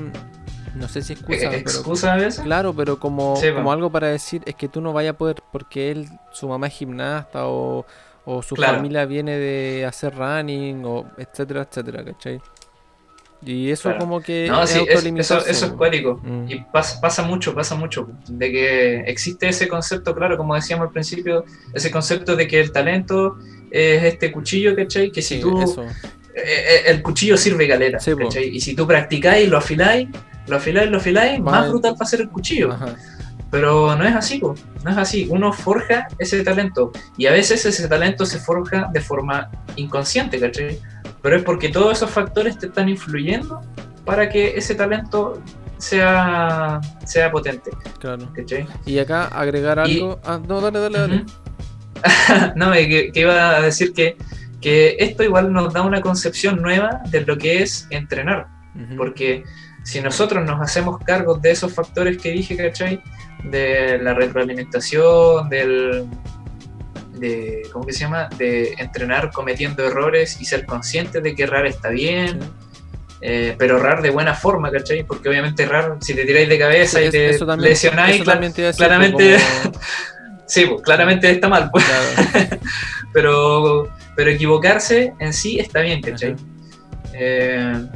[0.74, 4.70] No sé si excusa, ¿Excusa pero, Claro, pero como, como algo para decir es que
[4.70, 7.86] tú no vayas a poder porque él, su mamá es gimnasta o,
[8.42, 12.40] su familia viene de hacer running o etcétera, etcétera, ¿cachai?
[13.44, 16.22] Y eso como que no, es eso, eso, es cuático.
[16.24, 16.46] Mm.
[16.48, 18.08] Y pasa, pasa, mucho, pasa mucho.
[18.28, 21.44] De que existe ese concepto, claro, como decíamos al principio,
[21.74, 23.38] ese concepto de que el talento
[23.72, 25.12] es este cuchillo, ¿cachai?
[25.12, 25.60] Que si tú...
[26.34, 28.56] Eh, eh, el cuchillo sirve galera, ¿cachai?
[28.56, 30.08] Y si tú practicáis, lo afiláis,
[30.48, 32.76] lo afiláis, lo afiláis, más brutal va a ser el cuchillo.
[33.50, 35.28] Pero no es así, no es así.
[35.30, 40.80] Uno forja ese talento y a veces ese talento se forja de forma inconsciente, ¿cachai?
[41.22, 43.62] Pero es porque todos esos factores te están influyendo
[44.06, 45.42] para que ese talento
[45.78, 47.72] sea, sea potente.
[48.00, 48.32] Claro.
[48.34, 48.66] ¿cachai?
[48.86, 50.20] Y acá agregar algo.
[50.24, 51.26] Ah, no, dale, dale, dale.
[52.56, 54.18] no, que, iba a decir que,
[54.60, 58.48] que esto igual nos da una concepción nueva de lo que es entrenar.
[58.98, 59.44] Porque
[59.84, 63.02] si nosotros nos hacemos cargo de esos factores que dije, ¿cachai?
[63.44, 66.08] De la retroalimentación, del,
[67.14, 68.30] de, ¿cómo que se llama?
[68.38, 72.40] De entrenar cometiendo errores y ser consciente de que errar está bien,
[73.22, 75.04] eh, pero errar de buena forma, ¿cachai?
[75.04, 79.38] Porque obviamente errar, si te tiráis de cabeza y te lesionáis, claramente,
[80.52, 81.86] sí, pues, claramente está mal, pues.
[83.14, 86.36] pero, pero equivocarse en sí está bien, ¿cachai?
[87.14, 87.88] Eh,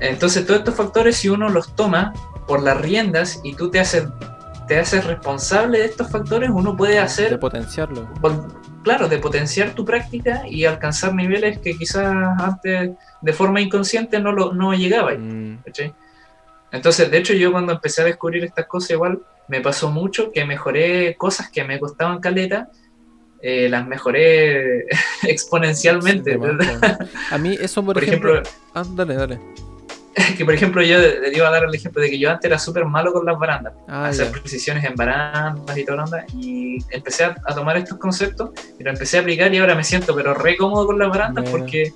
[0.00, 2.12] entonces todos estos factores, si uno los toma
[2.46, 4.04] por las riendas y tú te haces
[4.66, 7.30] te haces responsable de estos factores, uno puede hacer...
[7.30, 8.08] De potenciarlo.
[8.82, 12.04] Claro, de potenciar tu práctica y alcanzar niveles que quizás
[12.38, 12.90] antes
[13.20, 15.12] de forma inconsciente no, lo, no llegaba.
[15.12, 15.58] Mm.
[16.72, 20.44] Entonces, de hecho, yo cuando empecé a descubrir estas cosas, igual me pasó mucho que
[20.44, 22.68] mejoré cosas que me costaban caleta,
[23.42, 24.86] eh, las mejoré
[25.22, 26.38] exponencialmente.
[27.30, 28.42] a mí eso, por, ejemplo...
[28.74, 29.40] Ah, dale, dale.
[30.36, 32.58] que por ejemplo yo le iba a dar el ejemplo de que yo antes era
[32.58, 36.78] súper malo con las barandas, ah, hacer precisiones en barandas y toda la onda, y
[36.90, 40.34] empecé a, tomar estos conceptos y lo empecé a aplicar y ahora me siento pero
[40.34, 41.92] re cómodo con las barandas porque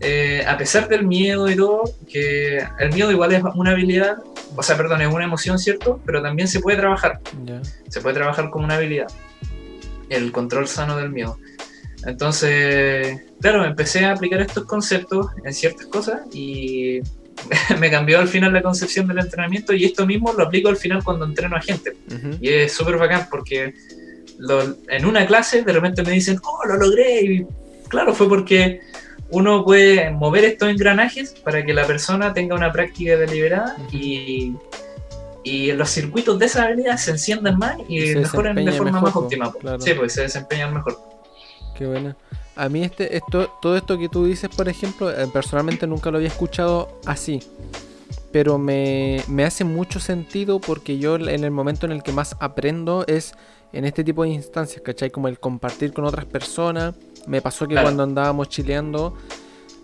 [0.00, 4.18] eh, a pesar del miedo y todo, que el miedo igual es una habilidad,
[4.54, 6.00] o sea, perdón, es una emoción, ¿cierto?
[6.06, 7.20] Pero también se puede trabajar,
[7.88, 9.08] se puede trabajar como una habilidad,
[10.08, 11.38] el control sano del miedo.
[12.06, 17.00] Entonces, claro, empecé a aplicar estos conceptos en ciertas cosas y
[17.80, 21.02] me cambió al final la concepción del entrenamiento y esto mismo lo aplico al final
[21.02, 21.96] cuando entreno a gente.
[22.40, 23.74] Y es súper bacán porque
[24.88, 27.22] en una clase de repente me dicen, oh, lo logré.
[27.22, 27.46] Y
[27.88, 28.80] claro, fue porque
[29.30, 34.54] uno puede mover estos engranajes para que la persona tenga una práctica deliberada y,
[35.44, 39.52] y los circuitos de esa habilidad se enciendan más y, mejoren de forma más óptima.
[39.78, 40.98] Sí, pues se desempeñan mejor.
[41.76, 42.16] Qué buena.
[42.56, 46.16] A mí este, esto, todo esto que tú dices, por ejemplo, eh, personalmente nunca lo
[46.16, 47.40] había escuchado así.
[48.32, 53.06] Pero me, hace mucho sentido porque yo en el momento en el que más aprendo
[53.06, 53.32] es
[53.72, 55.10] en este tipo de instancias, ¿cachai?
[55.10, 56.94] Como el compartir con otras personas.
[57.28, 59.14] Me pasó que cuando andábamos chileando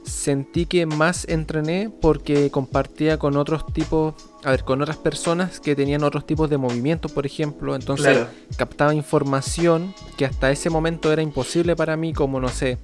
[0.05, 5.75] sentí que más entrené porque compartía con otros tipos, a ver, con otras personas que
[5.75, 7.75] tenían otros tipos de movimientos, por ejemplo.
[7.75, 8.27] Entonces
[8.57, 12.79] captaba información que hasta ese momento era imposible para mí, como no sé,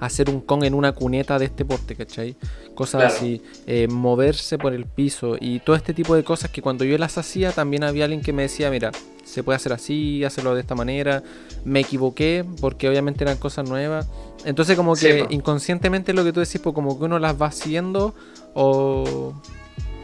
[0.00, 2.36] hacer un con en una cuneta de este porte, ¿cachai?
[2.74, 6.84] Cosas así, eh, moverse por el piso y todo este tipo de cosas que cuando
[6.84, 8.92] yo las hacía también había alguien que me decía, mira,
[9.24, 11.22] se puede hacer así, hacerlo de esta manera.
[11.64, 14.08] Me equivoqué porque obviamente eran cosas nuevas.
[14.44, 18.14] Entonces como que inconscientemente lo que tú decís, pues como que uno las va haciendo
[18.54, 19.34] o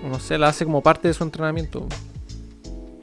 [0.05, 1.87] no sé, la hace como parte de su entrenamiento.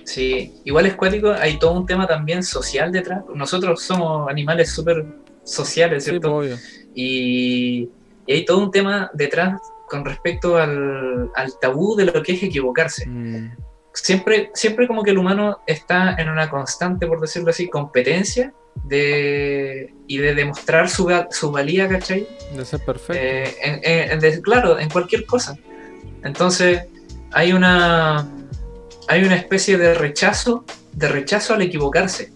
[0.04, 3.24] Sí, igual es cuático, hay todo un tema también social detrás.
[3.34, 5.06] Nosotros somos animales súper
[5.44, 6.32] sociales, ¿cierto?
[6.36, 7.90] Pues, y,
[8.28, 9.60] hay todo un tema detrás
[9.90, 13.06] con respecto al, tabú de lo que es equivocarse.
[13.08, 13.52] Mm
[13.94, 18.54] siempre, siempre como que el humano está en una constante, por decirlo así, competencia
[18.84, 22.28] de, y de demostrar su, su valía, ¿cachai?
[22.56, 23.22] De ser perfecto.
[23.22, 25.58] Eh, claro, en cualquier cosa.
[26.24, 26.84] Entonces,
[27.32, 28.28] hay una,
[29.08, 32.32] hay una especie de rechazo, de rechazo al equivocarse.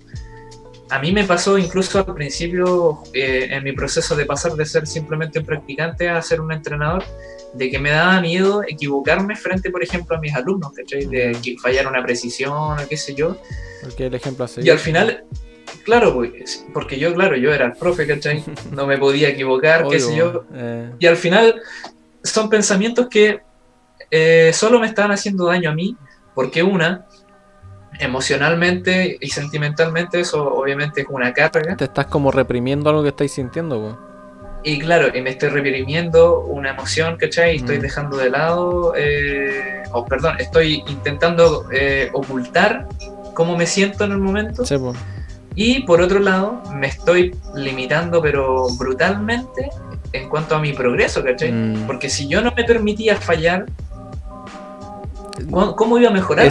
[0.95, 4.88] A mí me pasó incluso al principio, eh, en mi proceso de pasar de ser
[4.88, 7.03] simplemente un practicante a ser un entrenador,
[7.53, 11.05] de que me daba miedo equivocarme frente, por ejemplo, a mis alumnos, ¿cachai?
[11.05, 13.35] De que fallar una precisión o qué sé yo.
[13.81, 14.61] Porque el ejemplo así.
[14.63, 15.26] Y al final,
[15.84, 18.45] claro, pues, porque yo, claro, yo era el profe, ¿cachai?
[18.72, 20.45] No me podía equivocar, qué sé yo.
[20.53, 20.91] Eh.
[20.99, 21.61] Y al final
[22.23, 23.41] son pensamientos que
[24.11, 25.97] eh, solo me estaban haciendo daño a mí,
[26.34, 27.05] porque una,
[27.99, 31.76] emocionalmente y sentimentalmente, eso obviamente es una carga.
[31.76, 33.93] Te estás como reprimiendo algo que estáis sintiendo, güey.
[34.63, 37.53] Y claro, y me estoy reprimiendo una emoción, ¿cachai?
[37.53, 37.81] Y estoy mm.
[37.81, 42.88] dejando de lado, eh, o perdón, estoy intentando eh, ocultar
[43.35, 44.63] cómo me siento en el momento.
[45.53, 49.69] Y por otro lado, me estoy limitando, pero brutalmente,
[50.13, 51.51] en cuanto a mi progreso, ¿cachai?
[51.51, 51.85] Mm.
[51.85, 53.67] Porque si yo no me permitía fallar,
[55.52, 56.49] ¿Cómo, iba a mejorar?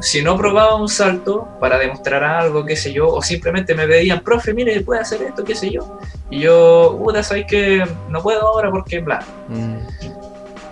[0.00, 4.20] si, no, probaba un salto para demostrar algo, qué sé yo, o simplemente me veían,
[4.20, 5.98] profe, mire, puede hacer esto, qué sé yo.
[6.30, 9.20] Y yo, puta, sabes que no puedo ahora porque bla.
[9.48, 9.78] Mm.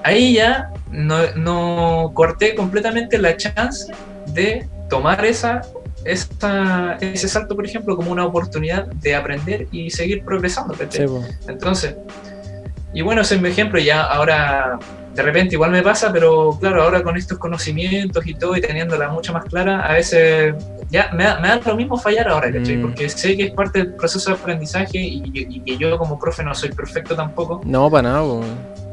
[0.04, 3.92] Ahí ya no, corté completamente la chance
[4.26, 5.62] de tomar esa,
[6.04, 10.74] esa, ese salto, por ejemplo, como una oportunidad de aprender y seguir progresando.
[11.46, 11.94] Entonces,
[12.94, 13.78] y bueno, ese es mi ejemplo.
[13.78, 14.78] Ya ahora
[15.14, 19.08] de repente igual me pasa, pero claro, ahora con estos conocimientos y todo y teniéndola
[19.08, 20.54] mucho más clara, a veces
[20.90, 22.76] ya me da, lo mismo fallar ahora, ¿cachai?
[22.76, 22.82] Mm.
[22.82, 26.54] Porque sé que es parte del proceso de aprendizaje y, que yo como profe no
[26.54, 27.60] soy perfecto tampoco.
[27.64, 28.24] No, para nada,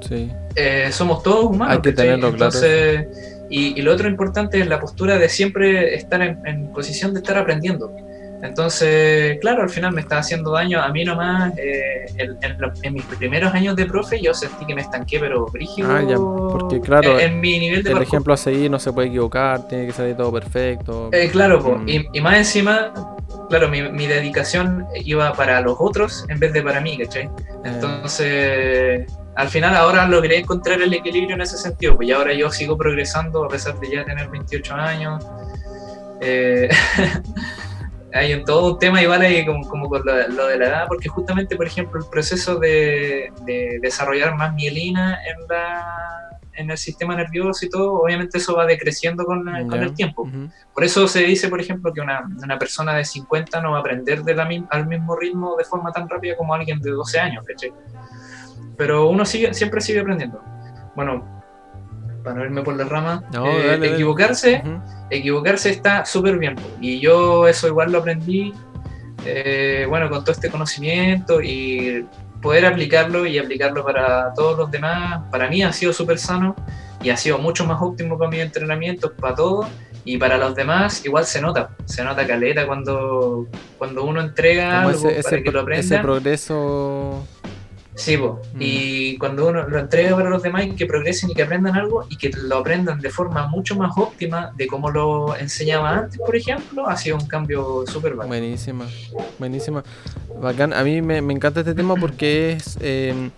[0.07, 0.31] sí.
[0.55, 1.75] Eh, somos todos humanos.
[1.75, 3.07] Hay que tenerlo Entonces,
[3.49, 7.93] Y, lo otro importante es la postura de siempre estar en posición de estar aprendiendo.
[8.41, 11.53] Entonces, claro, al final me está haciendo daño a mí nomás.
[11.57, 15.91] Eh, en, mis primeros años de profe yo sentí que me estanqué, pero brígido.
[15.91, 19.09] Ah, ya, porque claro, en, mi nivel de el ejemplo a seguir no se puede
[19.09, 21.09] equivocar, tiene que salir todo perfecto.
[21.11, 21.89] Eh, claro, mm.
[22.13, 22.93] y, más encima,
[23.49, 27.23] claro, mi, dedicación iba para los otros en vez de para mí, ¿cachai?
[27.23, 27.29] Eh.
[27.65, 32.49] Entonces, al final ahora logré encontrar el equilibrio en ese sentido, pues ya ahora yo
[32.51, 35.25] sigo progresando a pesar de ya tener 28 años.
[36.21, 36.69] Eh,
[38.13, 41.09] hay un, todo un tema igual ahí como, como con lo, de la edad, porque
[41.09, 43.31] justamente, por ejemplo, el proceso de,
[43.81, 49.25] desarrollar más mielina en, la, en el sistema nervioso y todo, obviamente eso va decreciendo
[49.25, 50.29] con, con el tiempo.
[50.73, 53.79] Por eso se dice, por ejemplo, que una, una, persona de 50 no va a
[53.81, 57.45] aprender de la, al mismo ritmo de forma tan rápida como alguien de 12 años,
[57.45, 57.71] ¿cachai?
[58.77, 60.41] Pero uno sigue, siempre sigue aprendiendo.
[60.95, 61.38] Bueno,
[62.23, 64.63] para no irme por la rama, eh, equivocarse,
[65.09, 66.55] equivocarse está súper bien.
[66.81, 68.53] Y yo eso igual lo aprendí,
[69.25, 72.05] eh, bueno, con todo este conocimiento y
[72.41, 76.55] poder aplicarlo y aplicarlo para todos los demás, para mí ha sido súper sano
[77.01, 79.67] y ha sido mucho más óptimo para mis entrenamientos, para todo.
[80.05, 83.47] Y para los demás igual se nota, se nota caleta cuando,
[83.77, 85.81] cuando uno entrega algo para que lo aprenda.
[85.81, 87.27] Ese progreso
[87.99, 88.37] Sí, mm.
[88.61, 92.15] y cuando uno lo entrega para los demás, que progresen y que aprendan algo y
[92.15, 96.87] que lo aprendan de forma mucho más óptima de como lo enseñaba antes, por ejemplo,
[96.87, 98.29] ha sido un cambio súper bacán.
[98.29, 98.87] Buenísima,
[99.37, 99.83] buenísima.
[100.41, 100.71] Bacán.
[100.71, 103.31] A mí me, encanta este tema porque es, eh,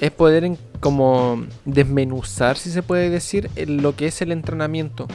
[0.00, 0.50] es poder
[0.80, 5.06] como desmenuzar, si se puede decir, lo que es el entrenamiento.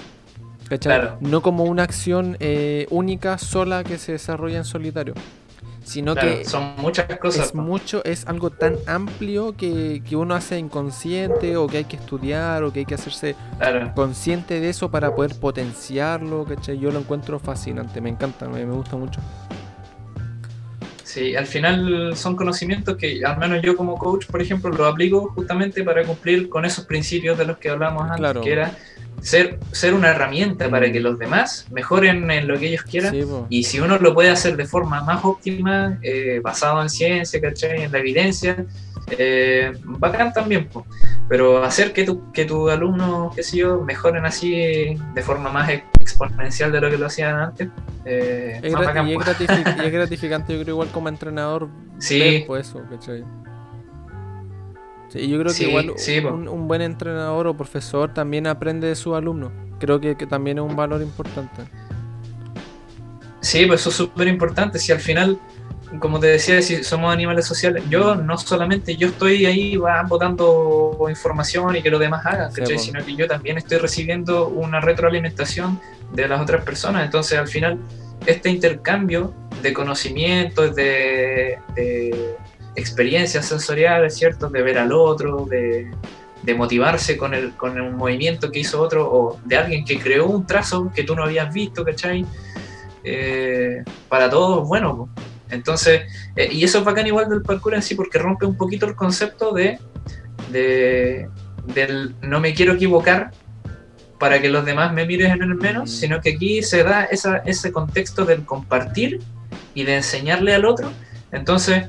[0.80, 1.18] Claro.
[1.20, 5.16] No como una acción eh, única, sola, que se desarrolla en solitario
[5.91, 7.47] sino que son muchas cosas.
[7.47, 12.63] Es mucho, es algo tan amplio que, uno hace inconsciente o que hay que estudiar
[12.63, 13.35] o que hay que hacerse
[13.93, 16.80] consciente de eso para poder potenciarlo, ¿cachai?
[16.80, 19.19] Yo lo encuentro fascinante, me encanta, me, me gusta mucho.
[21.03, 25.30] Sí, al final son conocimientos que al menos yo como coach, por ejemplo, lo aplico
[25.35, 28.77] justamente para cumplir con esos principios de los que hablamos antes, que era
[29.22, 33.15] ser, ser una herramienta para que los demás mejoren en lo que ellos quieran.
[33.49, 37.84] y si uno lo puede hacer de forma más óptima, eh, basado en ciencia, ¿cachai?
[37.84, 38.65] En la evidencia,
[39.18, 40.69] eh, bacán también.
[41.30, 45.69] Pero hacer que, tu, que tus alumnos, qué sé yo, mejoren así de forma más
[45.99, 47.69] exponencial de lo que lo hacían antes.
[48.06, 48.76] Eh, es, y,
[49.85, 51.69] es gratificante, yo creo, igual como entrenador,
[51.99, 52.45] sí.
[52.57, 53.23] eso, ¿cachai?
[55.11, 55.93] Sí, yo creo que igual
[56.47, 59.51] un, buen entrenador o profesor también aprende de sus alumnos.
[59.77, 61.63] Creo que, también es un valor importante.
[63.41, 64.79] Sí, pues eso es súper importante.
[64.79, 65.38] Si al final,
[65.99, 70.97] como te decía, si somos animales sociales, yo no solamente yo estoy ahí va, botando
[71.09, 75.77] información y que los demás hagan, sino que yo también estoy recibiendo una retroalimentación
[76.13, 77.03] de las otras personas.
[77.03, 77.79] Entonces, al final,
[78.25, 81.57] este intercambio de conocimientos, de
[82.76, 84.49] experiencias sensoriales, ¿cierto?
[84.49, 85.91] De ver al otro, de,
[86.56, 90.45] motivarse con el, con un movimiento que hizo otro, o de alguien que creó un
[90.45, 92.26] trazo que tú no habías visto, ¿cachai?
[93.03, 95.10] Eh, para todos, bueno.
[95.49, 96.03] Entonces,
[96.35, 98.95] eh, y eso es bacán igual del parkour en sí, porque rompe un poquito el
[98.95, 99.80] concepto de,
[100.52, 101.30] de
[101.73, 103.31] del no me quiero equivocar
[104.18, 105.93] para que los demás me miren en el menos, mm.
[105.93, 109.19] sino que aquí se da esa, ese contexto del compartir
[109.73, 110.91] y de enseñarle al otro.
[111.31, 111.85] Entonces,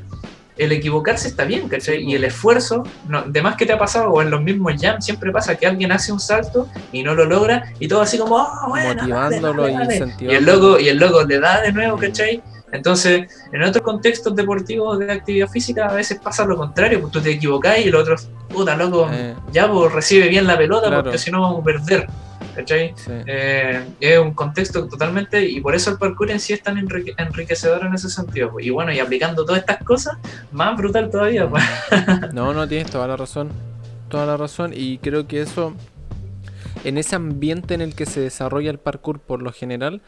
[0.56, 2.02] el equivocarse está bien, ¿cachai?
[2.02, 5.00] Y el esfuerzo, no, de más que te ha pasado, o en los mismos jam
[5.00, 8.36] siempre pasa que alguien hace un salto y no lo logra, y todo así como,
[8.36, 9.74] oh, motivándolo y
[10.20, 12.42] Y el loco, y el loco le da de nuevo, ¿cachai?
[12.72, 17.20] Entonces, en otros contextos deportivos de actividad física, a veces pasa lo contrario, pues tú
[17.20, 18.16] te equivocás y el otro,
[18.48, 19.34] puta loco, eh.
[19.52, 22.08] ya pues recibe bien la pelota, porque si no vamos a perder.
[22.54, 22.94] ¿Cachai?
[23.26, 27.84] Eh, es un contexto totalmente, y por eso el parkour en sí es tan enriquecedor
[27.84, 28.50] en ese sentido.
[28.50, 28.66] Pues.
[28.66, 30.16] Y bueno, y aplicando todas estas cosas,
[30.52, 31.48] más brutal todavía.
[31.48, 31.62] Pues.
[32.32, 33.50] No, no, tienes toda la razón,
[34.08, 35.74] toda la razón, y creo que eso,
[36.84, 40.02] en ese ambiente en el que se desarrolla el parkour por lo general,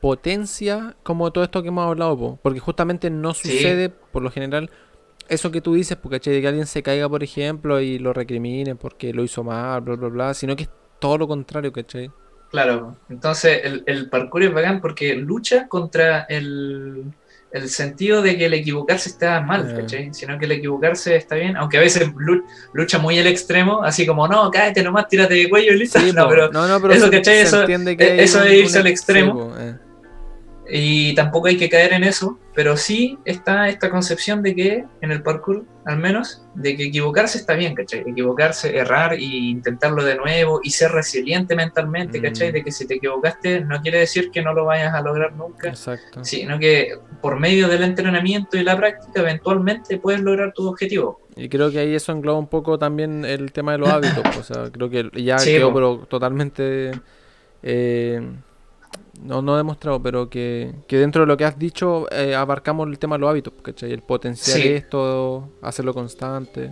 [0.00, 4.70] potencia como todo esto que hemos hablado, porque justamente no sucede por lo general
[5.28, 8.74] eso que tú dices, porque de que alguien se caiga, por ejemplo, y lo recrimine
[8.74, 10.68] porque lo hizo mal, bla, bla, bla, sino que
[10.98, 12.10] todo lo contrario, ¿cachai?
[12.50, 17.04] Claro, entonces el, el parkour es bacán porque lucha contra el,
[17.50, 20.12] el sentido de que el equivocarse está mal, ¿cachai?
[20.12, 22.10] Sino que el equivocarse está bien, aunque a veces
[22.72, 25.98] lucha muy el extremo, así como, no, cállate nomás, tírate de cuello y listo.
[26.12, 27.38] no, pero, eso, ¿cachai?
[27.38, 29.54] Eso, eso es irse al extremo.
[29.58, 29.74] Eh.
[30.70, 35.10] Y tampoco hay que caer en eso, pero sí está esta concepción de que en
[35.10, 38.00] el parkour, al menos, de que equivocarse está bien, ¿cachai?
[38.00, 42.50] Equivocarse, errar e intentarlo de nuevo y ser resiliente mentalmente, ¿cachai?
[42.50, 42.52] Mm.
[42.52, 45.68] De que si te equivocaste no quiere decir que no lo vayas a lograr nunca,
[45.68, 46.22] Exacto.
[46.22, 51.22] sino que por medio del entrenamiento y la práctica eventualmente puedes lograr tu objetivo.
[51.34, 54.42] Y creo que ahí eso engloba un poco también el tema de los hábitos, o
[54.42, 56.92] sea, creo que ya quedó pero totalmente...
[57.62, 58.20] Eh,
[59.22, 62.98] no, no he demostrado, pero que, dentro de lo que has dicho eh, abarcamos el
[62.98, 63.92] tema de los hábitos, ¿cachai?
[63.92, 66.70] El potencial esto, hacerlo constante.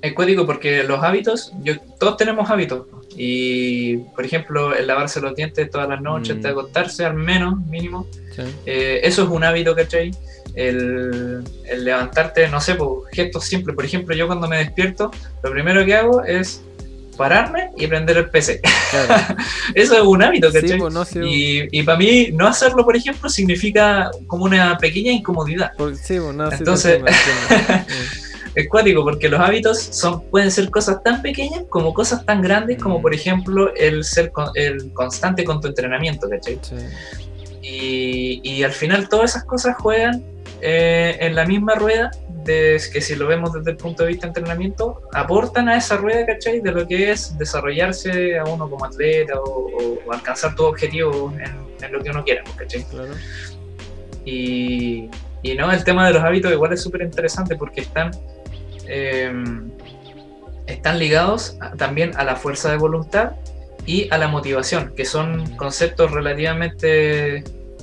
[0.00, 2.86] Es código porque los hábitos, yo, todos tenemos hábitos.
[3.16, 6.58] Y, por ejemplo, el lavarse los dientes todas las noches, antes de mm.
[6.58, 8.06] acostarse, al menos, mínimo.
[8.66, 10.10] Eh, eso es un hábito, ¿cachai?
[10.54, 13.76] El, el levantarte, no sé, por gestos simples.
[13.76, 15.10] Por ejemplo, yo cuando me despierto,
[15.42, 16.62] lo primero que hago es
[17.16, 18.60] pararme y prender el PC.
[19.74, 20.78] Eso es un hábito, ¿cachai?
[20.78, 25.72] Pues, y, y para mí, no hacerlo, por ejemplo, significa como una pequeña incomodidad.
[26.02, 27.02] sí, pues, Entonces,
[28.54, 32.82] es cuático porque los hábitos son, pueden ser cosas tan pequeñas como cosas tan grandes
[32.82, 33.02] como, mm.
[33.02, 36.58] por ejemplo, el ser el constante con tu entrenamiento, ¿cachai?
[37.62, 40.22] Y, y al final todas esas cosas juegan
[40.60, 42.10] eh, en la misma rueda,
[42.44, 46.26] que si lo vemos desde el punto de vista de entrenamiento, aportan a esa rueda,
[46.26, 46.60] ¿cachai?
[46.60, 52.02] De lo que es desarrollarse a uno como atleta o, alcanzar tu objetivo en, lo
[52.02, 52.84] que uno quiera, ¿cachai?
[52.84, 53.14] Claro.
[54.24, 55.08] Y,
[55.42, 58.12] y, no, el tema de los hábitos igual es súper interesante porque están,
[58.86, 59.70] em,
[60.66, 63.32] están ligados también a la fuerza de voluntad
[63.84, 67.42] y a la motivación, que son conceptos relativamente,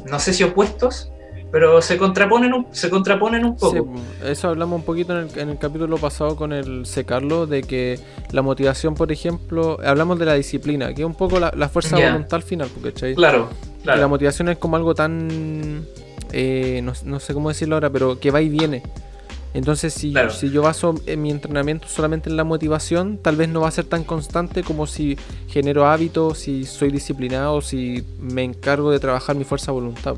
[0.10, 1.12] no sé si opuestos,
[1.52, 3.94] pero se contraponen un, se contraponen un poco.
[4.24, 8.00] eso hablamos un poquito en el, capítulo pasado con el secarlo, de que
[8.32, 12.42] la motivación, por ejemplo, hablamos de la disciplina, que es un poco la, fuerza voluntad
[12.42, 13.50] final, porque Claro,
[13.84, 14.00] claro.
[14.00, 15.86] la motivación es como algo tan,
[16.32, 18.84] eh, no, sé cómo decirlo ahora, pero que va y viene.
[19.56, 23.62] Entonces, si, si yo baso en mi entrenamiento solamente en la motivación, tal vez no
[23.62, 25.18] va a ser tan constante como si
[25.48, 30.18] genero hábitos, si soy disciplinado, si me encargo de trabajar mi fuerza voluntad.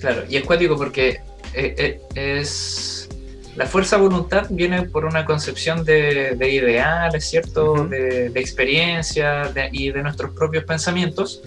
[0.00, 1.20] Claro, y es cuático porque
[1.54, 3.08] eh, eh, es
[3.56, 7.86] la fuerza voluntad viene por una concepción de, ideales, ¿cierto?
[7.86, 11.42] de, experiencia y de nuestros propios pensamientos,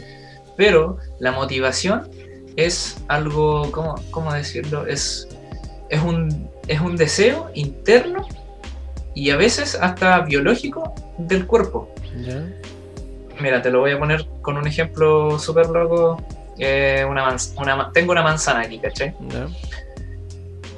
[0.55, 2.09] pero la motivación
[2.55, 4.85] es algo, ¿cómo, cómo decirlo?
[4.85, 5.27] Es,
[5.89, 8.27] es, un, es un deseo interno
[9.15, 11.89] y a veces hasta biológico del cuerpo.
[13.39, 16.21] Mira, te lo voy a poner con un ejemplo súper loco
[17.09, 19.13] una, una, tengo una manzana aquí, ¿cachai?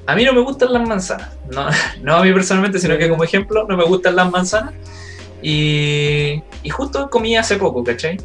[0.07, 1.29] A mí no me gustan las manzanas.
[1.51, 1.67] No,
[2.01, 4.73] no a mí personalmente, sino que como ejemplo, no me gustan las manzanas.
[5.41, 8.17] Y, y justo comí hace poco, ¿cachai?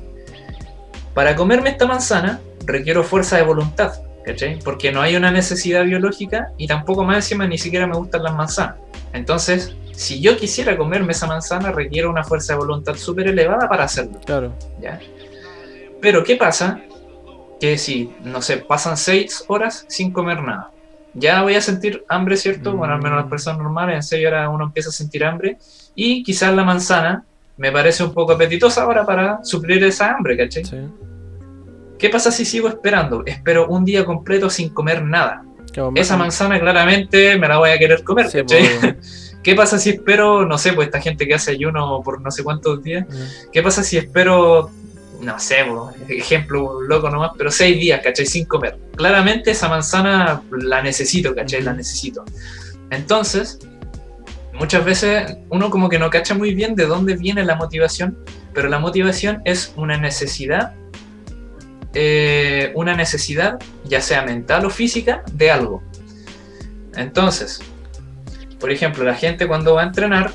[1.15, 3.95] Para comerme esta manzana requiero fuerza de voluntad,
[4.25, 4.59] ¿cachai?
[4.61, 8.35] Porque no hay una necesidad biológica y tampoco más encima ni siquiera me gustan las
[8.35, 8.77] manzanas.
[9.13, 13.85] Entonces, si yo quisiera comerme esa manzana, requiero una fuerza de voluntad súper elevada para
[13.85, 14.19] hacerlo.
[14.25, 14.53] Claro.
[14.81, 14.99] ¿ya?
[16.01, 16.81] Pero, ¿qué pasa
[17.61, 20.71] que si, no sé, pasan seis horas sin comer nada.
[21.15, 22.75] Ya voy a sentir hambre, ¿cierto?
[22.75, 23.31] Bueno, al menos las mm.
[23.31, 25.59] personas normales, en seis horas uno empieza a sentir hambre.
[25.95, 27.25] Y quizás la manzana
[27.57, 30.63] me parece un poco apetitosa ahora para suplir esa hambre, ¿cachai?
[31.99, 33.23] ¿Qué pasa si sigo esperando?
[33.27, 35.45] Espero un día completo sin comer nada.
[35.95, 38.97] Esa manzana claramente me la voy a querer comer, ¿cachai?
[39.43, 42.43] ¿Qué pasa si espero, no sé, pues esta gente que hace ayuno por no sé
[42.45, 43.07] cuántos días?
[43.09, 43.51] Mm.
[43.53, 44.71] ¿Qué pasa si espero
[45.21, 45.65] no sé,
[46.09, 48.27] ejemplo loco nomás, pero seis días, ¿cachai?
[48.27, 48.79] Sin comer.
[48.97, 51.63] Claramente esa manzana la necesito, ¿cachai?
[51.63, 52.25] La necesito.
[52.91, 53.59] Entonces,
[54.55, 58.19] muchas veces uno como que no cacha muy bien de dónde viene la motivación,
[58.53, 60.75] pero la motivación es una necesidad,
[61.95, 65.83] eh, una necesidad, ya sea mental o física, de algo.
[66.97, 67.61] Entonces,
[68.59, 70.33] por ejemplo, la gente cuando va a entrenar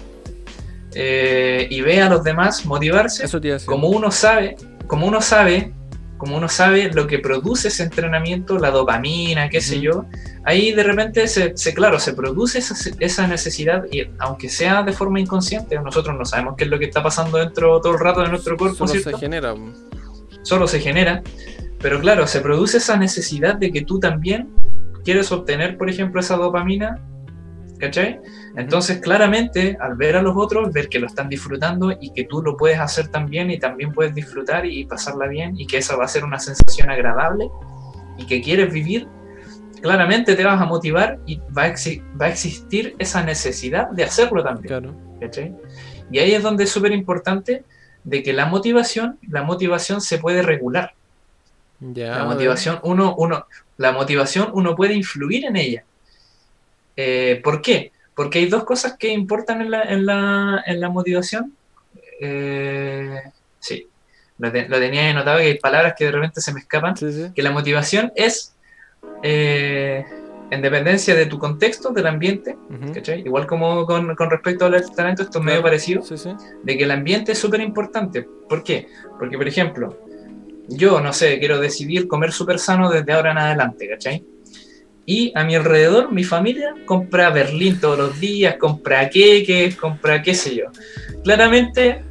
[0.94, 3.26] eh, y ve a los demás motivarse,
[3.66, 4.56] como uno sabe,
[4.88, 5.74] como uno sabe,
[6.18, 10.06] como uno sabe lo que produce ese entrenamiento, la dopamina, qué sé yo,
[10.44, 12.60] ahí de repente se, claro, se produce
[13.00, 16.86] esa, necesidad y aunque sea de forma inconsciente, nosotros no sabemos qué es lo que
[16.86, 18.88] está pasando dentro todo el rato de nuestro cuerpo.
[18.88, 19.56] Solo se genera.
[20.44, 21.24] Solo se genera,
[21.80, 24.50] pero claro, se produce esa necesidad de que tú también
[25.04, 27.02] quieres obtener, por ejemplo, esa dopamina
[27.80, 28.20] ¿Cachai?
[28.58, 32.42] Entonces, claramente, al ver a los otros, ver que lo están disfrutando y que tú
[32.42, 36.06] lo puedes hacer también y también puedes disfrutar y pasarla bien y que esa va
[36.06, 37.50] a ser una sensación agradable
[38.18, 39.08] y que quieres vivir,
[39.82, 41.74] claramente te vas a motivar y va a,
[42.20, 44.68] va a existir esa necesidad de hacerlo también.
[46.10, 47.64] Y ahí es donde es súper importante
[48.06, 50.94] de que la motivación, la motivación se puede regular.
[51.82, 55.84] la motivación, uno, uno, la motivación, uno puede influir en ella.
[56.96, 57.92] Eh, ¿Por qué?
[58.16, 61.54] Porque hay dos cosas que importan en la, en la, en la motivación.
[62.22, 63.22] Eh,
[63.60, 63.88] sí,
[64.38, 66.96] lo, tenía anotado que hay palabras que de repente se me escapan.
[67.36, 68.56] Que la motivación es
[69.22, 70.06] eh,
[70.52, 72.56] en dependencia de tu contexto, del ambiente,
[73.24, 76.04] igual como con, respecto al talento, esto es medio parecido,
[76.64, 78.28] de que el ambiente es súper importante.
[78.48, 78.88] ¿Por qué?
[79.18, 80.00] Porque, por ejemplo,
[80.68, 84.24] yo, no sé, quiero decidir comer súper sano desde ahora en adelante, ¿cachai?
[85.06, 90.34] Y a mi alrededor, mi familia compra Berlín todos los días, compra queques, compra qué
[90.34, 90.66] sé yo.
[91.24, 92.04] Claramente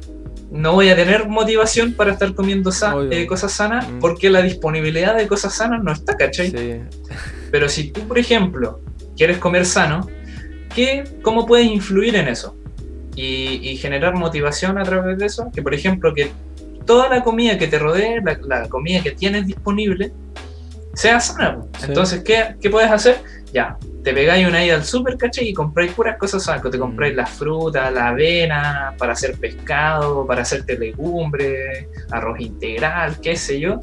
[0.51, 2.71] no voy a tener motivación para estar comiendo
[3.11, 3.99] eh, cosas sanas mm.
[3.99, 6.51] porque la disponibilidad de cosas sanas no está, ¿cachai?
[6.51, 6.81] Sí.
[7.51, 8.79] Pero si tú, por ejemplo,
[9.17, 10.07] quieres comer sano,
[10.73, 12.55] ¿qué, ¿cómo puedes influir en eso?
[13.15, 15.49] Y, generar motivación a través de eso.
[15.53, 16.31] Que, por ejemplo, que
[16.85, 20.11] toda la comida que te rodee, la, comida que tienes disponible,
[20.95, 21.59] sea sana.
[21.83, 23.19] Entonces, ¿qué, ¿qué puedes hacer?
[23.53, 25.49] Ya, te pegáis una ida al super, ¿cachai?
[25.49, 26.69] Y compráis puras cosas sanas.
[26.69, 27.17] Te compráis mm.
[27.17, 33.79] la fruta, la avena, para hacer pescado, para hacerte legumbre, arroz integral, qué sé yo.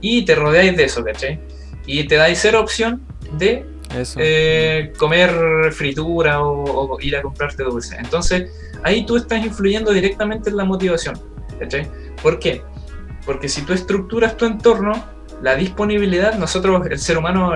[0.00, 1.40] Y te rodeáis de eso, ¿cachai?
[1.86, 3.02] Y te dais cero opción
[3.32, 3.66] de
[4.16, 7.96] eh, comer fritura o, ir a comprarte dulce.
[7.96, 8.50] Entonces,
[8.82, 11.18] ahí tú estás influyendo directamente en la motivación.
[11.58, 11.88] ¿cachai?
[12.22, 12.62] ¿Por qué?
[13.24, 17.54] Porque si tú estructuras tu entorno la disponibilidad, nosotros, el ser humano,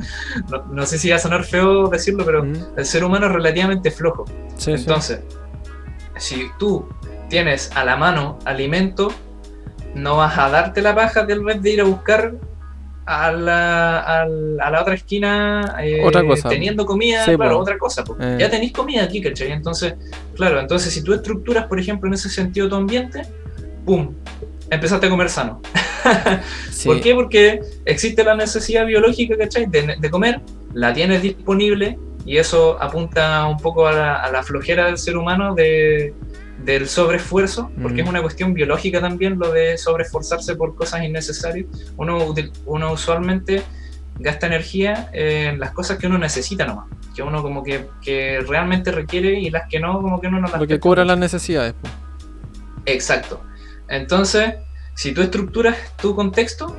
[0.70, 2.44] no, sé si va a sonar feo decirlo, pero
[2.76, 4.24] el ser humano es relativamente flojo.
[4.66, 5.20] Entonces,
[6.16, 6.88] si tú
[7.28, 9.12] tienes a la mano alimento,
[9.94, 12.34] no vas a darte la paja del vez de ir a buscar
[13.06, 16.48] a la, a la, otra esquina eh, otra cosa.
[16.48, 18.04] teniendo comida, claro, otra cosa.
[18.20, 18.36] Eh.
[18.38, 19.50] Ya tenéis comida aquí, ¿cachai?
[19.50, 19.94] Entonces,
[20.36, 23.22] claro, entonces si tú estructuras, por ejemplo, en ese sentido tu ambiente,
[23.84, 24.14] ¡pum!
[24.70, 25.60] Empezaste a comer sano.
[26.84, 27.14] ¿Por qué?
[27.14, 29.66] Porque existe la necesidad biológica, ¿cachai?
[29.66, 30.40] De, comer,
[30.72, 36.14] la tienes disponible y eso apunta un poco a la, flojera del ser humano de,
[36.64, 41.66] del sobreesfuerzo, porque es una cuestión biológica también lo de sobreesforzarse por cosas innecesarias.
[41.96, 42.34] Uno,
[42.66, 43.62] uno usualmente
[44.20, 48.92] gasta energía en las cosas que uno necesita nomás, que uno como que, que realmente
[48.92, 50.58] requiere y las que no, como que uno no las...
[50.58, 51.74] Porque cubra las necesidades.
[52.86, 53.42] Exacto.
[53.90, 54.54] Entonces,
[54.94, 56.76] si tú estructuras tu contexto,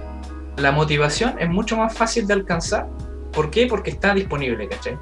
[0.58, 2.88] la motivación es mucho más fácil de alcanzar.
[3.32, 3.68] ¿Por qué?
[3.68, 4.98] Porque está disponible, ¿cachai?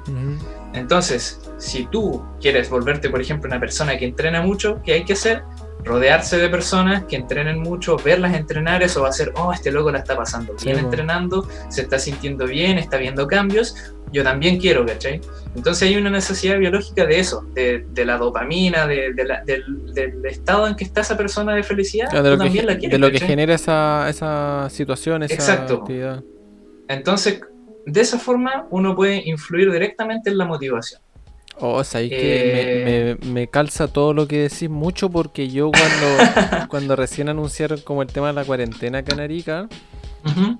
[0.72, 5.14] Entonces, si tú quieres volverte, por ejemplo, una persona que entrena mucho, ¿qué hay que
[5.14, 5.42] hacer?
[5.84, 9.90] Rodearse de personas que entrenen mucho, verlas entrenar, eso va a ser, oh, este loco
[9.90, 14.84] la está pasando bien entrenando, se está sintiendo bien, está viendo cambios, yo también quiero,
[14.84, 15.20] ¿cachai?
[15.54, 20.84] Entonces hay una necesidad biológica de eso, de, la dopamina, de, del, estado en que
[20.84, 22.92] está esa persona de felicidad, de lo también que, la quieres.
[22.92, 25.74] De lo que genera esa, esa situación, esa Exacto.
[25.74, 26.22] actividad.
[26.88, 27.40] Entonces,
[27.86, 31.00] de esa forma uno puede influir directamente en la motivación.
[31.62, 37.28] Oh, o que me, calza todo lo que decís mucho porque yo cuando, cuando recién
[37.28, 39.68] anunciaron como el tema de la cuarentena canarica,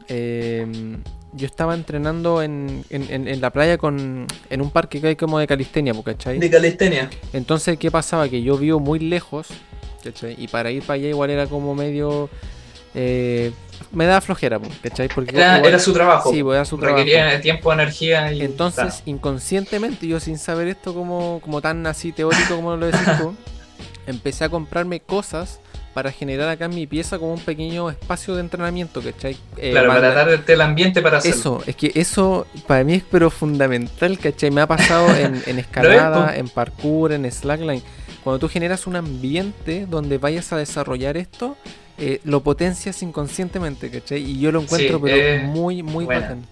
[0.08, 1.02] em,
[1.32, 2.84] yo estaba entrenando en,
[3.40, 6.38] la playa con en un parque que hay como de calistenia, ¿cachai?
[6.38, 7.08] De calistenia.
[7.32, 8.28] Entonces, ¿qué pasaba?
[8.28, 9.48] Que yo vivo muy lejos,
[10.04, 10.34] ¿cachai?
[10.36, 12.28] Y para ir para allá igual era como medio...
[12.94, 13.52] Eh,
[13.92, 15.08] me da flojera, ¿cachai?
[15.08, 16.32] Porque era, su trabajo.
[16.32, 16.98] Sí, pues, era su trabajo.
[16.98, 18.42] Requería tiempo, energía y.
[18.42, 23.34] Entonces, inconscientemente, yo sin saber esto como, como tan así teórico como lo decís tú,
[24.06, 25.60] empecé a comprarme cosas
[25.94, 29.36] para generar acá en mi pieza como un pequeño espacio de entrenamiento, ¿cachai?
[29.56, 31.36] Eh, claro, para darte el ambiente para hacerlo.
[31.36, 34.52] Eso, es que eso para mí es pero fundamental, ¿cachai?
[34.52, 37.82] Me ha pasado en, en escalada, en parkour, en slackline.
[38.22, 41.56] Cuando tú generas un ambiente donde vayas a desarrollar esto,
[42.00, 44.22] eh, lo potencias inconscientemente, ¿cachai?
[44.22, 46.46] Y yo lo encuentro pero eh, muy, muy bacán.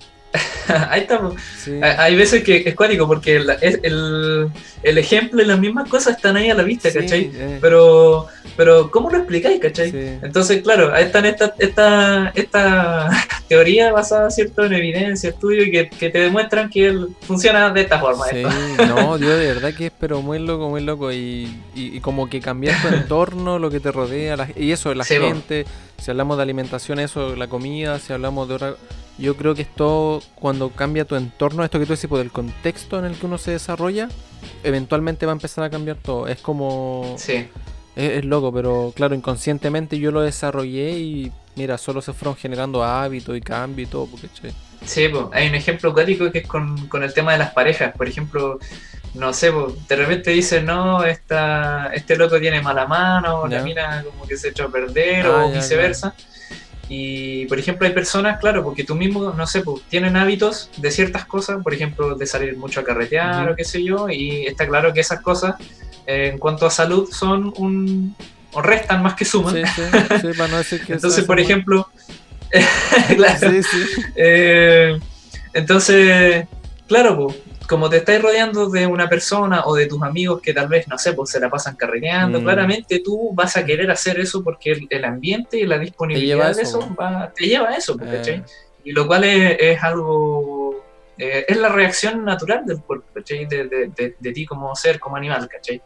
[0.90, 1.34] Ahí estamos.
[1.82, 4.50] Hay veces que es cuático porque el,
[4.82, 7.30] el, ejemplo y las mismas cosas están ahí a la vista, ¿cachai?
[7.34, 7.58] Eh.
[7.60, 9.92] Pero, pero, ¿cómo lo explicáis, cachai?
[10.22, 13.10] Entonces, claro, ahí están esta, esta, esta
[13.48, 17.98] teoría basada, ¿cierto?, en evidencia, estudio y que, que te demuestran que funciona de esta
[17.98, 18.26] forma.
[18.26, 18.42] Sí,
[18.78, 21.12] no, yo de verdad que es, pero muy loco, muy loco.
[21.12, 25.66] Y, y, como que cambiar tu entorno, lo que te rodea, y eso, la gente.
[25.98, 28.76] Si hablamos de alimentación, eso, la comida, si hablamos de otra
[29.18, 32.98] yo creo que esto, cuando cambia tu entorno, esto que tú decís, por el contexto
[32.98, 34.08] en el que uno se desarrolla,
[34.62, 36.28] eventualmente va a empezar a cambiar todo.
[36.28, 37.16] Es como.
[37.18, 37.48] Sí.
[37.96, 43.36] Es, loco, pero claro, inconscientemente yo lo desarrollé y mira, solo se fueron generando hábitos
[43.36, 44.52] y cambios y todo, porque che.
[44.84, 47.92] Sí, pues, hay un ejemplo clásico que es con, el tema de las parejas.
[47.96, 48.60] Por ejemplo,
[49.14, 49.50] no sé,
[49.88, 54.50] de repente dicen, no, esta, este loco tiene mala mano, la mina como que se
[54.50, 56.14] echó a perder, ah, o viceversa.
[56.88, 60.90] Y, por ejemplo, hay personas, claro, porque tú mismo, no sé, pues, tienen hábitos de
[60.90, 64.66] ciertas cosas, por ejemplo, de salir mucho a carretear o qué sé yo, y está
[64.66, 65.56] claro que esas cosas,
[66.06, 68.16] eh, en cuanto a salud, son un.
[68.52, 69.54] o restan más que suman.
[69.54, 69.62] Sí,
[70.20, 71.88] sí, para no decir que Entonces, por ejemplo.
[73.16, 73.50] claro.
[74.16, 74.98] Eh,
[75.52, 76.46] entonces,
[76.86, 77.36] claro, pues,
[77.68, 80.96] como te estás rodeando de una persona o de tus amigos que tal vez, no
[80.96, 82.42] sé, pues se la pasan carreteando, mm.
[82.42, 86.96] claramente tú vas a querer hacer eso porque el, ambiente y la disponibilidad de eso
[87.36, 88.42] te lleva a eso, eh.
[88.84, 90.82] Y lo cual es, algo,
[91.18, 93.44] eh, es la reacción natural del cuerpo, ¿cachai?
[93.44, 95.82] De, ti como ser, como animal, ¿cachai?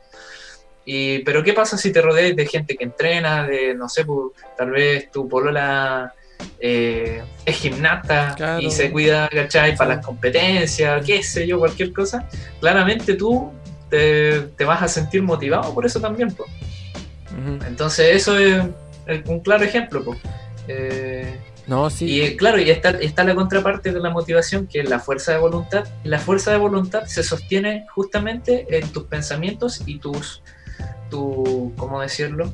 [0.85, 4.37] Y, pero ¿qué pasa si te rodeas de gente que entrena, de, no sé, pues,
[4.57, 6.15] tal vez tu polola
[6.61, 9.77] eh, es gimnasta y se cuida, ¿cachai?
[9.77, 12.29] Para las competencias, qué sé yo, cualquier cosa,
[12.61, 13.53] claramente tú
[13.91, 16.33] te, vas a sentir motivado por eso también.
[16.33, 16.51] pues
[17.67, 18.63] Entonces eso es,
[19.27, 20.05] un claro ejemplo.
[20.05, 20.19] pues
[21.67, 22.07] no, sí.
[22.07, 25.33] Y eh, claro, y está, está la contraparte de la motivación, que es la fuerza
[25.33, 25.85] de voluntad.
[26.05, 30.43] La fuerza de voluntad se sostiene justamente en tus pensamientos y tus,
[31.11, 32.53] tu, ¿cómo decirlo?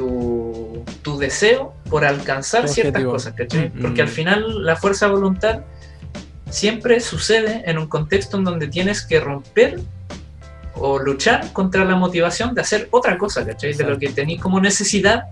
[0.00, 3.68] Tu, deseo por alcanzar ciertas cosas, ¿cachai?
[3.68, 5.60] Mm, Porque al final la fuerza de voluntad
[6.48, 9.80] siempre sucede en un contexto en donde tienes que romper
[10.74, 13.74] o luchar contra la motivación de hacer otra cosa, ¿cachai?
[13.74, 15.24] De lo que tenéis como necesidad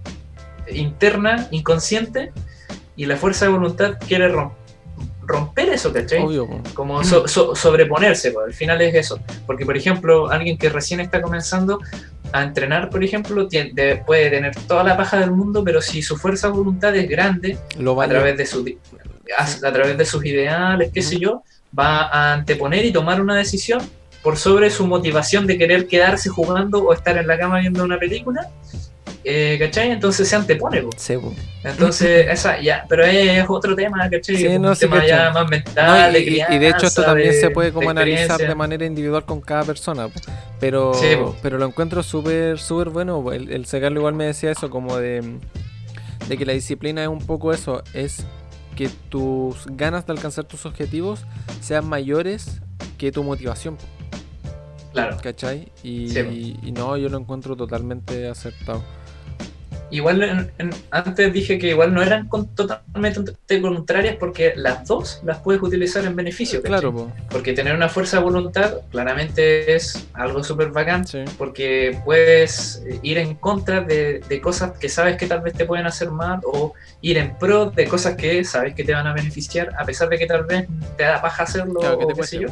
[0.70, 2.32] interna, inconsciente,
[2.94, 4.30] y la fuerza de voluntad quiere
[5.22, 6.20] romper eso, ¿cachai?
[6.74, 9.18] Como sobreponerse, pues, al final es eso.
[9.46, 11.80] Porque, por ejemplo, alguien que recién está comenzando
[12.32, 13.48] a entrenar, por ejemplo,
[14.06, 17.58] puede tener toda la paja del mundo, pero si su fuerza de voluntad es grande,
[17.76, 18.64] a, través de su,
[19.36, 21.42] a, través de sus ideales, qué sé yo,
[21.76, 23.80] va a anteponer y tomar una decisión
[24.22, 27.98] por sobre su motivación de querer quedarse jugando o estar en la cama viendo una
[27.98, 28.50] película
[29.30, 29.90] eh, ¿cachai?
[29.90, 30.84] Entonces se antepone,
[31.62, 34.56] Entonces, esa, ya, pero es otro tema, ¿cachai?
[34.56, 37.90] un tema ya más mental, y, de y, de hecho esto también se puede como
[37.90, 40.08] analizar de manera individual con cada persona,
[40.58, 40.92] pero,
[41.42, 45.22] pero lo encuentro súper, súper bueno, el, el igual me decía eso, como de,
[46.26, 48.24] de que la disciplina es un poco eso, es
[48.76, 51.26] que tus ganas de alcanzar tus objetivos
[51.60, 52.62] sean mayores
[52.96, 53.76] que tu motivación.
[54.92, 55.16] Claro.
[55.22, 55.70] ¿Cachai?
[55.82, 58.82] Y, y, no, yo lo encuentro totalmente acertado.
[59.90, 60.50] Igual
[60.90, 66.14] antes dije que igual no eran totalmente contrarias porque las dos las puedes utilizar en
[66.14, 66.62] beneficio.
[66.62, 71.04] Claro, porque tener una fuerza de voluntad claramente es algo súper bacán
[71.38, 76.10] porque puedes ir en contra de, cosas que sabes que tal vez te pueden hacer
[76.10, 79.84] mal o ir en pro de cosas que sabes que te van a beneficiar a
[79.84, 82.48] pesar de que tal vez te da paja hacerlo o qué sé yo.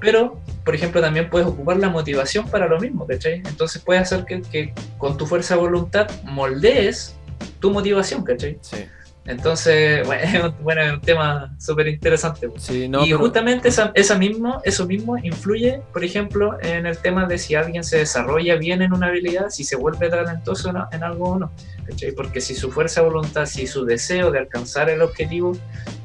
[0.00, 3.42] Pero por ejemplo, también puedes ocupar la motivación para lo mismo, ¿cachai?
[3.46, 7.16] Entonces puedes hacer que, con tu fuerza de voluntad moldees
[7.60, 8.58] tu motivación, ¿cachai?
[8.62, 8.86] Sí.
[9.26, 10.06] Entonces,
[10.62, 12.48] bueno, es un tema súper interesante.
[12.70, 17.54] y justamente esa, esa mismo, eso mismo influye, por ejemplo, en el tema de si
[17.54, 21.52] alguien se desarrolla bien en una habilidad, si se vuelve talentoso en, algo o no.
[21.86, 22.12] ¿cachai?
[22.12, 25.56] Porque si su fuerza de voluntad, si su deseo de alcanzar el objetivo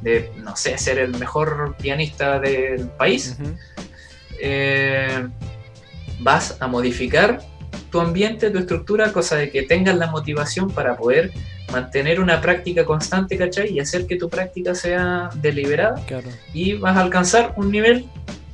[0.02, 3.38] de, no sé, ser el mejor pianista del país,
[4.42, 5.28] eh,
[6.20, 7.40] vas a modificar
[7.92, 11.32] tu ambiente, tu estructura, cosa de que tengas la motivación para poder
[11.72, 13.72] mantener una práctica constante, ¿cachai?
[13.72, 16.02] Y hacer que tu práctica sea deliberada.
[16.54, 18.06] Y vas a alcanzar un nivel,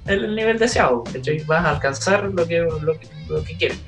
[0.06, 1.40] el nivel deseado, ¿cachai?
[1.44, 2.66] Vas a alcanzar lo que,
[3.28, 3.80] lo que, quieres.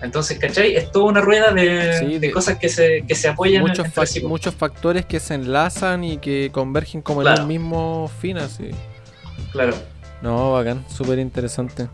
[0.00, 0.74] Entonces, ¿cachai?
[0.74, 3.62] Es toda una rueda de, cosas que se, que se apoyan.
[3.62, 3.86] Muchos,
[4.24, 8.70] muchos factores que se enlazan y que convergen como en el mismo fin, así.
[9.52, 9.74] Claro.
[10.22, 11.88] No, bacán, súper interesante.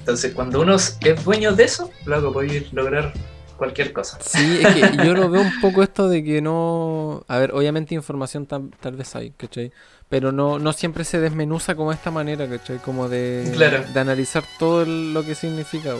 [0.00, 3.12] Entonces, cuando uno es dueño de eso, luego puede lograr
[3.56, 4.18] cualquier cosa.
[4.20, 7.24] Sí, es que yo lo veo un poco esto de que no.
[7.28, 9.72] A ver, obviamente información tal, vez hay, ¿cachai?
[10.08, 12.78] Pero no, no siempre se desmenuza como de esta manera, ¿cachai?
[12.78, 15.94] Como de, de analizar todo lo que significa.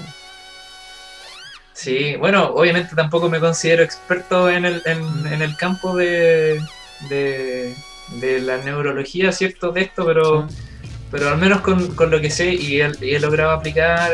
[1.72, 6.60] Sí, bueno, obviamente tampoco me considero experto en el, en, el campo de,
[7.08, 9.72] de, la neurología, ¿cierto?
[9.72, 10.46] De esto, pero
[11.12, 14.10] pero al menos con, lo que sé y he, logrado aplicar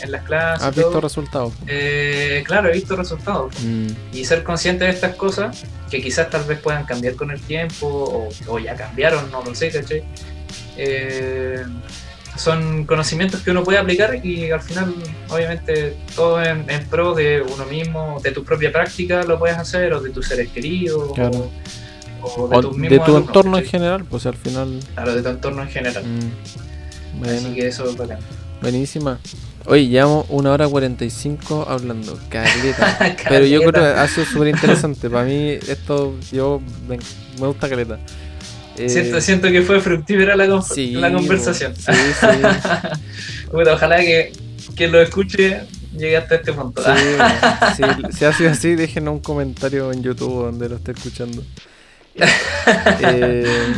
[0.00, 0.64] en, las clases.
[0.64, 1.52] ¿Has visto resultados?
[1.66, 3.52] Eh, claro, he visto resultados.
[3.62, 3.88] Mm.
[4.14, 8.30] Y ser consciente de estas cosas, que quizás tal vez puedan cambiar con el tiempo,
[8.46, 10.02] o, ya cambiaron, no lo sé, ¿cachai?
[10.78, 11.62] Eh,
[12.36, 14.94] son conocimientos que uno puede aplicar y al final,
[15.28, 20.00] obviamente, todo en, pro de uno mismo, de tu propia práctica lo puedes hacer, o
[20.00, 21.12] de tus seres queridos,
[22.22, 24.80] o de, tu entorno en general, pues al final.
[24.94, 26.04] Claro, de tu entorno en general.
[26.04, 28.18] Mm, Así que eso es bacán.
[28.60, 29.18] Buenísima.
[29.66, 32.18] Oye, llevamos una hora 45 hablando.
[32.28, 33.16] Caleta.
[33.28, 35.10] Pero yo creo que ha sido súper interesante.
[35.10, 36.98] Para mí, esto, yo me,
[37.38, 37.98] gusta caleta.
[38.74, 41.74] siento, eh, siento que fue fructífera la, la conversación.
[41.76, 42.26] Sí, sí.
[43.52, 44.32] ojalá que
[44.74, 45.62] quien lo escuche
[45.96, 46.82] llegue hasta este punto.
[47.76, 47.82] Sí,
[48.16, 51.42] si ha sido así, déjenos un comentario en YouTube donde lo esté escuchando.
[53.00, 53.74] Eh,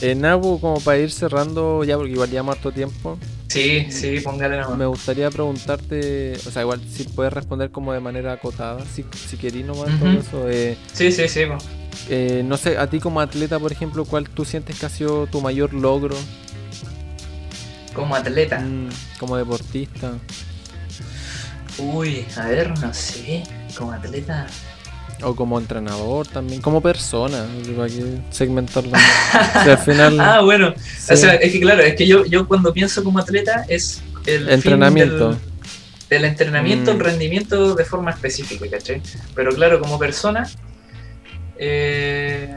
[0.00, 3.18] en Abu, como para ir cerrando, ya porque igual llevamos harto tiempo.
[3.48, 4.78] Sí, sí, póngale nomás.
[4.78, 9.36] Me gustaría preguntarte, o sea, igual si puedes responder como de manera acotada, si, si
[9.36, 10.48] querís nomás todo eso.
[10.48, 11.42] Eh, sí, sí, sí.
[12.08, 15.26] Eh, no sé, a ti como atleta, por ejemplo, ¿cuál tú sientes que ha sido
[15.26, 16.16] tu mayor logro?
[17.92, 18.60] Como atleta.
[18.60, 18.88] Mm,
[19.18, 20.12] como deportista.
[21.78, 23.42] Uy, a ver, no sé.
[23.76, 24.46] Como atleta.
[25.22, 28.92] O como entrenador también, como persona, para que segmentarlo.
[29.32, 30.18] al final...
[30.20, 30.74] Ah, bueno.
[31.10, 34.48] O sea, es que claro, es que yo, yo cuando pienso como atleta es el
[34.48, 35.38] entrenamiento.
[36.08, 37.00] del, entrenamiento, el mm.
[37.00, 39.02] rendimiento de forma específica, ¿cachai?
[39.34, 40.48] Pero claro, como persona,
[41.58, 42.54] eh,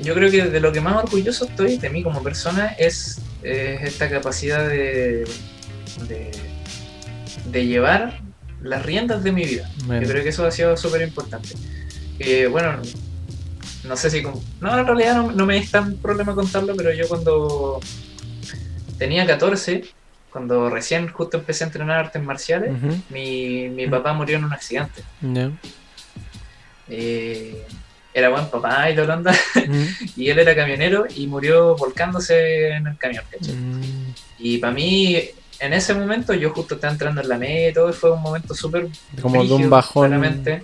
[0.00, 4.10] yo creo que de lo que más orgulloso estoy de mí como persona es, esta
[4.10, 5.24] capacidad de,
[6.08, 6.30] de,
[7.50, 8.25] de llevar
[8.62, 9.70] las riendas de mi vida.
[9.80, 11.50] Yo creo que eso ha sido súper importante.
[12.50, 12.80] bueno,
[13.84, 14.22] no sé si...
[14.22, 17.80] no, en realidad no, me es tan problema contarlo, pero yo cuando
[18.98, 19.84] tenía 14,
[20.30, 22.72] cuando recién justo empecé a entrenar artes marciales,
[23.10, 25.02] mi, mi, papá murió en un accidente.
[26.88, 27.66] Eh,
[28.12, 29.34] era buen papá y todo onda.
[30.16, 33.24] y él era camionero y murió volcándose en el camión.
[34.38, 35.22] Y para mí
[35.60, 38.54] en ese momento yo justo estaba entrando en la meta y todo, fue un momento
[38.54, 38.88] súper...
[39.20, 40.08] Como de un bajón.
[40.08, 40.62] Claramente.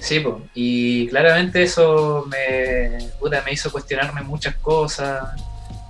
[0.00, 2.98] Sí, pues, y claramente eso me,
[3.44, 5.30] me hizo cuestionarme muchas cosas,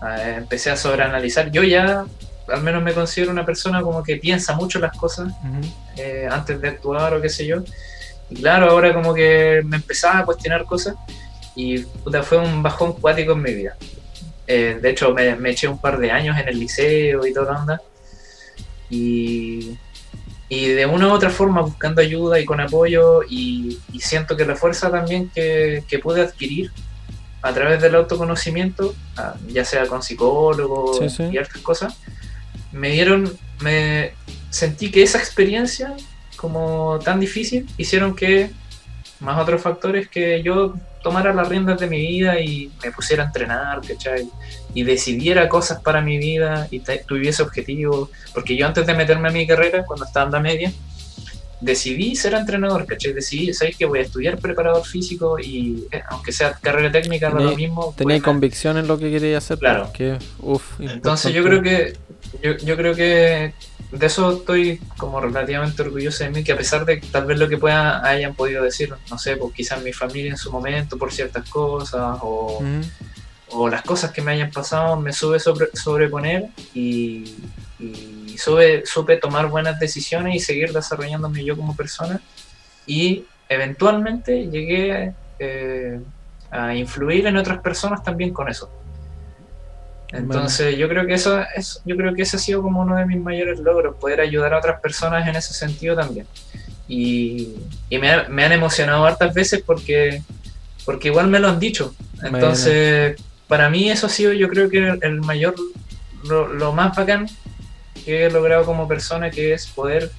[0.03, 1.51] eh, empecé a sobreanalizar.
[1.51, 2.07] Yo ya,
[2.49, 5.33] al menos me considero una persona como que piensa mucho las cosas
[5.97, 7.63] eh, antes de actuar o qué sé yo.
[8.31, 10.97] Y claro, ahora como que me empezaba a cuestionar cosas
[11.55, 13.77] y puta, fue un bajón cuático en mi vida.
[14.47, 17.61] Eh, de hecho, me, me, eché un par de años en el liceo y toda
[17.61, 17.81] onda.
[18.91, 19.77] Y,
[20.49, 24.91] de una u otra forma buscando ayuda y con apoyo y, siento que la fuerza
[24.91, 26.71] también que, pude adquirir
[27.43, 31.97] a través del autoconocimiento, ah, ya sea con psicólogos y otras cosas,
[32.73, 34.15] me dieron, me
[34.51, 35.95] sentí que esa experiencia
[36.37, 38.51] como tan difícil hicieron que
[39.21, 43.27] más otros factores que yo tomara las riendas de mi vida y me pusiera a
[43.27, 44.29] entrenar, ¿cachai?
[44.77, 48.11] Y decidiera cosas para mi vida y tuviese objetivos.
[48.35, 50.73] Porque yo antes de meterme a mi carrera, cuando estaba en la media,
[51.61, 53.13] decidí ser entrenador, ¿cachai?
[53.13, 57.41] Decidí, ¿sabes que Voy a estudiar preparador físico y eh, aunque sea carrera técnica, no
[57.41, 57.95] lo mismo.
[57.97, 59.59] Tenía convicción en lo que quería hacer.
[59.59, 59.91] Claro.
[59.93, 60.19] Que,
[60.79, 61.95] Entonces yo creo que
[62.43, 63.55] yo, yo creo que
[63.93, 67.39] de eso estoy como relativamente orgulloso de mí, que a pesar de que tal vez
[67.39, 70.99] lo que puedan hayan podido decir, no sé, pues quizás mi familia en su momento
[70.99, 72.63] por ciertas cosas o,
[73.71, 77.35] las cosas que me hayan pasado, me sube sobre, sobreponer y,
[77.79, 82.21] y sube, supe tomar buenas decisiones y seguir desarrollándome yo como persona
[82.87, 86.01] y eventualmente llegué eh,
[86.51, 88.71] a influir en otras personas también con eso.
[90.13, 93.07] Entonces yo creo que eso es, yo creo que ese ha sido como uno de
[93.07, 96.27] mis mayores logros, poder ayudar a otras personas en ese sentido también.
[96.89, 97.55] Y,
[97.91, 100.23] me, han emocionado hartas veces porque,
[100.85, 101.93] porque igual me lo han dicho.
[102.23, 103.17] Entonces,
[103.49, 105.55] para mí eso ha sido yo creo que el mayor,
[106.25, 107.27] lo, más bacán
[108.05, 110.11] que he logrado como persona, que es poder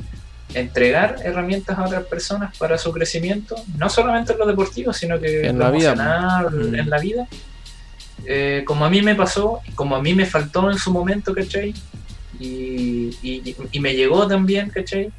[0.54, 5.48] entregar herramientas a otras personas para su crecimiento, no solamente en lo deportivo, sino que
[5.48, 5.95] en la vida.
[6.52, 6.76] Mm.
[6.76, 7.28] en la vida
[8.26, 11.74] eh, como a mí me pasó, como a mí me faltó en su momento, ¿cachai?
[12.40, 13.16] Y,
[13.72, 15.12] y, me llegó también, ¿cachai?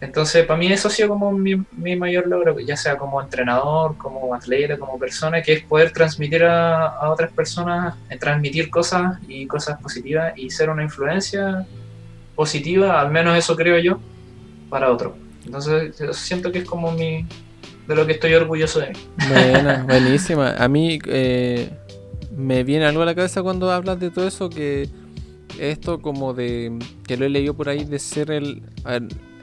[0.00, 1.56] Entonces, para mí eso ha sido como mi,
[1.96, 7.10] mayor logro, ya sea como entrenador, como atleta, como persona, que es poder transmitir a,
[7.10, 11.66] otras personas, eh, transmitir cosas y cosas positivas y ser una influencia
[12.34, 14.00] positiva, al menos eso creo yo,
[14.70, 15.16] para otro.
[15.44, 17.26] Entonces, siento que es como mi,
[17.86, 18.98] de lo que estoy orgulloso de mí.
[19.28, 20.54] Buena, buenísima.
[20.54, 21.68] A mí, eh,
[22.34, 24.88] me viene algo a la cabeza cuando hablas de todo eso que
[25.58, 28.62] esto como de que lo he leído por ahí de ser el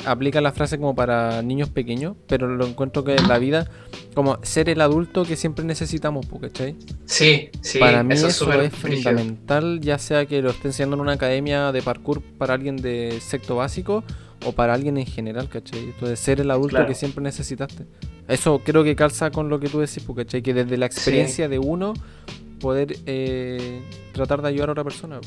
[0.06, 3.70] aplica la frase como para niños pequeños pero lo encuentro que en la vida
[4.14, 6.76] como ser el adulto que siempre necesitamos ¿cachai?
[7.06, 11.14] sí sí para mí eso, es, fundamental ya sea que lo esté enseñando en una
[11.14, 14.04] academia de parkour para alguien de sexto básico
[14.46, 15.80] o para alguien en general ¿cachai?
[15.80, 17.86] entonces ser el adulto que siempre necesitaste
[18.28, 21.60] Eso creo que calza con lo que tú decís, porque que desde la experiencia de
[21.60, 21.94] uno
[22.60, 23.82] poder eh,
[24.14, 25.20] tratar de ayudar a otra persona.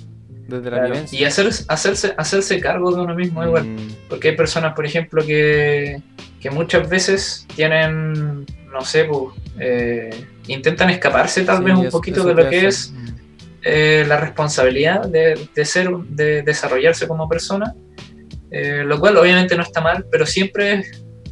[0.51, 1.19] Desde la vivencia.
[1.19, 3.65] Y hacer, hacerse, hacerse cargo de uno mismo igual.
[3.65, 3.95] Mm.
[4.09, 6.03] Porque hay personas, por ejemplo, que,
[6.41, 12.35] que muchas veces tienen, no sé, pues, eh, intentan escaparse tal vez un poquito de
[12.35, 13.07] lo que es mm.
[13.63, 17.75] eh, la responsabilidad de, de, ser, de desarrollarse como persona.
[18.51, 20.85] lo cual obviamente no está mal, pero siempre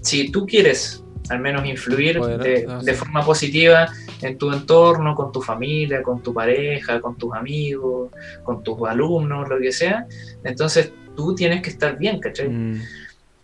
[0.02, 3.88] si tú quieres al menos influir de, forma positiva
[4.22, 8.10] en tu entorno, con tu familia, con tu pareja, con tus amigos,
[8.42, 10.06] con tus alumnos, lo que sea,
[10.44, 12.48] entonces tú tienes que estar bien, ¿cachai?
[12.48, 12.82] Mm.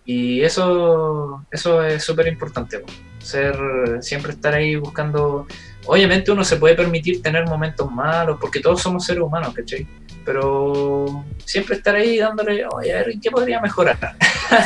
[0.07, 2.83] Y eso, eso es súper importante,
[3.19, 3.57] ser,
[4.01, 5.47] siempre estar ahí buscando...
[5.87, 9.87] Obviamente uno se puede permitir tener momentos malos, porque todos somos seres humanos, ¿cachai?
[10.25, 13.99] Pero siempre estar ahí dándole, oye, a ver, ¿qué podría mejorar?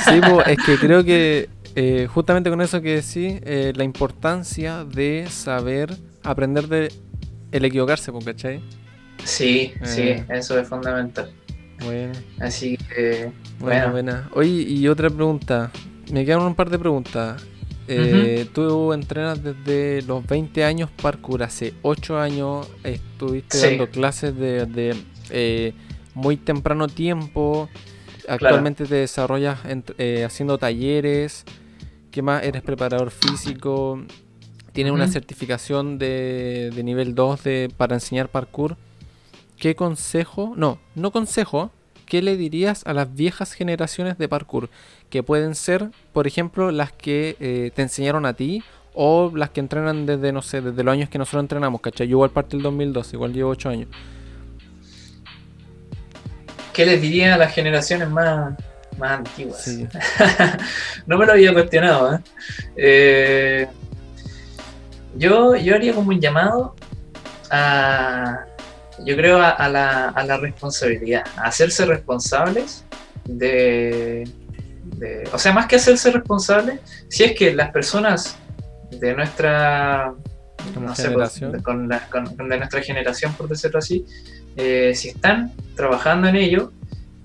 [0.05, 1.49] Sí, es que creo que
[1.81, 5.95] eh, justamente con eso que decís, eh, la importancia de saber
[6.25, 6.93] aprender de
[7.53, 8.61] el equivocarse, ¿cachai?
[9.23, 10.27] Sí, sí, eh.
[10.29, 11.33] eso es fundamental.
[11.85, 12.15] Bueno.
[12.41, 13.31] Así que,
[13.61, 13.93] bueno.
[13.93, 14.29] Buena.
[14.35, 15.71] Oye, y otra pregunta.
[16.11, 17.47] Me quedan un par de preguntas.
[18.53, 25.77] Tú entrenas desde los 20 años parkour, hace 8 años estuviste dando clases de,
[26.13, 27.69] muy temprano tiempo,
[28.29, 29.61] actualmente te desarrollas
[30.25, 31.45] haciendo talleres,
[32.11, 32.43] ¿Qué más?
[32.43, 34.03] Eres preparador físico.
[34.73, 38.77] Tienes una certificación de, nivel 2 de, para enseñar parkour.
[39.59, 40.55] ¿Qué consejo?
[40.57, 41.71] No, no consejo.
[42.07, 44.71] ¿Qué le dirías a las viejas generaciones de parkour?
[45.11, 48.63] Que pueden ser, por ejemplo, las que eh, te enseñaron a ti
[48.95, 52.07] o las que entrenan desde, no sé, desde los años que nosotros entrenamos, ¿cachai?
[52.09, 53.89] Yo igual parte del 2012, igual llevo 8 años.
[56.73, 58.55] ¿Qué les diría a las generaciones más,
[58.99, 59.69] más antiguas.
[61.07, 62.15] no me lo había cuestionado.
[62.15, 62.21] ¿eh?
[62.77, 63.67] Eh,
[65.17, 66.75] yo, yo haría como un llamado
[67.51, 68.45] a,
[69.05, 72.85] yo creo, a, la, a la, responsabilidad, a hacerse responsables
[73.25, 74.29] de,
[75.33, 78.37] O sea, más que hacerse responsables, si es que las personas
[78.91, 80.15] de nuestra...
[80.79, 84.05] No sé, pues, con, de nuestra generación, por decirlo así,
[84.57, 86.73] eh, si están trabajando en ello,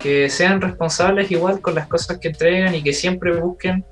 [0.04, 3.86] que sean responsables igual con las cosas que entregan y que siempre busquen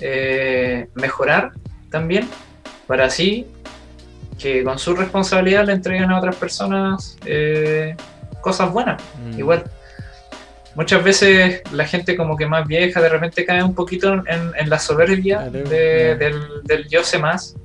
[0.00, 1.52] eh, mejorar
[1.90, 2.26] también,
[2.86, 3.46] para así
[4.38, 7.94] que con su responsabilidad le entreguen a otras personas eh,
[8.40, 9.38] cosas buenas, mm.
[9.38, 9.64] igual.
[10.74, 14.78] Muchas veces la gente como que más vieja de repente cae un poquito en, la
[14.78, 15.68] soberbia del,
[16.64, 17.56] del yo sé más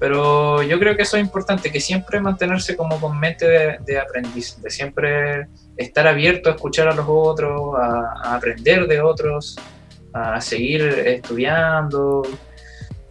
[0.00, 4.60] pero yo creo que eso es importante, que siempre mantenerse como con mente de, aprendiz,
[4.62, 5.46] de siempre
[5.80, 9.56] estar abierto a escuchar a los otros, a, aprender de otros,
[10.12, 12.22] a seguir estudiando.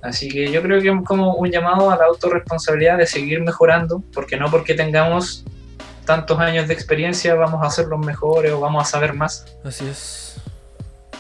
[0.02, 4.04] Así que yo creo que es como un llamado a la autorresponsabilidad de seguir mejorando,
[4.14, 5.44] porque no porque tengamos
[6.06, 9.46] tantos años de experiencia vamos a ser los mejores o vamos a saber más.
[9.64, 10.42] Así es.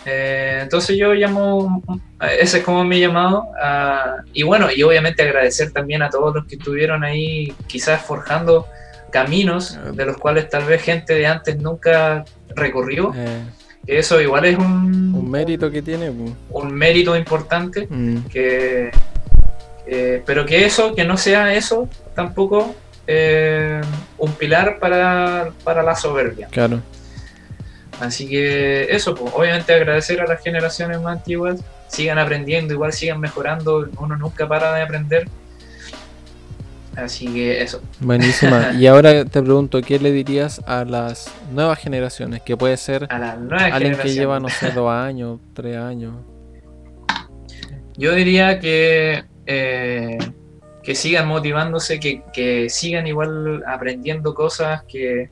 [0.06, 1.84] Eh, entonces yo llamo,
[2.40, 3.48] ese es como mi llamado.
[4.34, 8.68] y bueno, y obviamente agradecer también a todos los que estuvieron ahí quizás forjando
[9.12, 9.92] caminos ah.
[9.92, 12.26] de los cuales tal vez gente de antes nunca
[12.56, 13.14] recorrió.
[13.16, 13.44] Eh.
[13.88, 16.12] eso igual es un, un mérito que tiene.
[16.50, 17.88] Un mérito importante.
[17.90, 18.26] Mm.
[18.26, 18.92] Que,
[20.26, 22.76] pero que eso, que no sea eso tampoco
[23.12, 23.82] eh,
[24.20, 26.48] un pilar para, para la soberbia.
[26.52, 26.80] Claro.
[28.00, 33.20] Así que eso, pues, obviamente agradecer a las generaciones más antiguas, sigan aprendiendo, igual sigan
[33.20, 35.28] mejorando, uno nunca para de aprender.
[36.96, 37.82] Así que eso.
[38.00, 38.74] Buenísima.
[38.80, 42.42] y ahora te pregunto, ¿qué le dirías a las nuevas generaciones?
[42.42, 43.38] Que puede ser a
[43.72, 46.16] alguien que lleva, no sé, dos años, tres años.
[47.98, 50.18] Yo diría que, eh,
[50.84, 55.30] que sigan motivándose, que, que, sigan igual aprendiendo cosas, que,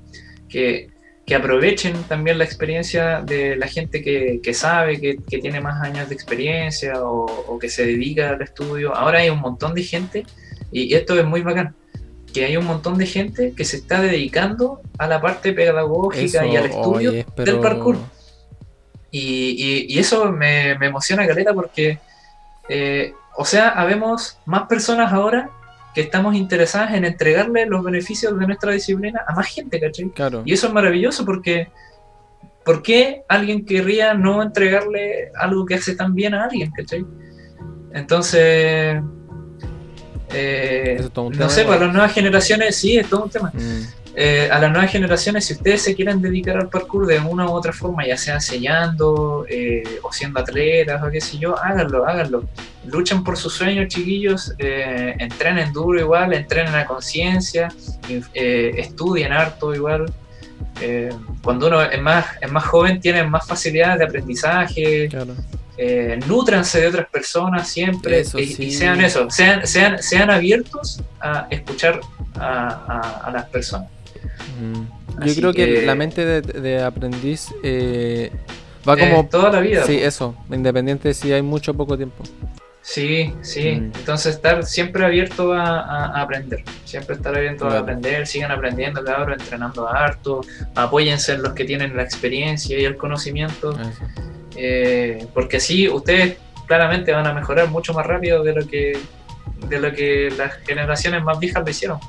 [0.49, 0.89] que
[1.27, 6.15] que aprovechen también la experiencia de la gente que, sabe, que, tiene más años de
[6.15, 8.95] experiencia o, que se dedica al estudio.
[8.95, 10.25] Ahora hay un montón de gente,
[10.71, 11.75] y esto es muy bacán,
[12.33, 16.55] que hay un montón de gente que se está dedicando a la parte pedagógica y
[16.55, 17.97] al estudio del parkour.
[19.11, 21.99] Y, eso me, emociona, Caleta, porque,
[22.69, 25.49] eh, o sea, habemos más personas ahora
[25.95, 30.09] que estamos interesadas en entregarle los beneficios de nuestra disciplina a más gente, ¿cachai?
[30.09, 30.43] Claro.
[30.45, 31.69] Y eso es maravilloso porque
[32.67, 37.05] ¿por qué alguien querría no entregarle algo que hace tan bien a alguien, ¿cachai?
[37.93, 39.01] Entonces,
[40.33, 43.51] eh, no sé, para las nuevas generaciones, sí, es todo un tema.
[43.53, 44.07] Mm.
[44.19, 47.51] Eh, a las nuevas generaciones, si ustedes se quieren dedicar al parkour de una u
[47.51, 52.45] otra forma, ya sea sellando eh, o siendo atletas o qué sé yo, háganlo, háganlo.
[52.85, 57.67] luchen por sus sueños, chiquillos, eh, entrenen duro igual, entrenen a conciencia,
[58.33, 60.11] estudien harto igual.
[61.43, 65.35] Cuando uno es más, es más joven tiene más facilidades de aprendizaje, claro.
[66.27, 71.99] Nutranse de otras personas siempre y, sean eso, sean, sean, sean abiertos a escuchar
[72.35, 73.89] a, las personas.
[74.59, 75.25] Mm.
[75.25, 77.49] Yo creo que, la mente de, aprendiz
[78.87, 79.27] va como...
[79.27, 79.83] toda la vida.
[79.85, 82.23] Sí, eso, independiente de si hay mucho o poco tiempo.
[82.87, 83.73] Sí, sí.
[83.81, 83.91] Mm.
[83.97, 86.63] Entonces estar siempre abierto a, aprender.
[86.85, 88.25] Siempre estar abierto a aprender.
[88.25, 90.39] Sigan aprendiendo, cabrón, entrenando harto.
[90.73, 93.77] Apóyense en los que tienen la experiencia y el conocimiento.
[94.57, 98.97] Eh, porque así ustedes claramente van a mejorar mucho más rápido de lo que
[99.69, 101.99] de lo que las generaciones más viejas lo hicieron.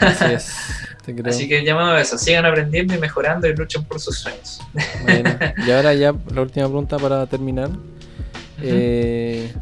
[0.00, 0.56] Así es.
[1.24, 4.60] Así que llamado a eso, sigan aprendiendo y mejorando y luchen por sus sueños.
[5.66, 7.70] y ahora ya la última pregunta para terminar.
[8.62, 9.52] eh,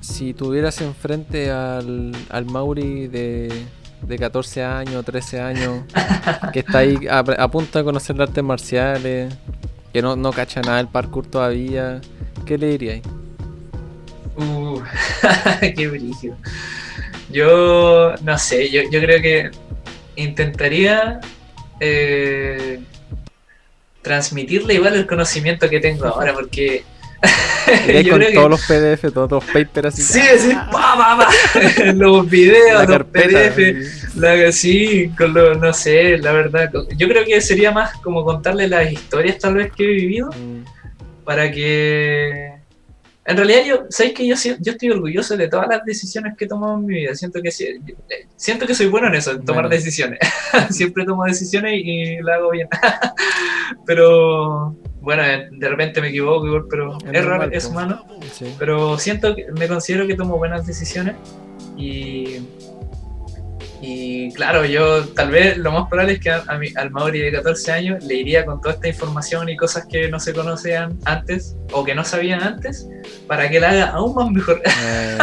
[0.00, 3.66] si tuvieras enfrente al, al Mauri de,
[4.02, 5.84] de 14 años, 13 años,
[6.52, 9.34] que está ahí a, punto de conocer artes marciales,
[9.92, 12.00] que no, no cacha nada del parkour todavía,
[12.46, 13.00] ¿qué le dirías?
[14.36, 14.80] Uh,
[15.76, 16.36] qué brillo.
[17.30, 19.50] Yo no sé, yo, yo creo que
[20.16, 21.20] intentaría
[21.78, 22.80] eh,
[24.02, 26.84] transmitirle igual el conocimiento que tengo ahora, porque
[28.10, 30.02] con todos los PDF, todos los papers así.
[30.02, 30.52] Sí, sí,
[31.94, 36.70] los videos, los PDF, la, sí, con lo, no sé, la verdad.
[36.96, 41.24] Yo creo que sería más como contarle las historias tal vez que he vivido mm.
[41.24, 42.58] para que...
[43.26, 46.48] En realidad yo, ¿sabéis que yo, yo estoy orgulloso de todas las decisiones que he
[46.48, 47.14] tomado en mi vida?
[47.14, 47.50] Siento que,
[48.34, 50.18] siento que soy bueno en eso, en tomar decisiones.
[50.70, 52.66] Siempre tomo decisiones y, y las hago bien.
[53.86, 58.04] Pero bueno, eh, de repente me equivoco igual, pero es, raro, es humano.
[58.58, 61.16] Pero siento que me considero que tomo buenas decisiones
[61.76, 62.40] y,
[63.80, 66.44] y claro, yo tal vez lo más probable es que a,
[66.76, 70.20] al Mauri de 14 años le iría con toda esta información y cosas que no
[70.20, 72.86] se conocían antes o que no sabían antes
[73.26, 74.60] para que la haga aún más mejor.
[74.66, 75.18] Eh,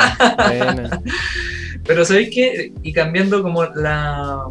[1.85, 2.73] pero ¿sabéis qué?
[2.81, 4.45] Y cambiando como la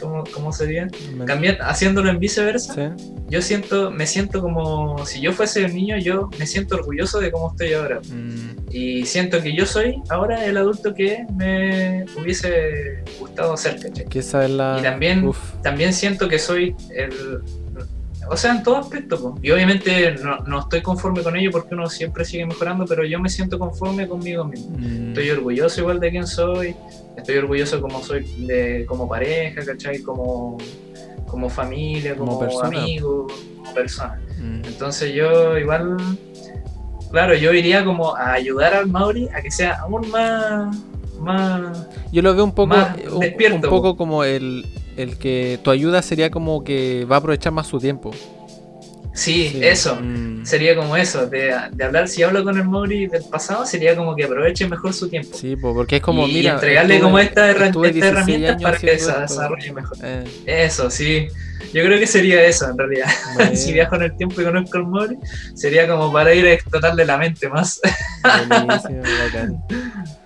[0.00, 0.88] ¿cómo, sería?
[1.26, 2.96] Cambiar, haciéndolo en viceversa.
[3.28, 7.30] Yo siento, me siento como si yo fuese un niño, yo me siento orgulloso de
[7.30, 8.00] cómo estoy ahora.
[8.00, 8.70] Mm.
[8.70, 13.78] Y siento que yo soy ahora el adulto que me hubiese gustado ser,
[14.78, 15.30] Y también,
[15.62, 17.42] también siento que soy el,
[18.28, 19.34] o sea, en todo aspecto.
[19.42, 20.14] Y obviamente
[20.46, 24.06] no, estoy conforme con ello porque uno siempre sigue mejorando, pero yo me siento conforme
[24.06, 24.76] conmigo mismo.
[24.78, 25.08] Mm.
[25.08, 26.76] Estoy orgulloso igual de quién soy,
[27.20, 30.00] estoy orgulloso como soy de, como pareja, ¿cachai?
[30.00, 30.58] Como,
[31.26, 34.20] como familia, como, amigo, como persona.
[34.38, 34.64] Mm.
[34.64, 35.96] Entonces yo igual,
[37.10, 40.76] claro, yo iría como a ayudar al Mauri a que sea aún más...
[41.20, 42.74] más yo lo veo un poco,
[43.12, 44.64] un, un poco como el,
[44.96, 48.10] el que tu ayuda sería como que va a aprovechar más su tiempo.
[49.12, 49.96] Sí, eso.
[50.00, 50.44] Mm.
[50.44, 54.24] Sería como eso, de, hablar, si hablo con el Mori del pasado, sería como que
[54.24, 55.36] aproveche mejor su tiempo.
[55.36, 56.54] Sí, porque es como, y mira.
[56.54, 59.96] entregarle como esta, herramienta para que se desarrolle mejor.
[60.02, 60.24] Eh.
[60.46, 61.28] Eso, sí.
[61.72, 63.08] Yo creo que sería eso, en realidad.
[63.54, 65.18] si viajo en el tiempo y conozco al Mori,
[65.54, 67.80] sería como para ir a explotarle la mente más.
[68.48, 69.02] Buenísimo,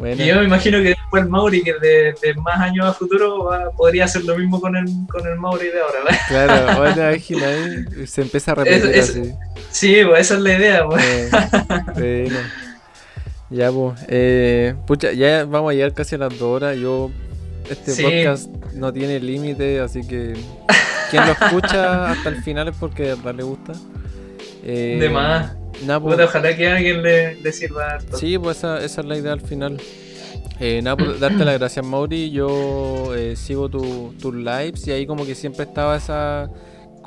[0.00, 3.48] y yo me imagino que después el Mauri, que de, de más años a futuro,
[3.76, 5.98] podría hacer lo mismo con el, con el Mauri de ahora.
[6.04, 6.20] ¿verdad?
[6.28, 9.32] Claro, ahora ahí se empieza a repetir así.
[9.70, 10.86] Sí, pues esa es la idea.
[10.86, 11.30] Pues.
[11.96, 12.30] Eh,
[13.50, 13.98] Ya, pues.
[14.08, 16.76] Eh, pucha, ya vamos a llegar casi a las dos horas.
[16.76, 17.10] Yo,
[17.68, 20.34] este podcast no tiene límite, así que
[21.10, 23.72] quien lo escucha hasta el final es porque verdad le gusta.
[24.64, 25.52] Eh, de más.
[26.00, 29.80] Pues, ojalá que alguien le, sirva Sí, pues esa, esa, es la idea al final.
[30.60, 32.30] Eh, nada, pues, darte las gracias, Mauri.
[32.30, 36.50] Yo eh, sigo tus lives y ahí como que siempre estaba esa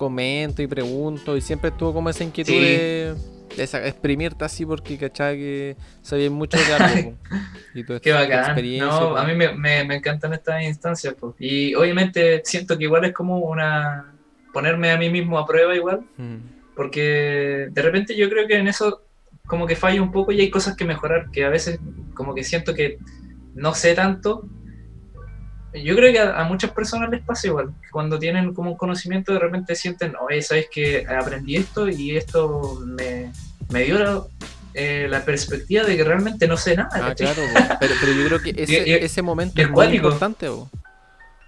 [0.01, 3.13] comento y pregunto y siempre estuvo como esa inquietud de,
[3.55, 7.13] exprimirte así porque cachaba que sabía mucho de algo.
[7.75, 8.55] y Qué bacán.
[8.79, 11.13] No, a mí me, me, encantan estas instancias.
[11.37, 14.11] Y obviamente siento que igual es como una...
[14.51, 16.01] ponerme a mí mismo a prueba igual.
[16.17, 16.60] Mm.
[16.81, 19.03] Porque de repente yo creo que en eso
[19.45, 21.79] como que falla un poco y hay cosas que mejorar, que a veces
[22.15, 22.97] como que siento que
[23.53, 24.47] no sé tanto.
[25.75, 29.37] Yo creo que a, muchas personas les pasa igual, cuando tienen como un conocimiento de
[29.37, 33.31] repente sienten, oye, sabes que aprendí esto y esto me,
[33.69, 34.27] me dio
[34.73, 36.89] eh, la, perspectiva de que realmente no sé nada.
[36.93, 37.43] Ah, claro,
[37.79, 40.49] pero, yo creo que ese, ese momento es muy importante.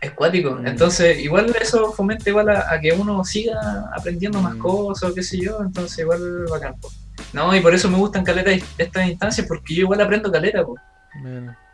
[0.04, 0.52] Es cuático.
[0.52, 0.68] Mm.
[0.68, 4.60] Entonces, igual eso fomenta igual a, que uno siga aprendiendo más mm.
[4.60, 5.62] cosas, qué sé yo.
[5.62, 6.76] Entonces, igual bacán.
[7.32, 10.82] No, y por eso me gustan caletas estas instancias, porque yo igual aprendo caleta, pues.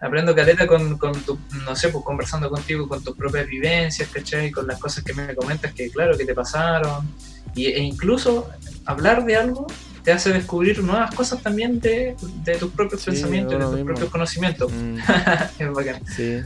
[0.01, 4.51] Aprendo caleta con, con tu, no sé, pues conversando contigo con tus propias vivencias, ¿cachai?
[4.51, 7.10] Con las cosas que me comentas que, claro, que te pasaron.
[7.56, 8.49] Y, e incluso
[8.85, 9.65] hablar de algo
[10.03, 14.72] te hace descubrir nuevas cosas también de, de tus propios pensamientos, de tus propios conocimientos.
[14.72, 14.97] Mm.
[15.60, 16.01] es bacán.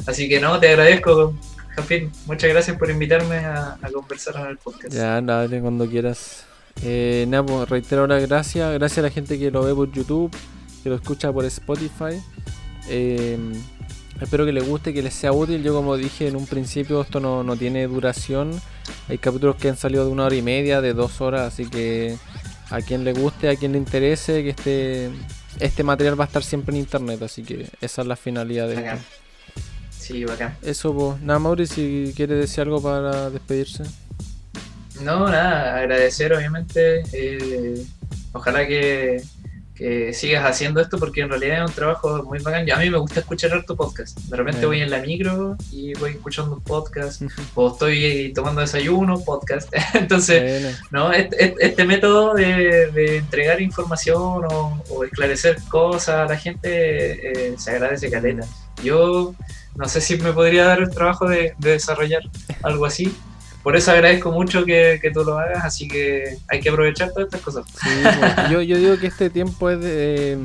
[0.05, 1.35] Así que no, te agradezco,
[1.75, 2.11] Jafín.
[2.25, 4.93] Muchas gracias por invitarme a, conversar en el podcast.
[4.93, 6.45] Ya, dale, cuando quieras.
[6.81, 8.73] Eh, nada, pues reitero las gracias.
[8.73, 10.35] Gracias a la gente que lo ve por YouTube,
[10.81, 12.21] que lo escucha por Spotify.
[12.89, 13.37] Eh,
[14.21, 15.63] espero que les guste, que les sea útil.
[15.63, 18.59] Yo como dije en un principio, esto no, no, tiene duración.
[19.09, 22.17] Hay capítulos que han salido de una hora y media, de dos horas, así que
[22.69, 25.09] a quien le guste, a quien le interese, que este,
[25.59, 28.75] este material va a estar siempre en internet, así que esa es la finalidad de
[28.75, 29.22] esto.
[30.03, 30.57] Sí, bacán.
[30.61, 33.83] Eso, pues, nada, Mauri, si quiere decir algo para despedirse.
[35.01, 37.03] No, nada, agradecer obviamente.
[37.13, 37.85] Eh,
[38.33, 39.23] ojalá que
[39.75, 42.69] que sigas haciendo esto porque en realidad es un trabajo muy bacán.
[42.71, 44.17] a mí me gusta escuchar tu podcast.
[44.19, 47.21] De repente voy en la micro y voy escuchando un podcast
[47.55, 49.73] o estoy tomando desayuno, podcast.
[49.93, 51.11] Entonces, ¿no?
[51.11, 58.11] Este, este, método de, entregar información o, esclarecer cosas a la gente eh, se agradece
[58.11, 58.45] caleta.
[58.83, 59.33] Yo
[59.75, 62.23] no sé si me podría dar el trabajo de desarrollar
[62.63, 63.15] algo así
[63.63, 67.41] por eso agradezco mucho que, tú lo hagas, así que hay que aprovechar todas estas
[67.41, 67.65] cosas.
[67.81, 70.37] Pues, yo, yo digo que este tiempo es de...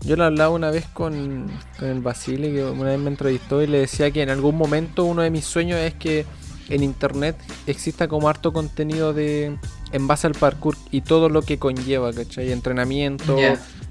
[0.00, 1.50] yo lo hablaba una vez con,
[1.82, 5.20] el Basile, que una vez me entrevistó y le decía que en algún momento uno
[5.20, 6.24] de mis sueños es que
[6.70, 7.36] en internet
[7.66, 9.58] exista como harto contenido de
[9.92, 12.52] en base al parkour y todo lo que conlleva, ¿cachai?
[12.52, 13.36] Entrenamiento,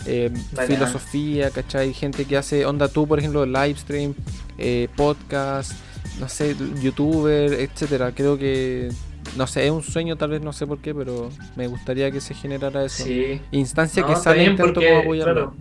[0.05, 0.31] eh,
[0.67, 1.93] filosofía, ¿cachai?
[1.93, 4.13] Gente que hace, onda tú, por ejemplo, live stream,
[4.57, 5.73] eh, podcast
[6.19, 8.11] no sé, youtuber, etcétera.
[8.11, 8.89] Creo que,
[9.37, 12.21] no sé, es un sueño tal vez, no sé por qué, pero me gustaría que
[12.21, 13.03] se generara eso.
[13.03, 13.41] Sí.
[13.51, 15.53] Instancia que sale intento como apoyarlo.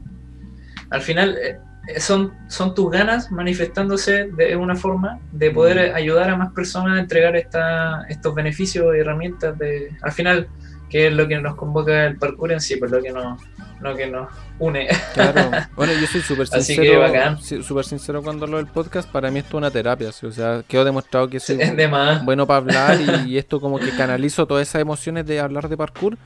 [0.91, 5.97] al final eh, son, son tus ganas manifestándose de una forma de poder mm.
[5.97, 10.49] ayudar a más personas a entregar esta, estos beneficios y herramientas de, al final,
[10.91, 13.41] que es lo que nos convoca el parkour en sí, pues lo que nos
[13.81, 14.29] lo que nos
[14.59, 14.89] une.
[15.15, 17.39] Claro, bueno, yo soy súper sincero.
[17.63, 20.85] Súper sincero cuando hablo del podcast, para mí esto es una terapia, o sea, quedó
[20.85, 21.59] demostrado que soy
[22.25, 26.19] bueno para hablar y, esto como que canalizo todas esas emociones de hablar de parkour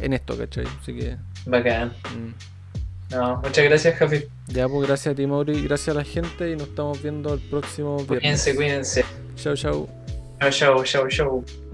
[0.00, 0.66] en esto, ¿cachai?
[0.80, 1.16] Así que...
[1.46, 1.92] Bacán.
[2.14, 2.58] Mm.
[3.14, 4.26] No, muchas gracias, Javi.
[4.48, 7.40] Ya, pues gracias a ti, Mauri, gracias a la gente y nos estamos viendo el
[7.40, 8.18] próximo viernes.
[8.20, 9.04] Cuídense, cuídense.
[9.36, 9.88] Chau, chau.
[10.40, 11.67] Chau, chau, chau, chau.